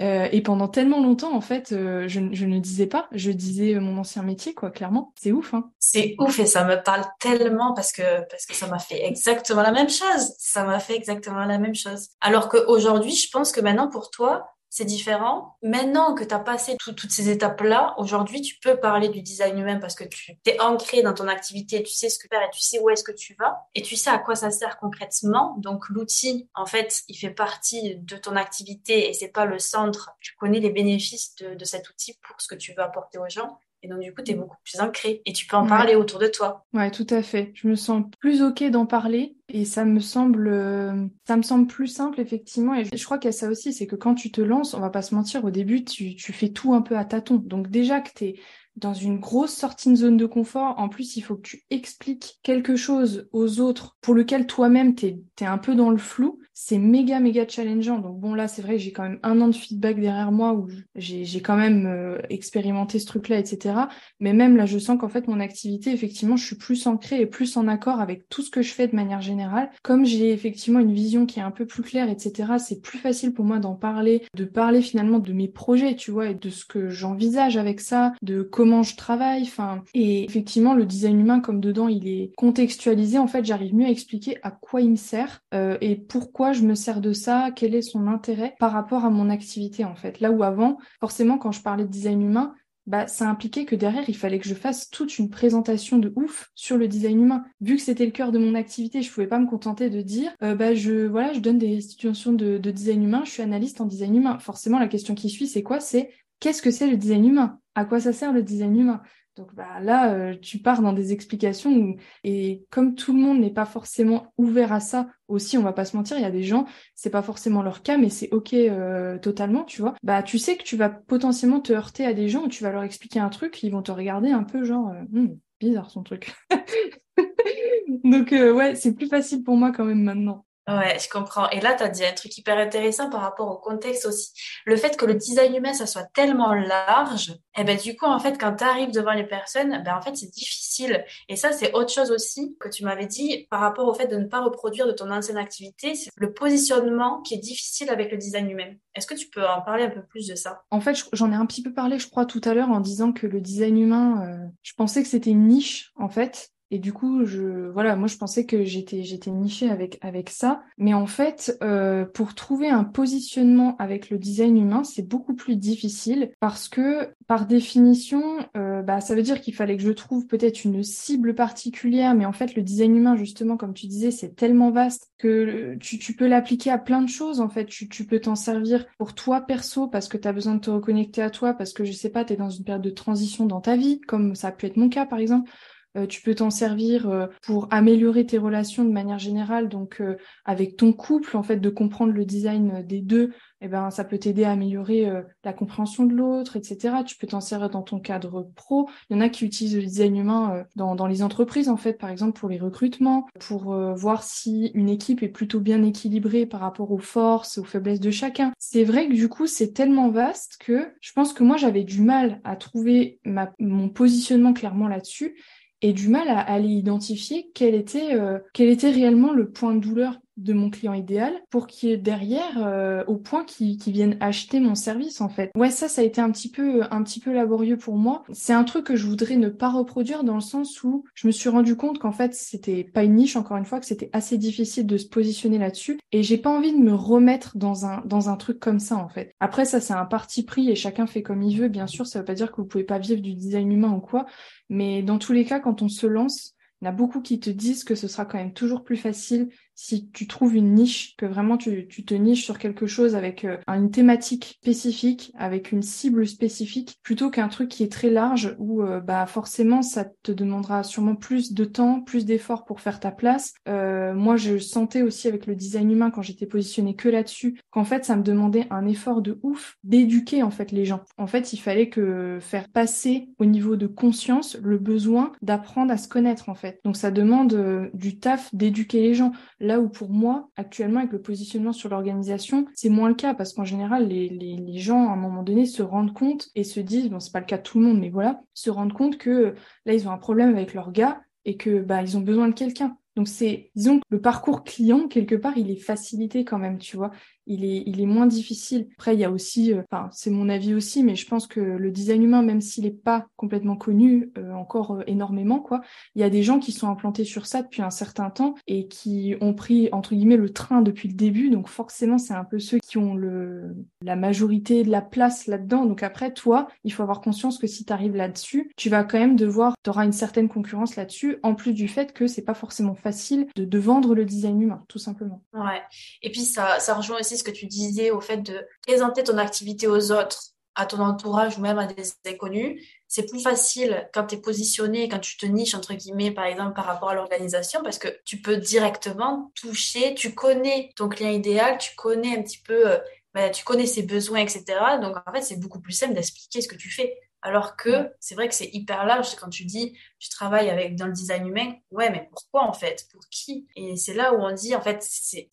Euh, 0.00 0.28
et 0.32 0.40
pendant 0.42 0.66
tellement 0.66 1.00
longtemps, 1.00 1.34
en 1.34 1.40
fait, 1.40 1.72
euh, 1.72 2.08
je, 2.08 2.18
ne 2.18 2.58
disais 2.58 2.86
pas, 2.86 3.08
je 3.12 3.30
disais 3.30 3.74
mon 3.74 3.96
ancien 3.98 4.22
métier, 4.22 4.52
quoi, 4.52 4.70
clairement. 4.70 5.12
C'est 5.20 5.30
ouf, 5.30 5.54
hein. 5.54 5.70
C'est 5.78 6.16
ouf 6.18 6.38
et 6.40 6.46
ça 6.46 6.64
me 6.64 6.82
parle 6.82 7.04
tellement 7.20 7.74
parce 7.74 7.92
que, 7.92 8.26
parce 8.28 8.46
que 8.46 8.54
ça 8.54 8.66
m'a 8.66 8.80
fait 8.80 9.06
exactement 9.06 9.62
la 9.62 9.70
même 9.70 9.88
chose. 9.88 10.32
Ça 10.38 10.64
m'a 10.64 10.80
fait 10.80 10.96
exactement 10.96 11.44
la 11.44 11.58
même 11.58 11.74
chose. 11.74 12.08
Alors 12.20 12.48
qu'aujourd'hui, 12.48 13.14
je 13.14 13.30
pense 13.30 13.52
que 13.52 13.60
maintenant, 13.60 13.88
pour 13.88 14.10
toi, 14.10 14.53
c'est 14.74 14.84
différent. 14.84 15.56
Maintenant 15.62 16.14
que 16.14 16.24
tu 16.24 16.34
as 16.34 16.40
passé 16.40 16.76
toutes 16.80 17.12
ces 17.12 17.30
étapes-là, 17.30 17.94
aujourd'hui, 17.96 18.40
tu 18.40 18.58
peux 18.58 18.76
parler 18.76 19.08
du 19.08 19.22
design 19.22 19.56
humain 19.56 19.78
parce 19.78 19.94
que 19.94 20.02
tu 20.02 20.36
t'es 20.42 20.60
ancré 20.60 21.00
dans 21.00 21.14
ton 21.14 21.28
activité, 21.28 21.80
tu 21.84 21.92
sais 21.92 22.08
ce 22.08 22.18
que 22.18 22.26
faire 22.26 22.42
et 22.42 22.50
tu 22.52 22.60
sais 22.60 22.80
où 22.80 22.90
est-ce 22.90 23.04
que 23.04 23.12
tu 23.12 23.36
vas 23.38 23.68
et 23.76 23.82
tu 23.82 23.94
sais 23.94 24.10
à 24.10 24.18
quoi 24.18 24.34
ça 24.34 24.50
sert 24.50 24.76
concrètement. 24.78 25.54
Donc 25.58 25.88
l'outil, 25.90 26.48
en 26.56 26.66
fait, 26.66 27.04
il 27.06 27.14
fait 27.14 27.30
partie 27.30 27.98
de 27.98 28.16
ton 28.16 28.34
activité 28.34 29.08
et 29.08 29.12
c'est 29.12 29.28
pas 29.28 29.44
le 29.44 29.60
centre. 29.60 30.10
Tu 30.18 30.34
connais 30.34 30.58
les 30.58 30.70
bénéfices 30.70 31.36
de, 31.36 31.54
de 31.54 31.64
cet 31.64 31.88
outil 31.88 32.18
pour 32.26 32.40
ce 32.40 32.48
que 32.48 32.56
tu 32.56 32.72
veux 32.72 32.82
apporter 32.82 33.18
aux 33.18 33.28
gens. 33.28 33.60
Et 33.84 33.88
donc, 33.88 34.00
du 34.00 34.14
coup, 34.14 34.22
tu 34.22 34.32
es 34.32 34.34
beaucoup 34.34 34.56
plus 34.64 34.80
ancré 34.80 35.20
et 35.26 35.34
tu 35.34 35.46
peux 35.46 35.58
en 35.58 35.66
parler 35.66 35.94
autour 35.94 36.18
de 36.18 36.26
toi. 36.26 36.64
Ouais, 36.72 36.90
tout 36.90 37.06
à 37.10 37.22
fait. 37.22 37.52
Je 37.54 37.68
me 37.68 37.76
sens 37.76 38.04
plus 38.18 38.42
OK 38.42 38.64
d'en 38.70 38.86
parler 38.86 39.36
et 39.50 39.66
ça 39.66 39.84
me 39.84 40.00
semble, 40.00 40.48
euh, 40.48 41.06
ça 41.26 41.36
me 41.36 41.42
semble 41.42 41.66
plus 41.66 41.88
simple, 41.88 42.18
effectivement. 42.18 42.74
Et 42.74 42.86
je 42.86 43.04
crois 43.04 43.18
qu'il 43.18 43.28
y 43.28 43.34
a 43.34 43.36
ça 43.36 43.50
aussi, 43.50 43.74
c'est 43.74 43.86
que 43.86 43.94
quand 43.94 44.14
tu 44.14 44.32
te 44.32 44.40
lances, 44.40 44.72
on 44.72 44.80
va 44.80 44.88
pas 44.88 45.02
se 45.02 45.14
mentir, 45.14 45.44
au 45.44 45.50
début, 45.50 45.84
tu, 45.84 46.16
tu 46.16 46.32
fais 46.32 46.48
tout 46.48 46.72
un 46.72 46.80
peu 46.80 46.96
à 46.96 47.04
tâtons. 47.04 47.36
Donc, 47.36 47.68
déjà 47.68 48.00
que 48.00 48.08
tu 48.14 48.24
es 48.24 48.36
dans 48.76 48.94
une 48.94 49.20
grosse 49.20 49.54
sortie 49.54 49.90
de 49.90 49.96
zone 49.96 50.16
de 50.16 50.26
confort. 50.26 50.74
En 50.78 50.88
plus, 50.88 51.16
il 51.16 51.20
faut 51.20 51.36
que 51.36 51.48
tu 51.48 51.64
expliques 51.70 52.40
quelque 52.42 52.76
chose 52.76 53.28
aux 53.32 53.60
autres 53.60 53.96
pour 54.00 54.14
lequel 54.14 54.46
toi-même, 54.46 54.94
tu 54.94 55.06
es, 55.40 55.44
un 55.44 55.58
peu 55.58 55.74
dans 55.74 55.90
le 55.90 55.98
flou. 55.98 56.40
C'est 56.54 56.78
méga, 56.78 57.20
méga 57.20 57.46
challengeant. 57.46 57.98
Donc 57.98 58.18
bon, 58.18 58.34
là, 58.34 58.48
c'est 58.48 58.62
vrai 58.62 58.78
j'ai 58.78 58.92
quand 58.92 59.04
même 59.04 59.20
un 59.22 59.40
an 59.40 59.48
de 59.48 59.54
feedback 59.54 60.00
derrière 60.00 60.32
moi 60.32 60.54
où 60.54 60.68
j'ai 60.96 61.40
quand 61.40 61.56
même 61.56 61.86
euh, 61.86 62.18
expérimenté 62.30 62.98
ce 62.98 63.06
truc-là, 63.06 63.38
etc. 63.38 63.74
Mais 64.18 64.32
même 64.32 64.56
là, 64.56 64.66
je 64.66 64.78
sens 64.78 64.98
qu'en 64.98 65.08
fait, 65.08 65.28
mon 65.28 65.40
activité, 65.40 65.92
effectivement, 65.92 66.36
je 66.36 66.44
suis 66.44 66.56
plus 66.56 66.86
ancrée 66.86 67.20
et 67.20 67.26
plus 67.26 67.56
en 67.56 67.68
accord 67.68 68.00
avec 68.00 68.28
tout 68.28 68.42
ce 68.42 68.50
que 68.50 68.62
je 68.62 68.72
fais 68.72 68.88
de 68.88 68.96
manière 68.96 69.20
générale. 69.20 69.70
Comme 69.82 70.04
j'ai 70.04 70.32
effectivement 70.32 70.80
une 70.80 70.92
vision 70.92 71.26
qui 71.26 71.38
est 71.38 71.42
un 71.42 71.50
peu 71.50 71.66
plus 71.66 71.82
claire, 71.82 72.08
etc., 72.08 72.54
c'est 72.58 72.80
plus 72.80 72.98
facile 72.98 73.32
pour 73.32 73.44
moi 73.44 73.58
d'en 73.58 73.74
parler, 73.74 74.22
de 74.34 74.44
parler 74.44 74.82
finalement 74.82 75.20
de 75.20 75.32
mes 75.32 75.48
projets, 75.48 75.94
tu 75.94 76.10
vois, 76.10 76.30
et 76.30 76.34
de 76.34 76.50
ce 76.50 76.64
que 76.64 76.88
j'envisage 76.88 77.56
avec 77.56 77.80
ça, 77.80 78.12
de 78.22 78.42
comment 78.42 78.64
comment 78.64 78.82
je 78.82 78.96
travaille. 78.96 79.42
Enfin, 79.42 79.82
et 79.92 80.24
effectivement, 80.24 80.72
le 80.72 80.86
design 80.86 81.20
humain, 81.20 81.40
comme 81.40 81.60
dedans, 81.60 81.86
il 81.86 82.08
est 82.08 82.32
contextualisé. 82.34 83.18
En 83.18 83.26
fait, 83.26 83.44
j'arrive 83.44 83.74
mieux 83.74 83.84
à 83.84 83.90
expliquer 83.90 84.38
à 84.42 84.50
quoi 84.50 84.80
il 84.80 84.92
me 84.92 84.96
sert 84.96 85.42
euh, 85.52 85.76
et 85.82 85.96
pourquoi 85.96 86.43
je 86.52 86.62
me 86.62 86.74
sers 86.74 87.00
de 87.00 87.12
ça, 87.12 87.50
quel 87.54 87.74
est 87.74 87.82
son 87.82 88.06
intérêt 88.06 88.54
par 88.58 88.72
rapport 88.72 89.04
à 89.04 89.10
mon 89.10 89.30
activité 89.30 89.84
en 89.84 89.94
fait. 89.94 90.20
Là 90.20 90.30
où 90.30 90.42
avant, 90.42 90.78
forcément, 91.00 91.38
quand 91.38 91.52
je 91.52 91.62
parlais 91.62 91.84
de 91.84 91.90
design 91.90 92.22
humain, 92.22 92.54
bah, 92.86 93.06
ça 93.06 93.28
impliquait 93.28 93.64
que 93.64 93.74
derrière, 93.74 94.04
il 94.08 94.16
fallait 94.16 94.38
que 94.38 94.48
je 94.48 94.54
fasse 94.54 94.90
toute 94.90 95.18
une 95.18 95.30
présentation 95.30 95.98
de 95.98 96.12
ouf 96.16 96.50
sur 96.54 96.76
le 96.76 96.86
design 96.86 97.22
humain. 97.22 97.44
Vu 97.62 97.76
que 97.76 97.82
c'était 97.82 98.04
le 98.04 98.10
cœur 98.10 98.30
de 98.30 98.38
mon 98.38 98.54
activité, 98.54 99.00
je 99.00 99.10
pouvais 99.10 99.26
pas 99.26 99.38
me 99.38 99.46
contenter 99.46 99.88
de 99.88 100.02
dire, 100.02 100.32
euh, 100.42 100.54
bah, 100.54 100.74
je, 100.74 101.06
voilà, 101.06 101.32
je 101.32 101.40
donne 101.40 101.56
des 101.56 101.80
situations 101.80 102.32
de 102.32 102.58
design 102.70 103.02
humain, 103.02 103.22
je 103.24 103.30
suis 103.30 103.42
analyste 103.42 103.80
en 103.80 103.86
design 103.86 104.14
humain. 104.16 104.38
Forcément, 104.38 104.78
la 104.78 104.88
question 104.88 105.14
qui 105.14 105.30
suit, 105.30 105.46
c'est 105.46 105.62
quoi? 105.62 105.80
C'est 105.80 106.10
qu'est-ce 106.40 106.60
que 106.60 106.70
c'est 106.70 106.86
le 106.86 106.98
design 106.98 107.24
humain? 107.26 107.58
À 107.74 107.86
quoi 107.86 108.00
ça 108.00 108.12
sert 108.12 108.32
le 108.32 108.42
design 108.42 108.78
humain? 108.78 109.00
Donc 109.36 109.52
bah, 109.54 109.80
là, 109.80 110.12
euh, 110.12 110.36
tu 110.40 110.58
pars 110.58 110.80
dans 110.80 110.92
des 110.92 111.12
explications 111.12 111.96
et 112.22 112.64
comme 112.70 112.94
tout 112.94 113.12
le 113.12 113.20
monde 113.20 113.40
n'est 113.40 113.52
pas 113.52 113.64
forcément 113.64 114.32
ouvert 114.38 114.72
à 114.72 114.80
ça, 114.80 115.08
aussi, 115.26 115.58
on 115.58 115.62
va 115.62 115.72
pas 115.72 115.84
se 115.84 115.96
mentir, 115.96 116.16
il 116.18 116.22
y 116.22 116.26
a 116.26 116.30
des 116.30 116.42
gens, 116.42 116.66
c'est 116.94 117.10
pas 117.10 117.22
forcément 117.22 117.62
leur 117.62 117.82
cas, 117.82 117.96
mais 117.96 118.10
c'est 118.10 118.32
ok 118.32 118.54
euh, 118.54 119.18
totalement, 119.18 119.64
tu 119.64 119.80
vois. 119.80 119.94
Bah 120.02 120.22
tu 120.22 120.38
sais 120.38 120.56
que 120.56 120.62
tu 120.62 120.76
vas 120.76 120.88
potentiellement 120.88 121.60
te 121.60 121.72
heurter 121.72 122.04
à 122.04 122.14
des 122.14 122.28
gens 122.28 122.44
où 122.44 122.48
tu 122.48 122.62
vas 122.62 122.70
leur 122.70 122.84
expliquer 122.84 123.18
un 123.18 123.30
truc, 123.30 123.62
ils 123.62 123.70
vont 123.70 123.82
te 123.82 123.92
regarder 123.92 124.30
un 124.30 124.44
peu 124.44 124.64
genre 124.64 124.90
euh, 124.90 125.02
hmm, 125.10 125.36
bizarre 125.60 125.90
son 125.90 126.02
truc. 126.02 126.34
Donc 128.04 128.30
ouais, 128.32 128.74
c'est 128.74 128.94
plus 128.94 129.08
facile 129.08 129.42
pour 129.42 129.56
moi 129.56 129.72
quand 129.72 129.84
même 129.84 130.02
maintenant. 130.02 130.44
Ouais, 130.66 130.98
je 130.98 131.10
comprends. 131.10 131.50
Et 131.50 131.60
là, 131.60 131.74
tu 131.74 131.82
as 131.82 131.90
dit 131.90 132.06
un 132.06 132.12
truc 132.12 132.36
hyper 132.38 132.56
intéressant 132.56 133.10
par 133.10 133.20
rapport 133.20 133.50
au 133.50 133.58
contexte 133.58 134.06
aussi. 134.06 134.32
Le 134.64 134.76
fait 134.76 134.96
que 134.96 135.04
le 135.04 135.14
design 135.14 135.54
humain, 135.54 135.74
ça 135.74 135.86
soit 135.86 136.04
tellement 136.14 136.54
large, 136.54 137.34
eh 137.58 137.64
ben 137.64 137.76
du 137.76 137.94
coup, 137.96 138.06
en 138.06 138.18
fait, 138.18 138.38
quand 138.40 138.56
tu 138.56 138.64
arrives 138.64 138.90
devant 138.90 139.12
les 139.12 139.26
personnes, 139.26 139.82
ben 139.84 139.94
en 139.94 140.00
fait, 140.00 140.16
c'est 140.16 140.30
difficile. 140.30 141.04
Et 141.28 141.36
ça, 141.36 141.52
c'est 141.52 141.74
autre 141.74 141.92
chose 141.92 142.10
aussi 142.10 142.56
que 142.58 142.70
tu 142.70 142.82
m'avais 142.82 143.06
dit 143.06 143.46
par 143.50 143.60
rapport 143.60 143.86
au 143.86 143.92
fait 143.92 144.06
de 144.06 144.16
ne 144.16 144.24
pas 144.24 144.40
reproduire 144.40 144.86
de 144.86 144.92
ton 144.92 145.10
ancienne 145.10 145.36
activité, 145.36 145.94
c'est 145.94 146.10
le 146.16 146.32
positionnement 146.32 147.20
qui 147.20 147.34
est 147.34 147.38
difficile 147.38 147.90
avec 147.90 148.10
le 148.10 148.16
design 148.16 148.50
humain. 148.50 148.72
Est-ce 148.94 149.06
que 149.06 149.14
tu 149.14 149.28
peux 149.28 149.46
en 149.46 149.60
parler 149.60 149.84
un 149.84 149.90
peu 149.90 150.02
plus 150.02 150.28
de 150.28 150.34
ça? 150.34 150.62
En 150.70 150.80
fait, 150.80 150.96
j'en 151.12 151.30
ai 151.30 151.34
un 151.34 151.46
petit 151.46 151.62
peu 151.62 151.74
parlé, 151.74 151.98
je 151.98 152.08
crois, 152.08 152.24
tout 152.24 152.40
à 152.44 152.54
l'heure 152.54 152.70
en 152.70 152.80
disant 152.80 153.12
que 153.12 153.26
le 153.26 153.42
design 153.42 153.76
humain, 153.76 154.26
euh, 154.26 154.48
je 154.62 154.72
pensais 154.74 155.02
que 155.02 155.08
c'était 155.08 155.30
une 155.30 155.46
niche, 155.46 155.92
en 155.96 156.08
fait. 156.08 156.53
Et 156.74 156.80
du 156.80 156.92
coup, 156.92 157.24
je, 157.24 157.70
voilà, 157.70 157.94
moi 157.94 158.08
je 158.08 158.16
pensais 158.16 158.46
que 158.46 158.64
j'étais, 158.64 159.04
j'étais 159.04 159.30
nichée 159.30 159.70
avec 159.70 159.96
avec 160.00 160.28
ça, 160.28 160.64
mais 160.76 160.92
en 160.92 161.06
fait, 161.06 161.56
euh, 161.62 162.04
pour 162.04 162.34
trouver 162.34 162.68
un 162.68 162.82
positionnement 162.82 163.76
avec 163.78 164.10
le 164.10 164.18
design 164.18 164.56
humain, 164.56 164.82
c'est 164.82 165.06
beaucoup 165.06 165.36
plus 165.36 165.54
difficile 165.54 166.32
parce 166.40 166.68
que 166.68 167.14
par 167.28 167.46
définition, 167.46 168.24
euh, 168.56 168.82
bah 168.82 169.00
ça 169.00 169.14
veut 169.14 169.22
dire 169.22 169.40
qu'il 169.40 169.54
fallait 169.54 169.76
que 169.76 169.84
je 169.84 169.92
trouve 169.92 170.26
peut-être 170.26 170.64
une 170.64 170.82
cible 170.82 171.36
particulière, 171.36 172.16
mais 172.16 172.26
en 172.26 172.32
fait 172.32 172.56
le 172.56 172.62
design 172.62 172.96
humain 172.96 173.14
justement, 173.14 173.56
comme 173.56 173.72
tu 173.72 173.86
disais, 173.86 174.10
c'est 174.10 174.34
tellement 174.34 174.72
vaste 174.72 175.12
que 175.18 175.76
tu, 175.76 176.00
tu 176.00 176.16
peux 176.16 176.26
l'appliquer 176.26 176.72
à 176.72 176.78
plein 176.78 177.02
de 177.02 177.08
choses. 177.08 177.40
En 177.40 177.48
fait, 177.48 177.66
tu, 177.66 177.88
tu 177.88 178.04
peux 178.04 178.18
t'en 178.18 178.34
servir 178.34 178.84
pour 178.98 179.14
toi 179.14 179.42
perso 179.42 179.86
parce 179.86 180.08
que 180.08 180.16
tu 180.16 180.26
as 180.26 180.32
besoin 180.32 180.56
de 180.56 180.60
te 180.60 180.70
reconnecter 180.70 181.22
à 181.22 181.30
toi, 181.30 181.54
parce 181.54 181.72
que 181.72 181.84
je 181.84 181.92
sais 181.92 182.10
pas, 182.10 182.24
tu 182.24 182.32
es 182.32 182.36
dans 182.36 182.50
une 182.50 182.64
période 182.64 182.82
de 182.82 182.90
transition 182.90 183.46
dans 183.46 183.60
ta 183.60 183.76
vie, 183.76 184.00
comme 184.00 184.34
ça 184.34 184.48
a 184.48 184.52
pu 184.52 184.66
être 184.66 184.76
mon 184.76 184.88
cas 184.88 185.06
par 185.06 185.20
exemple 185.20 185.48
euh, 185.96 186.06
tu 186.06 186.22
peux 186.22 186.34
t'en 186.34 186.50
servir 186.50 187.08
euh, 187.08 187.26
pour 187.42 187.68
améliorer 187.70 188.26
tes 188.26 188.38
relations 188.38 188.84
de 188.84 188.90
manière 188.90 189.18
générale, 189.18 189.68
donc 189.68 190.00
euh, 190.00 190.16
avec 190.44 190.76
ton 190.76 190.92
couple, 190.92 191.36
en 191.36 191.42
fait, 191.42 191.56
de 191.58 191.70
comprendre 191.70 192.12
le 192.12 192.24
design 192.24 192.84
des 192.84 193.00
deux, 193.00 193.32
eh 193.60 193.68
ben, 193.68 193.90
ça 193.90 194.04
peut 194.04 194.18
t'aider 194.18 194.44
à 194.44 194.50
améliorer 194.50 195.10
la 195.42 195.54
compréhension 195.54 196.04
de 196.04 196.12
l'autre, 196.12 196.56
etc. 196.56 196.96
Tu 197.06 197.16
peux 197.16 197.26
t'en 197.26 197.40
servir 197.40 197.70
dans 197.70 197.80
ton 197.80 197.98
cadre 197.98 198.50
pro. 198.56 198.90
Il 199.08 199.16
y 199.16 199.18
en 199.18 199.22
a 199.22 199.30
qui 199.30 199.46
utilisent 199.46 199.76
le 199.76 199.82
design 199.82 200.18
humain 200.18 200.64
dans, 200.76 200.94
dans 200.94 201.06
les 201.06 201.22
entreprises, 201.22 201.70
en 201.70 201.78
fait, 201.78 201.94
par 201.94 202.10
exemple, 202.10 202.38
pour 202.38 202.50
les 202.50 202.58
recrutements, 202.58 203.26
pour 203.40 203.74
voir 203.94 204.22
si 204.22 204.70
une 204.74 204.90
équipe 204.90 205.22
est 205.22 205.28
plutôt 205.28 205.60
bien 205.60 205.82
équilibrée 205.82 206.44
par 206.44 206.60
rapport 206.60 206.92
aux 206.92 206.98
forces, 206.98 207.56
aux 207.56 207.64
faiblesses 207.64 208.00
de 208.00 208.10
chacun. 208.10 208.52
C'est 208.58 208.84
vrai 208.84 209.08
que 209.08 209.14
du 209.14 209.30
coup, 209.30 209.46
c'est 209.46 209.72
tellement 209.72 210.10
vaste 210.10 210.58
que 210.60 210.92
je 211.00 211.12
pense 211.12 211.32
que 211.32 211.42
moi, 211.42 211.56
j'avais 211.56 211.84
du 211.84 212.02
mal 212.02 212.42
à 212.44 212.56
trouver 212.56 213.18
ma, 213.24 213.50
mon 213.58 213.88
positionnement 213.88 214.52
clairement 214.52 214.88
là-dessus 214.88 215.36
et 215.84 215.92
du 215.92 216.08
mal 216.08 216.28
à 216.30 216.40
aller 216.40 216.70
identifier 216.70 217.50
quel 217.54 217.74
était, 217.74 218.14
euh, 218.14 218.38
quel 218.54 218.70
était 218.70 218.90
réellement 218.90 219.34
le 219.34 219.50
point 219.50 219.74
de 219.74 219.80
douleur 219.80 220.18
de 220.36 220.52
mon 220.52 220.70
client 220.70 220.94
idéal 220.94 221.32
pour 221.50 221.66
qu'il 221.66 221.88
y 221.88 221.92
ait 221.92 221.96
derrière 221.96 222.58
euh, 222.58 223.04
au 223.06 223.16
point 223.16 223.44
qu'il 223.44 223.76
vienne 223.76 223.94
viennent 223.94 224.16
acheter 224.20 224.58
mon 224.58 224.74
service 224.74 225.20
en 225.20 225.28
fait. 225.28 225.50
Ouais, 225.56 225.70
ça 225.70 225.88
ça 225.88 226.00
a 226.00 226.04
été 226.04 226.20
un 226.20 226.30
petit 226.30 226.50
peu 226.50 226.82
un 226.90 227.02
petit 227.04 227.20
peu 227.20 227.32
laborieux 227.32 227.76
pour 227.76 227.96
moi. 227.96 228.24
C'est 228.32 228.52
un 228.52 228.64
truc 228.64 228.86
que 228.86 228.96
je 228.96 229.06
voudrais 229.06 229.36
ne 229.36 229.48
pas 229.48 229.70
reproduire 229.70 230.24
dans 230.24 230.34
le 230.34 230.40
sens 230.40 230.82
où 230.82 231.04
je 231.14 231.28
me 231.28 231.32
suis 231.32 231.48
rendu 231.48 231.76
compte 231.76 232.00
qu'en 232.00 232.10
fait, 232.10 232.34
c'était 232.34 232.82
pas 232.82 233.04
une 233.04 233.14
niche 233.14 233.36
encore 233.36 233.56
une 233.56 233.64
fois 233.64 233.78
que 233.78 233.86
c'était 233.86 234.10
assez 234.12 234.36
difficile 234.36 234.86
de 234.86 234.96
se 234.96 235.06
positionner 235.06 235.58
là-dessus 235.58 236.00
et 236.10 236.22
j'ai 236.24 236.38
pas 236.38 236.50
envie 236.50 236.72
de 236.72 236.78
me 236.78 236.94
remettre 236.94 237.56
dans 237.56 237.86
un 237.86 238.02
dans 238.04 238.28
un 238.28 238.36
truc 238.36 238.58
comme 238.58 238.80
ça 238.80 238.96
en 238.96 239.08
fait. 239.08 239.34
Après 239.38 239.64
ça 239.64 239.80
c'est 239.80 239.94
un 239.94 240.06
parti 240.06 240.44
pris 240.44 240.70
et 240.70 240.74
chacun 240.74 241.06
fait 241.06 241.22
comme 241.22 241.42
il 241.42 241.58
veut 241.58 241.68
bien 241.68 241.86
sûr, 241.86 242.06
ça 242.06 242.18
veut 242.18 242.24
pas 242.24 242.34
dire 242.34 242.50
que 242.50 242.60
vous 242.60 242.66
pouvez 242.66 242.84
pas 242.84 242.98
vivre 242.98 243.20
du 243.20 243.34
design 243.34 243.70
humain 243.70 243.92
ou 243.92 244.00
quoi, 244.00 244.26
mais 244.68 245.02
dans 245.02 245.18
tous 245.18 245.32
les 245.32 245.44
cas 245.44 245.60
quand 245.60 245.82
on 245.82 245.88
se 245.88 246.06
lance, 246.06 246.54
il 246.80 246.86
y 246.86 246.88
en 246.88 246.90
a 246.90 246.94
beaucoup 246.94 247.22
qui 247.22 247.40
te 247.40 247.50
disent 247.50 247.84
que 247.84 247.94
ce 247.94 248.08
sera 248.08 248.26
quand 248.26 248.36
même 248.36 248.52
toujours 248.52 248.84
plus 248.84 248.96
facile 248.96 249.48
si 249.74 250.08
tu 250.10 250.26
trouves 250.26 250.56
une 250.56 250.74
niche, 250.74 251.16
que 251.16 251.26
vraiment 251.26 251.56
tu, 251.56 251.86
tu 251.88 252.04
te 252.04 252.14
niches 252.14 252.44
sur 252.44 252.58
quelque 252.58 252.86
chose 252.86 253.14
avec 253.14 253.44
euh, 253.44 253.58
une 253.66 253.90
thématique 253.90 254.58
spécifique, 254.62 255.32
avec 255.36 255.72
une 255.72 255.82
cible 255.82 256.26
spécifique, 256.26 256.98
plutôt 257.02 257.30
qu'un 257.30 257.48
truc 257.48 257.68
qui 257.68 257.82
est 257.82 257.92
très 257.92 258.10
large 258.10 258.54
où 258.58 258.82
euh, 258.82 259.00
bah 259.00 259.26
forcément 259.26 259.82
ça 259.82 260.06
te 260.22 260.32
demandera 260.32 260.82
sûrement 260.82 261.16
plus 261.16 261.52
de 261.52 261.64
temps, 261.64 262.00
plus 262.00 262.24
d'efforts 262.24 262.64
pour 262.64 262.80
faire 262.80 263.00
ta 263.00 263.10
place. 263.10 263.54
Euh, 263.68 264.14
moi, 264.14 264.36
je 264.36 264.58
sentais 264.58 265.02
aussi 265.02 265.28
avec 265.28 265.46
le 265.46 265.56
design 265.56 265.90
humain 265.90 266.10
quand 266.10 266.22
j'étais 266.22 266.46
positionnée 266.46 266.94
que 266.94 267.08
là-dessus, 267.08 267.60
qu'en 267.70 267.84
fait 267.84 268.04
ça 268.04 268.16
me 268.16 268.22
demandait 268.22 268.66
un 268.70 268.86
effort 268.86 269.22
de 269.22 269.38
ouf 269.42 269.76
d'éduquer 269.82 270.42
en 270.42 270.50
fait 270.50 270.70
les 270.70 270.84
gens. 270.84 271.02
En 271.18 271.26
fait, 271.26 271.52
il 271.52 271.58
fallait 271.58 271.88
que 271.88 272.38
faire 272.40 272.68
passer 272.68 273.28
au 273.38 273.44
niveau 273.44 273.76
de 273.76 273.86
conscience 273.86 274.56
le 274.62 274.78
besoin 274.78 275.32
d'apprendre 275.42 275.92
à 275.92 275.96
se 275.96 276.08
connaître 276.08 276.48
en 276.48 276.54
fait. 276.54 276.80
Donc 276.84 276.96
ça 276.96 277.10
demande 277.10 277.90
du 277.92 278.18
taf 278.18 278.54
d'éduquer 278.54 279.00
les 279.00 279.14
gens 279.14 279.32
Là 279.64 279.80
où 279.80 279.88
pour 279.88 280.10
moi, 280.10 280.50
actuellement, 280.56 280.98
avec 281.00 281.12
le 281.12 281.22
positionnement 281.22 281.72
sur 281.72 281.88
l'organisation, 281.88 282.66
c'est 282.74 282.90
moins 282.90 283.08
le 283.08 283.14
cas 283.14 283.32
parce 283.32 283.54
qu'en 283.54 283.64
général, 283.64 284.08
les, 284.08 284.28
les, 284.28 284.78
gens, 284.78 285.08
à 285.08 285.12
un 285.12 285.16
moment 285.16 285.42
donné, 285.42 285.64
se 285.64 285.82
rendent 285.82 286.12
compte 286.12 286.50
et 286.54 286.64
se 286.64 286.80
disent, 286.80 287.08
bon, 287.08 287.18
c'est 287.18 287.32
pas 287.32 287.40
le 287.40 287.46
cas 287.46 287.56
de 287.56 287.62
tout 287.62 287.80
le 287.80 287.86
monde, 287.86 287.98
mais 287.98 288.10
voilà, 288.10 288.42
se 288.52 288.68
rendent 288.68 288.92
compte 288.92 289.16
que 289.16 289.54
là, 289.86 289.94
ils 289.94 290.06
ont 290.06 290.10
un 290.10 290.18
problème 290.18 290.50
avec 290.50 290.74
leur 290.74 290.92
gars 290.92 291.22
et 291.46 291.56
que 291.56 291.80
bah 291.80 292.02
ils 292.02 292.18
ont 292.18 292.20
besoin 292.20 292.48
de 292.48 292.52
quelqu'un. 292.52 292.98
Donc 293.16 293.26
c'est, 293.26 293.70
disons, 293.74 294.00
le 294.10 294.20
parcours 294.20 294.64
client 294.64 295.08
quelque 295.08 295.34
part, 295.34 295.56
il 295.56 295.70
est 295.70 295.76
facilité 295.76 296.44
quand 296.44 296.58
même, 296.58 296.76
tu 296.78 296.98
vois 296.98 297.12
il 297.46 298.00
est, 298.00 298.06
moins 298.06 298.26
difficile. 298.26 298.88
Après, 298.98 299.14
il 299.14 299.20
y 299.20 299.24
a 299.24 299.30
aussi, 299.30 299.72
euh, 299.72 299.82
enfin, 299.90 300.08
c'est 300.12 300.30
mon 300.30 300.48
avis 300.48 300.74
aussi, 300.74 301.02
mais 301.02 301.16
je 301.16 301.26
pense 301.26 301.46
que 301.46 301.60
le 301.60 301.90
design 301.90 302.22
humain, 302.22 302.42
même 302.42 302.60
s'il 302.60 302.84
n'est 302.84 302.90
pas 302.90 303.26
complètement 303.36 303.76
connu 303.76 304.30
euh, 304.38 304.52
encore 304.52 304.92
euh, 304.92 305.02
énormément, 305.06 305.58
quoi, 305.58 305.80
il 306.14 306.20
y 306.20 306.24
a 306.24 306.30
des 306.30 306.42
gens 306.42 306.58
qui 306.58 306.72
sont 306.72 306.88
implantés 306.88 307.24
sur 307.24 307.46
ça 307.46 307.62
depuis 307.62 307.82
un 307.82 307.90
certain 307.90 308.30
temps 308.30 308.54
et 308.66 308.88
qui 308.88 309.34
ont 309.40 309.54
pris, 309.54 309.88
entre 309.92 310.14
guillemets, 310.14 310.36
le 310.36 310.52
train 310.52 310.82
depuis 310.82 311.08
le 311.08 311.14
début. 311.14 311.50
Donc 311.50 311.68
forcément, 311.68 312.18
c'est 312.18 312.34
un 312.34 312.44
peu 312.44 312.58
ceux 312.58 312.78
qui 312.78 312.98
ont 312.98 313.14
le, 313.14 313.74
la 314.02 314.16
majorité 314.16 314.82
de 314.82 314.90
la 314.90 315.02
place 315.02 315.46
là-dedans. 315.46 315.84
Donc 315.86 316.02
après, 316.02 316.32
toi, 316.32 316.68
il 316.84 316.92
faut 316.92 317.02
avoir 317.02 317.20
conscience 317.20 317.58
que 317.58 317.66
si 317.66 317.84
tu 317.84 317.92
arrives 317.92 318.16
là-dessus, 318.16 318.70
tu 318.76 318.90
vas 318.90 319.04
quand 319.04 319.18
même 319.18 319.36
devoir, 319.36 319.74
tu 319.82 319.90
auras 319.90 320.04
une 320.04 320.12
certaine 320.12 320.48
concurrence 320.48 320.96
là-dessus, 320.96 321.38
en 321.42 321.54
plus 321.54 321.72
du 321.72 321.88
fait 321.88 322.12
que 322.12 322.26
c'est 322.26 322.42
pas 322.42 322.54
forcément 322.54 322.94
facile 322.94 323.46
de, 323.56 323.64
de 323.64 323.78
vendre 323.78 324.14
le 324.14 324.24
design 324.24 324.60
humain, 324.60 324.84
tout 324.88 324.98
simplement. 324.98 325.42
Ouais. 325.52 325.82
Et 326.22 326.30
puis 326.30 326.42
ça, 326.42 326.78
ça 326.80 326.94
rejoint 326.94 327.18
aussi 327.18 327.33
ce 327.36 327.44
que 327.44 327.50
tu 327.50 327.66
disais 327.66 328.10
au 328.10 328.20
fait 328.20 328.38
de 328.38 328.66
présenter 328.82 329.22
ton 329.22 329.38
activité 329.38 329.86
aux 329.86 330.12
autres, 330.12 330.54
à 330.74 330.86
ton 330.86 331.00
entourage 331.00 331.58
ou 331.58 331.60
même 331.60 331.78
à 331.78 331.86
des 331.86 332.12
inconnus. 332.26 332.82
C'est 333.06 333.28
plus 333.28 333.42
facile 333.42 334.08
quand 334.12 334.26
tu 334.26 334.34
es 334.34 334.38
positionné, 334.38 335.08
quand 335.08 335.20
tu 335.20 335.36
te 335.36 335.46
niches, 335.46 335.74
entre 335.74 335.94
guillemets, 335.94 336.32
par 336.32 336.46
exemple, 336.46 336.74
par 336.74 336.86
rapport 336.86 337.10
à 337.10 337.14
l'organisation, 337.14 337.80
parce 337.82 337.98
que 337.98 338.08
tu 338.24 338.40
peux 338.40 338.56
directement 338.56 339.52
toucher, 339.54 340.14
tu 340.14 340.34
connais 340.34 340.90
ton 340.96 341.08
client 341.08 341.30
idéal, 341.30 341.78
tu 341.78 341.94
connais 341.94 342.36
un 342.36 342.42
petit 342.42 342.58
peu, 342.58 342.90
euh, 342.90 342.98
ben, 343.34 343.50
tu 343.52 343.64
connais 343.64 343.86
ses 343.86 344.02
besoins, 344.02 344.40
etc. 344.40 344.64
Donc, 345.00 345.16
en 345.26 345.32
fait, 345.32 345.42
c'est 345.42 345.60
beaucoup 345.60 345.80
plus 345.80 345.92
simple 345.92 346.14
d'expliquer 346.14 346.60
ce 346.60 346.68
que 346.68 346.76
tu 346.76 346.90
fais. 346.90 347.16
Alors 347.46 347.76
que 347.76 348.10
c'est 348.20 348.34
vrai 348.34 348.48
que 348.48 348.54
c'est 348.54 348.70
hyper 348.72 349.04
large 349.04 349.36
quand 349.36 349.50
tu 349.50 349.66
dis 349.66 349.96
tu 350.18 350.30
travailles 350.30 350.70
avec 350.70 350.96
dans 350.96 351.04
le 351.04 351.12
design 351.12 351.46
humain. 351.46 351.74
Ouais, 351.90 352.08
mais 352.08 352.26
pourquoi 352.30 352.62
en 352.66 352.72
fait? 352.72 353.04
Pour 353.12 353.20
qui? 353.30 353.66
Et 353.76 353.96
c'est 353.96 354.14
là 354.14 354.32
où 354.32 354.38
on 354.38 354.52
dit 354.52 354.74
en 354.74 354.80
fait 354.80 355.02
c'est 355.02 355.50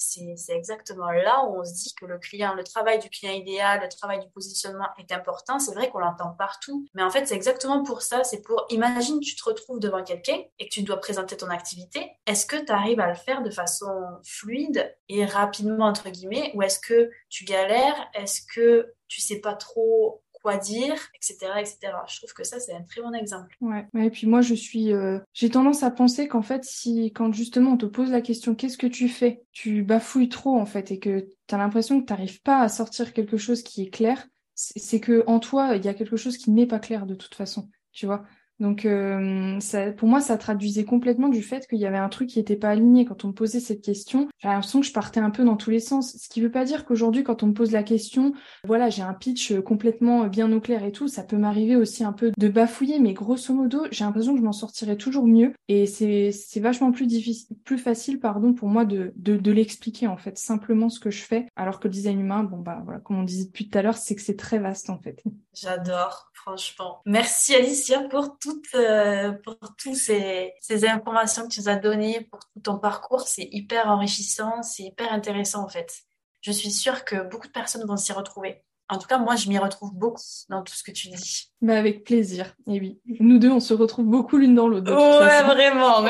exactement 0.48 1.12
là 1.12 1.44
où 1.44 1.60
on 1.60 1.66
se 1.66 1.74
dit 1.74 1.94
que 2.00 2.06
le 2.06 2.18
client, 2.18 2.54
le 2.54 2.64
travail 2.64 3.00
du 3.00 3.10
client 3.10 3.34
idéal, 3.34 3.82
le 3.84 3.90
travail 3.90 4.22
du 4.22 4.30
positionnement 4.32 4.88
est 4.98 5.12
important. 5.12 5.60
C'est 5.60 5.74
vrai 5.74 5.90
qu'on 5.90 6.00
l'entend 6.00 6.34
partout, 6.40 6.88
mais 6.94 7.04
en 7.04 7.10
fait 7.10 7.26
c'est 7.28 7.36
exactement 7.36 7.84
pour 7.84 8.02
ça. 8.02 8.24
C'est 8.24 8.42
pour 8.42 8.66
imagine 8.70 9.20
tu 9.20 9.36
te 9.36 9.44
retrouves 9.44 9.82
devant 9.82 10.04
quelqu'un 10.04 10.40
et 10.60 10.70
que 10.70 10.74
tu 10.74 10.84
dois 10.84 11.02
présenter 11.02 11.36
ton 11.36 11.50
activité. 11.50 12.10
Est-ce 12.26 12.46
que 12.46 12.56
tu 12.56 12.72
arrives 12.72 13.02
à 13.02 13.10
le 13.10 13.16
faire 13.16 13.44
de 13.44 13.50
façon 13.50 13.92
fluide 14.26 14.96
et 15.10 15.26
rapidement 15.26 15.88
entre 15.88 16.10
guillemets, 16.10 16.52
ou 16.56 16.62
est-ce 16.62 16.80
que 16.80 17.12
tu 17.28 17.44
galères? 17.44 18.10
Est-ce 18.14 18.42
que 18.56 18.94
tu 19.10 19.20
sais 19.20 19.42
pas 19.42 19.56
trop 19.56 20.24
quoi 20.42 20.58
dire, 20.58 20.96
etc., 21.16 21.52
etc. 21.60 21.80
Je 22.08 22.18
trouve 22.18 22.34
que 22.34 22.44
ça, 22.44 22.60
c'est 22.60 22.74
un 22.74 22.84
très 22.84 23.02
bon 23.02 23.14
exemple. 23.14 23.56
Ouais. 23.62 23.88
et 23.98 24.10
puis 24.10 24.28
moi, 24.28 24.42
je 24.42 24.54
suis, 24.54 24.94
euh, 24.94 25.20
j'ai 25.34 25.50
tendance 25.50 25.84
à 25.84 25.92
penser 25.92 26.28
qu'en 26.28 26.42
fait, 26.42 26.64
si 26.64 27.12
quand 27.14 27.32
justement 27.34 27.74
on 27.74 27.78
te 27.78 27.86
pose 27.86 28.12
la 28.12 28.22
question, 28.22 28.56
qu'est-ce 28.56 28.78
que 28.78 28.88
tu 28.88 29.08
fais, 29.08 29.44
tu 29.52 29.84
bafouilles 29.84 30.30
trop 30.30 30.58
en 30.58 30.66
fait, 30.66 30.92
et 30.92 31.00
que 31.00 31.28
tu 31.48 31.56
as 31.56 31.58
l'impression 31.58 32.00
que 32.02 32.06
tu 32.06 32.14
n'arrives 32.14 32.42
pas 32.42 32.60
à 32.60 32.70
sortir 32.70 33.14
quelque 33.14 33.38
chose 33.38 33.62
qui 33.64 33.84
est 33.84 33.90
clair, 33.90 34.28
c'est 34.56 35.00
que 35.00 35.24
en 35.28 35.40
toi, 35.40 35.76
il 35.76 35.86
y 35.86 35.88
a 35.88 35.94
quelque 35.94 36.18
chose 36.18 36.38
qui 36.38 36.52
n'est 36.52 36.68
pas 36.68 36.80
clair 36.80 37.06
de 37.06 37.16
toute 37.16 37.36
façon. 37.36 37.70
Tu 37.92 38.06
vois, 38.06 38.24
donc, 38.62 38.86
euh, 38.86 39.60
ça, 39.60 39.92
pour 39.92 40.08
moi, 40.08 40.22
ça 40.22 40.38
traduisait 40.38 40.86
complètement 40.86 41.30
du 41.30 41.42
fait 41.42 41.68
qu'il 41.68 41.80
y 41.80 41.86
avait 41.86 41.98
un 41.98 42.10
truc 42.10 42.30
qui 42.30 42.38
n'était 42.38 42.56
pas 42.56 42.70
aligné. 42.70 43.06
Quand 43.06 43.26
on 43.26 43.30
me 43.30 43.34
posait 43.34 43.60
cette 43.60 43.82
question, 43.82 44.30
j'avais 44.38 44.54
l'impression 44.54 44.80
que 44.82 44.86
je 44.86 44.94
partais 44.94 45.20
un 45.20 45.32
peu 45.32 45.44
dans 45.44 45.58
tous 45.58 45.72
les 45.72 45.80
sens. 45.80 46.16
Ce 46.16 46.30
qui 46.30 46.40
ne 46.40 46.46
veut 46.46 46.52
pas 46.52 46.64
dire 46.64 46.86
qu'aujourd'hui, 46.86 47.24
quand 47.24 47.42
on 47.42 47.48
me 47.48 47.54
pose 47.54 47.72
la 47.72 47.82
question, 47.82 48.34
voilà, 48.64 48.90
j'ai 48.90 49.02
un 49.02 49.14
pitch 49.14 49.60
complètement 49.62 50.28
bien 50.28 50.52
au 50.52 50.62
clair 50.62 50.84
et 50.84 50.92
tout, 50.92 51.08
ça 51.08 51.24
peut 51.24 51.38
m'arriver 51.38 51.76
aussi 51.76 52.04
un 52.04 52.14
peu 52.14 52.32
de 52.38 52.48
bafouiller, 52.48 53.00
mais 53.00 53.14
grosso 53.14 53.54
modo, 53.54 53.86
j'ai 53.90 54.04
l'impression 54.04 54.34
que 54.34 54.40
je 54.40 54.46
m'en 54.46 54.52
sortirais 54.52 54.96
toujours 54.96 55.26
mieux. 55.26 55.54
Et 55.68 55.88
c'est 55.88 56.60
vachement 56.60 56.92
plus 56.92 57.08
difficile, 57.08 57.58
plus 57.66 57.80
facile, 57.80 58.20
pardon, 58.20 58.54
pour 58.54 58.70
moi 58.70 58.86
de, 58.86 59.12
de, 59.16 59.38
de 59.38 59.52
l'expliquer, 59.52 60.06
en 60.06 60.18
fait, 60.18 60.38
simplement 60.38 60.90
ce 60.90 61.00
que 61.00 61.10
je 61.10 61.24
fais. 61.24 61.48
Alors 61.56 61.80
que 61.80 61.88
le 61.88 61.94
design 61.94 62.20
humain, 62.20 62.44
bon, 62.44 62.60
bah, 62.60 62.82
voilà, 62.86 63.00
comme 63.00 63.18
on 63.18 63.24
disait 63.24 63.46
depuis 63.46 63.70
tout 63.70 63.78
à 63.78 63.82
l'heure, 63.82 63.98
c'est 63.98 64.16
que 64.16 64.22
c'est 64.22 64.38
très 64.38 64.60
vaste, 64.60 64.90
en 64.92 65.00
fait. 65.00 65.24
J'adore, 65.54 66.32
franchement. 66.34 67.02
Merci 67.06 67.56
Alicia 67.56 68.02
pour 68.10 68.38
tout 68.38 68.51
euh, 68.76 69.32
pour 69.44 69.58
toutes 69.78 69.96
ces, 69.96 70.54
ces, 70.60 70.86
informations 70.88 71.44
que 71.44 71.54
tu 71.54 71.60
nous 71.62 71.70
as 71.70 71.76
données, 71.76 72.28
pour 72.30 72.40
tout 72.40 72.60
ton 72.62 72.78
parcours. 72.78 73.28
C'est 73.28 73.48
hyper 73.52 73.88
enrichissant, 73.88 74.62
c'est 74.64 74.84
hyper 74.84 75.12
intéressant 75.12 75.64
en 75.64 75.68
fait. 75.68 75.94
Je 76.42 76.52
suis 76.52 76.72
sûre 76.72 77.06
que 77.06 77.30
beaucoup 77.30 77.48
de 77.48 77.52
personnes 77.52 77.86
vont 77.86 77.98
s'y 77.98 78.14
retrouver. 78.14 78.64
En 78.90 78.98
tout 78.98 79.08
cas, 79.08 79.18
moi, 79.18 79.36
je 79.38 79.48
m'y 79.48 79.58
retrouve 79.58 79.94
beaucoup 79.94 80.22
dans 80.50 80.64
tout 80.64 80.74
ce 80.74 80.84
que 80.84 80.92
tu 80.92 81.08
dis. 81.08 81.52
Bah 81.62 81.78
avec 81.78 82.04
plaisir. 82.04 82.54
Et 82.68 82.80
oui, 82.80 83.00
nous 83.06 83.40
deux, 83.40 83.52
on 83.52 83.62
se 83.62 83.74
retrouve 83.74 84.06
beaucoup 84.06 84.38
l'une 84.38 84.56
dans 84.56 84.68
l'autre. 84.68 84.92
Ouais, 84.92 85.44
vraiment. 85.44 86.06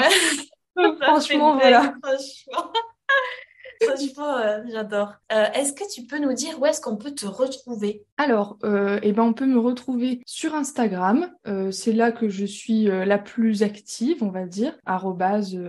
Franchement, 1.01 1.57
voilà. 1.57 1.93
Franchement. 2.03 2.71
Franchement, 3.82 4.38
euh, 4.38 4.61
j'adore. 4.71 5.13
Euh, 5.32 5.45
est-ce 5.53 5.73
que 5.73 5.84
tu 5.91 6.03
peux 6.03 6.19
nous 6.19 6.34
dire 6.34 6.59
où 6.59 6.65
est-ce 6.65 6.82
qu'on 6.82 6.97
peut 6.97 7.11
te 7.11 7.25
retrouver? 7.25 8.03
Alors, 8.17 8.57
euh, 8.63 8.99
eh 9.01 9.11
ben, 9.11 9.23
on 9.23 9.34
peut 9.34 9.45
me 9.45 9.59
retrouver 9.59 10.21
sur 10.25 10.55
Instagram. 10.55 11.32
c'est 11.71 11.93
là 11.93 12.11
que 12.11 12.29
je 12.29 12.45
suis 12.45 12.86
la 12.86 13.17
plus 13.17 13.63
active, 13.63 14.23
on 14.23 14.29
va 14.29 14.45
dire. 14.45 14.77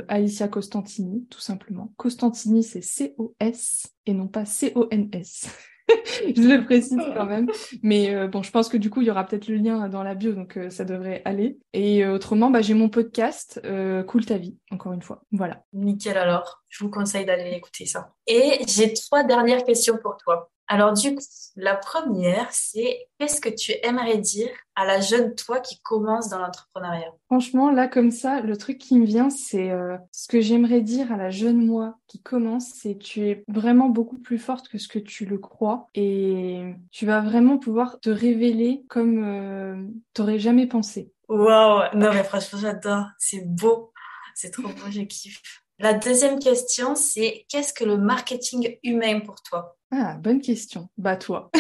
Alicia 0.09 0.49
Costantini, 0.49 1.27
tout 1.31 1.41
simplement. 1.41 1.93
Costantini, 1.97 2.63
c'est 2.63 2.83
C-O-S 2.83 3.87
et 4.07 4.15
non 4.15 4.29
pas 4.29 4.45
C-O-N-S. 4.45 5.47
je 6.37 6.43
le 6.43 6.65
précise 6.65 6.99
quand 7.15 7.27
même. 7.27 7.49
Mais 7.83 8.15
euh, 8.15 8.29
bon, 8.29 8.43
je 8.43 8.51
pense 8.51 8.69
que 8.69 8.77
du 8.77 8.91
coup, 8.91 9.01
il 9.01 9.09
y 9.09 9.11
aura 9.11 9.25
peut-être 9.25 9.49
le 9.49 9.57
lien 9.57 9.89
dans 9.89 10.03
la 10.03 10.15
bio, 10.15 10.33
donc 10.33 10.57
euh, 10.57 10.71
ça 10.71 10.85
devrait 10.85 11.23
aller. 11.25 11.59
Et 11.73 12.05
euh, 12.05 12.15
autrement, 12.15 12.51
bah, 12.51 12.63
j'ai 12.63 12.75
mon 12.75 12.89
podcast, 12.89 13.61
Cool 14.07 14.27
ta 14.27 14.39
vie, 14.39 14.57
encore 14.71 14.93
une 14.93 15.03
fois. 15.03 15.23
Voilà. 15.33 15.63
Nickel 15.73 16.17
alors. 16.17 16.63
Je 16.69 16.85
vous 16.85 16.91
conseille 16.91 17.27
d'aller 17.27 17.51
écouter 17.51 17.85
ça. 17.85 18.13
Et 18.27 18.61
j'ai 18.67 18.95
trois 18.95 19.25
dernières 19.25 19.65
questions 19.65 19.99
pour 20.03 20.17
toi. 20.17 20.51
Alors 20.69 20.93
du 20.93 21.15
coup, 21.15 21.23
la 21.57 21.77
première, 21.77 22.49
c'est 22.51 23.07
qu'est-ce 23.19 23.41
que 23.41 23.49
tu 23.49 23.73
aimerais 23.83 24.19
dire 24.19 24.49
à 24.75 24.87
la 24.87 25.01
jeune 25.01 25.35
toi 25.35 25.61
qui 25.61 25.81
commence 25.83 26.31
dans 26.31 26.39
l'entrepreneuriat? 26.39 27.13
Franchement, 27.27 27.71
là 27.71 27.89
comme 27.89 28.11
ça, 28.11 28.41
le 28.41 28.57
truc 28.57 28.79
qui 28.79 28.99
me 28.99 29.05
vient, 29.05 29.29
c'est 29.29 29.71
euh, 29.71 29.97
ce 30.13 30.29
que 30.29 30.41
j'aimerais 30.41 30.81
dire 30.81 31.13
à 31.13 31.17
la 31.17 31.31
jeune 31.31 31.67
moi 31.67 31.99
qui 32.07 32.23
commence, 32.23 32.69
c'est 32.75 32.99
tu 32.99 33.29
es 33.29 33.45
vraiment 33.49 33.89
beaucoup 33.89 34.19
plus 34.19 34.39
forte 34.39 34.69
que 34.69 34.79
ce 34.79 34.89
que 34.89 34.99
tu 34.99 35.27
le 35.27 35.39
crois 35.39 35.89
et 35.95 36.75
tu 36.91 37.05
vas 37.05 37.21
vraiment 37.21 37.59
pouvoir 37.59 38.01
te 38.01 38.09
révéler 38.09 38.85
comme 38.89 39.23
euh, 39.25 39.77
tu 40.15 40.23
n'aurais 40.23 40.39
jamais 40.39 40.67
pensé. 40.67 41.13
Waouh, 41.29 41.83
non 41.95 42.13
mais 42.13 42.25
franchement 42.25 42.59
j'adore, 42.59 43.07
c'est 43.19 43.47
beau, 43.47 43.93
c'est 44.35 44.51
trop 44.51 44.69
beau, 44.69 44.91
je 44.91 45.03
kiffe. 45.03 45.43
La 45.79 45.95
deuxième 45.95 46.39
question, 46.39 46.95
c'est 46.95 47.45
qu'est-ce 47.49 47.75
que 47.75 47.85
le 47.85 47.97
marketing 47.97 48.79
humain 48.85 49.21
pour 49.21 49.43
toi? 49.43 49.77
Ah, 49.93 50.15
bonne 50.15 50.41
question. 50.41 50.89
Bah 50.99 51.17
toi. 51.17 51.51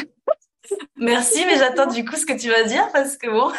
Merci, 0.96 1.44
mais 1.46 1.58
j'attends 1.58 1.86
du 1.86 2.04
coup 2.04 2.16
ce 2.16 2.26
que 2.26 2.38
tu 2.38 2.48
vas 2.48 2.64
dire 2.64 2.88
parce 2.92 3.16
que 3.16 3.28
bon. 3.28 3.52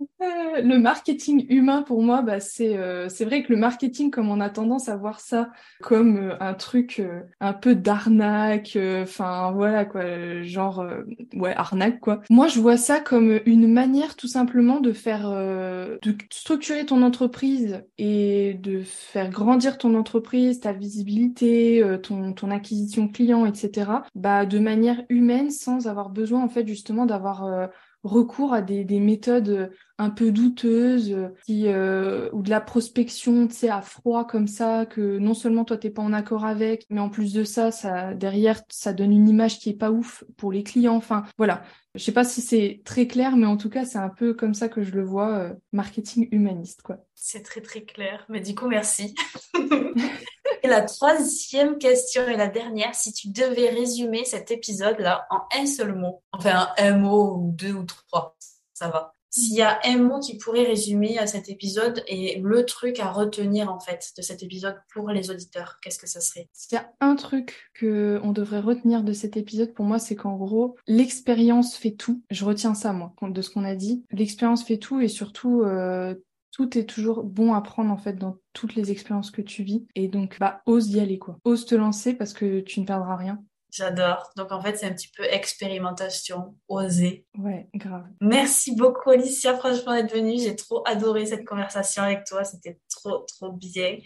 Euh, 0.00 0.06
le 0.62 0.78
marketing 0.78 1.46
humain 1.48 1.82
pour 1.82 2.02
moi, 2.02 2.22
bah, 2.22 2.40
c'est 2.40 2.76
euh, 2.76 3.08
c'est 3.08 3.24
vrai 3.24 3.42
que 3.42 3.52
le 3.52 3.58
marketing, 3.58 4.10
comme 4.10 4.28
on 4.28 4.40
a 4.40 4.50
tendance 4.50 4.88
à 4.88 4.96
voir 4.96 5.20
ça 5.20 5.50
comme 5.82 6.16
euh, 6.16 6.36
un 6.40 6.54
truc 6.54 7.02
un 7.40 7.52
peu 7.52 7.74
d'arnaque, 7.74 8.78
enfin 9.02 9.52
voilà 9.52 9.84
quoi, 9.84 10.42
genre 10.42 10.86
ouais 11.34 11.54
arnaque 11.54 12.00
quoi. 12.00 12.20
Moi, 12.30 12.48
je 12.48 12.60
vois 12.60 12.76
ça 12.76 13.00
comme 13.00 13.40
une 13.46 13.72
manière 13.72 14.16
tout 14.16 14.28
simplement 14.28 14.80
de 14.80 14.92
faire 14.92 15.30
de 15.30 16.16
structurer 16.30 16.86
ton 16.86 17.02
entreprise 17.02 17.82
et 17.98 18.54
de 18.62 18.82
faire 18.82 19.30
grandir 19.30 19.78
ton 19.78 19.94
entreprise, 19.94 20.60
ta 20.60 20.72
visibilité, 20.72 21.82
ton 22.02 22.32
ton 22.32 22.50
acquisition 22.50 23.08
client, 23.08 23.46
etc. 23.46 23.90
Bah 24.14 24.46
de 24.46 24.58
manière 24.58 25.02
humaine, 25.08 25.50
sans 25.50 25.86
avoir 25.86 26.10
besoin 26.10 26.42
en 26.42 26.48
fait 26.48 26.66
justement 26.66 27.06
d'avoir 27.06 27.70
recours 28.06 28.52
à 28.52 28.62
des, 28.62 28.84
des 28.84 29.00
méthodes 29.00 29.48
euh, 29.48 29.68
un 29.98 30.10
peu 30.10 30.30
douteuses 30.30 31.12
euh, 31.12 31.28
qui, 31.44 31.68
euh, 31.68 32.28
ou 32.32 32.42
de 32.42 32.50
la 32.50 32.60
prospection 32.60 33.46
tu 33.46 33.54
sais 33.54 33.68
à 33.68 33.80
froid 33.80 34.26
comme 34.26 34.46
ça 34.46 34.86
que 34.86 35.18
non 35.18 35.34
seulement 35.34 35.64
toi 35.64 35.78
t'es 35.78 35.90
pas 35.90 36.02
en 36.02 36.12
accord 36.12 36.44
avec 36.44 36.86
mais 36.90 37.00
en 37.00 37.08
plus 37.08 37.32
de 37.32 37.44
ça 37.44 37.70
ça 37.70 38.14
derrière 38.14 38.60
ça 38.68 38.92
donne 38.92 39.12
une 39.12 39.28
image 39.28 39.58
qui 39.58 39.70
est 39.70 39.74
pas 39.74 39.90
ouf 39.90 40.24
pour 40.36 40.52
les 40.52 40.62
clients. 40.62 40.96
Enfin 40.96 41.24
voilà. 41.38 41.62
Je 41.94 42.04
sais 42.04 42.12
pas 42.12 42.24
si 42.24 42.42
c'est 42.42 42.82
très 42.84 43.06
clair 43.06 43.36
mais 43.36 43.46
en 43.46 43.56
tout 43.56 43.70
cas 43.70 43.84
c'est 43.84 43.98
un 43.98 44.10
peu 44.10 44.34
comme 44.34 44.54
ça 44.54 44.68
que 44.68 44.82
je 44.82 44.92
le 44.92 45.02
vois 45.02 45.52
marketing 45.72 46.28
humaniste 46.30 46.82
quoi. 46.82 46.98
C'est 47.14 47.42
très 47.42 47.62
très 47.62 47.82
clair. 47.82 48.26
Mais 48.28 48.40
du 48.40 48.54
coup 48.54 48.68
merci 48.68 49.14
Et 50.62 50.68
la 50.68 50.82
troisième 50.82 51.78
question 51.78 52.26
et 52.28 52.36
la 52.36 52.48
dernière, 52.48 52.94
si 52.94 53.12
tu 53.12 53.28
devais 53.28 53.70
résumer 53.70 54.24
cet 54.24 54.50
épisode-là 54.50 55.26
en 55.30 55.40
un 55.58 55.66
seul 55.66 55.94
mot, 55.94 56.22
enfin 56.32 56.68
un 56.78 56.96
mot 56.96 57.36
ou 57.36 57.52
deux 57.52 57.72
ou 57.72 57.84
trois, 57.84 58.36
ça 58.72 58.88
va. 58.88 59.12
S'il 59.36 59.54
y 59.54 59.62
a 59.62 59.78
un 59.84 59.98
mot 59.98 60.18
qui 60.18 60.38
pourrait 60.38 60.64
résumer 60.64 61.18
à 61.18 61.26
cet 61.26 61.50
épisode 61.50 62.02
et 62.08 62.40
le 62.42 62.64
truc 62.64 63.00
à 63.00 63.10
retenir 63.12 63.70
en 63.70 63.78
fait 63.78 64.12
de 64.16 64.22
cet 64.22 64.42
épisode 64.42 64.80
pour 64.94 65.10
les 65.10 65.30
auditeurs, 65.30 65.78
qu'est-ce 65.82 65.98
que 65.98 66.08
ça 66.08 66.22
serait? 66.22 66.48
S'il 66.54 66.76
y 66.76 66.80
a 66.80 66.90
un 67.02 67.16
truc 67.16 67.70
que 67.74 68.18
on 68.22 68.32
devrait 68.32 68.60
retenir 68.60 69.02
de 69.02 69.12
cet 69.12 69.36
épisode 69.36 69.74
pour 69.74 69.84
moi, 69.84 69.98
c'est 69.98 70.16
qu'en 70.16 70.36
gros, 70.36 70.76
l'expérience 70.86 71.76
fait 71.76 71.90
tout. 71.90 72.22
Je 72.30 72.46
retiens 72.46 72.72
ça 72.72 72.94
moi 72.94 73.12
de 73.20 73.42
ce 73.42 73.50
qu'on 73.50 73.64
a 73.64 73.74
dit. 73.74 74.06
L'expérience 74.10 74.64
fait 74.64 74.78
tout 74.78 75.00
et 75.00 75.08
surtout 75.08 75.60
euh, 75.60 76.14
tout 76.56 76.78
est 76.78 76.88
toujours 76.88 77.22
bon 77.22 77.52
à 77.52 77.60
prendre 77.60 77.92
en 77.92 77.98
fait 77.98 78.14
dans 78.14 78.38
toutes 78.54 78.76
les 78.76 78.90
expériences 78.90 79.30
que 79.30 79.42
tu 79.42 79.62
vis. 79.62 79.86
Et 79.94 80.08
donc, 80.08 80.38
bah, 80.40 80.62
ose 80.64 80.90
y 80.90 81.00
aller 81.00 81.18
quoi. 81.18 81.36
Ose 81.44 81.66
te 81.66 81.74
lancer 81.74 82.14
parce 82.14 82.32
que 82.32 82.60
tu 82.60 82.80
ne 82.80 82.86
perdras 82.86 83.16
rien. 83.16 83.42
J'adore. 83.70 84.30
Donc 84.38 84.52
en 84.52 84.62
fait, 84.62 84.78
c'est 84.78 84.86
un 84.86 84.94
petit 84.94 85.10
peu 85.14 85.24
expérimentation, 85.24 86.56
oser. 86.68 87.26
Ouais, 87.36 87.68
grave. 87.74 88.06
Merci 88.22 88.74
beaucoup 88.74 89.10
Alicia, 89.10 89.54
franchement 89.54 89.92
d'être 89.92 90.14
venue. 90.14 90.38
J'ai 90.38 90.56
trop 90.56 90.82
adoré 90.86 91.26
cette 91.26 91.44
conversation 91.44 92.04
avec 92.04 92.24
toi. 92.24 92.42
C'était 92.44 92.80
trop, 92.88 93.26
trop 93.28 93.52
bien. 93.52 93.98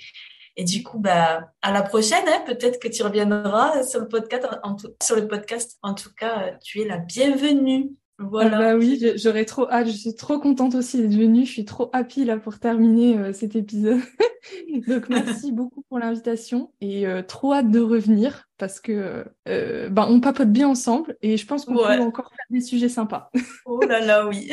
Et 0.56 0.64
du 0.64 0.82
coup, 0.82 0.98
bah, 0.98 1.52
à 1.62 1.70
la 1.70 1.82
prochaine. 1.82 2.24
Hein. 2.26 2.42
Peut-être 2.46 2.80
que 2.80 2.88
tu 2.88 3.04
reviendras 3.04 3.84
sur 3.84 4.00
le 4.00 4.08
podcast. 4.08 4.44
En 4.64 4.74
tout, 4.74 4.88
sur 5.00 5.14
le 5.14 5.28
podcast. 5.28 5.78
En 5.82 5.94
tout 5.94 6.12
cas, 6.18 6.58
tu 6.64 6.80
es 6.80 6.84
la 6.84 6.98
bienvenue. 6.98 7.92
Voilà. 8.20 8.56
Ah 8.56 8.60
bah 8.60 8.76
oui, 8.76 9.02
j'aurais 9.16 9.46
trop 9.46 9.66
hâte. 9.70 9.86
Je 9.86 9.92
suis 9.92 10.14
trop 10.14 10.38
contente 10.38 10.74
aussi 10.74 10.98
d'être 10.98 11.18
venue. 11.18 11.46
Je 11.46 11.52
suis 11.52 11.64
trop 11.64 11.88
happy 11.94 12.26
là 12.26 12.36
pour 12.36 12.58
terminer 12.58 13.16
euh, 13.18 13.32
cet 13.32 13.56
épisode. 13.56 14.00
Donc 14.86 15.08
merci 15.08 15.52
beaucoup 15.52 15.82
pour 15.88 15.98
l'invitation 15.98 16.70
et 16.82 17.06
euh, 17.06 17.22
trop 17.22 17.54
hâte 17.54 17.70
de 17.70 17.80
revenir 17.80 18.48
parce 18.58 18.78
que 18.78 19.24
euh, 19.48 19.88
bah, 19.88 20.06
on 20.08 20.20
papote 20.20 20.50
bien 20.50 20.68
ensemble 20.68 21.16
et 21.22 21.38
je 21.38 21.46
pense 21.46 21.64
qu'on 21.64 21.74
peut 21.74 22.00
encore 22.00 22.28
faire 22.28 22.46
des 22.50 22.60
sujets 22.60 22.90
sympas. 22.90 23.30
oh 23.64 23.80
là 23.88 24.00
là, 24.00 24.26
oui. 24.26 24.50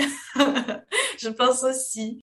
je 1.20 1.28
pense 1.28 1.64
aussi. 1.64 2.22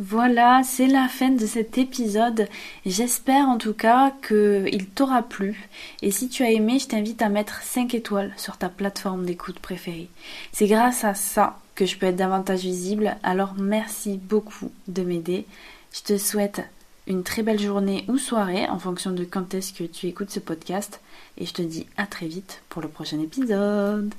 Voilà, 0.00 0.62
c'est 0.62 0.86
la 0.86 1.08
fin 1.08 1.30
de 1.30 1.44
cet 1.44 1.76
épisode. 1.76 2.46
J'espère 2.86 3.48
en 3.48 3.58
tout 3.58 3.72
cas 3.74 4.12
qu'il 4.26 4.86
t'aura 4.86 5.22
plu. 5.22 5.68
Et 6.02 6.12
si 6.12 6.28
tu 6.28 6.44
as 6.44 6.52
aimé, 6.52 6.78
je 6.78 6.86
t'invite 6.86 7.20
à 7.20 7.28
mettre 7.28 7.62
5 7.64 7.94
étoiles 7.94 8.32
sur 8.36 8.56
ta 8.56 8.68
plateforme 8.68 9.26
d'écoute 9.26 9.58
préférée. 9.58 10.08
C'est 10.52 10.68
grâce 10.68 11.02
à 11.02 11.14
ça 11.14 11.58
que 11.74 11.84
je 11.84 11.96
peux 11.96 12.06
être 12.06 12.16
davantage 12.16 12.60
visible. 12.60 13.16
Alors 13.24 13.54
merci 13.58 14.20
beaucoup 14.22 14.70
de 14.86 15.02
m'aider. 15.02 15.46
Je 15.92 16.02
te 16.02 16.16
souhaite 16.16 16.62
une 17.08 17.24
très 17.24 17.42
belle 17.42 17.60
journée 17.60 18.04
ou 18.06 18.18
soirée 18.18 18.68
en 18.68 18.78
fonction 18.78 19.10
de 19.10 19.24
quand 19.24 19.52
est-ce 19.54 19.72
que 19.72 19.82
tu 19.82 20.06
écoutes 20.06 20.30
ce 20.30 20.38
podcast. 20.38 21.00
Et 21.38 21.46
je 21.46 21.54
te 21.54 21.62
dis 21.62 21.86
à 21.96 22.06
très 22.06 22.28
vite 22.28 22.62
pour 22.68 22.82
le 22.82 22.88
prochain 22.88 23.20
épisode. 23.20 24.14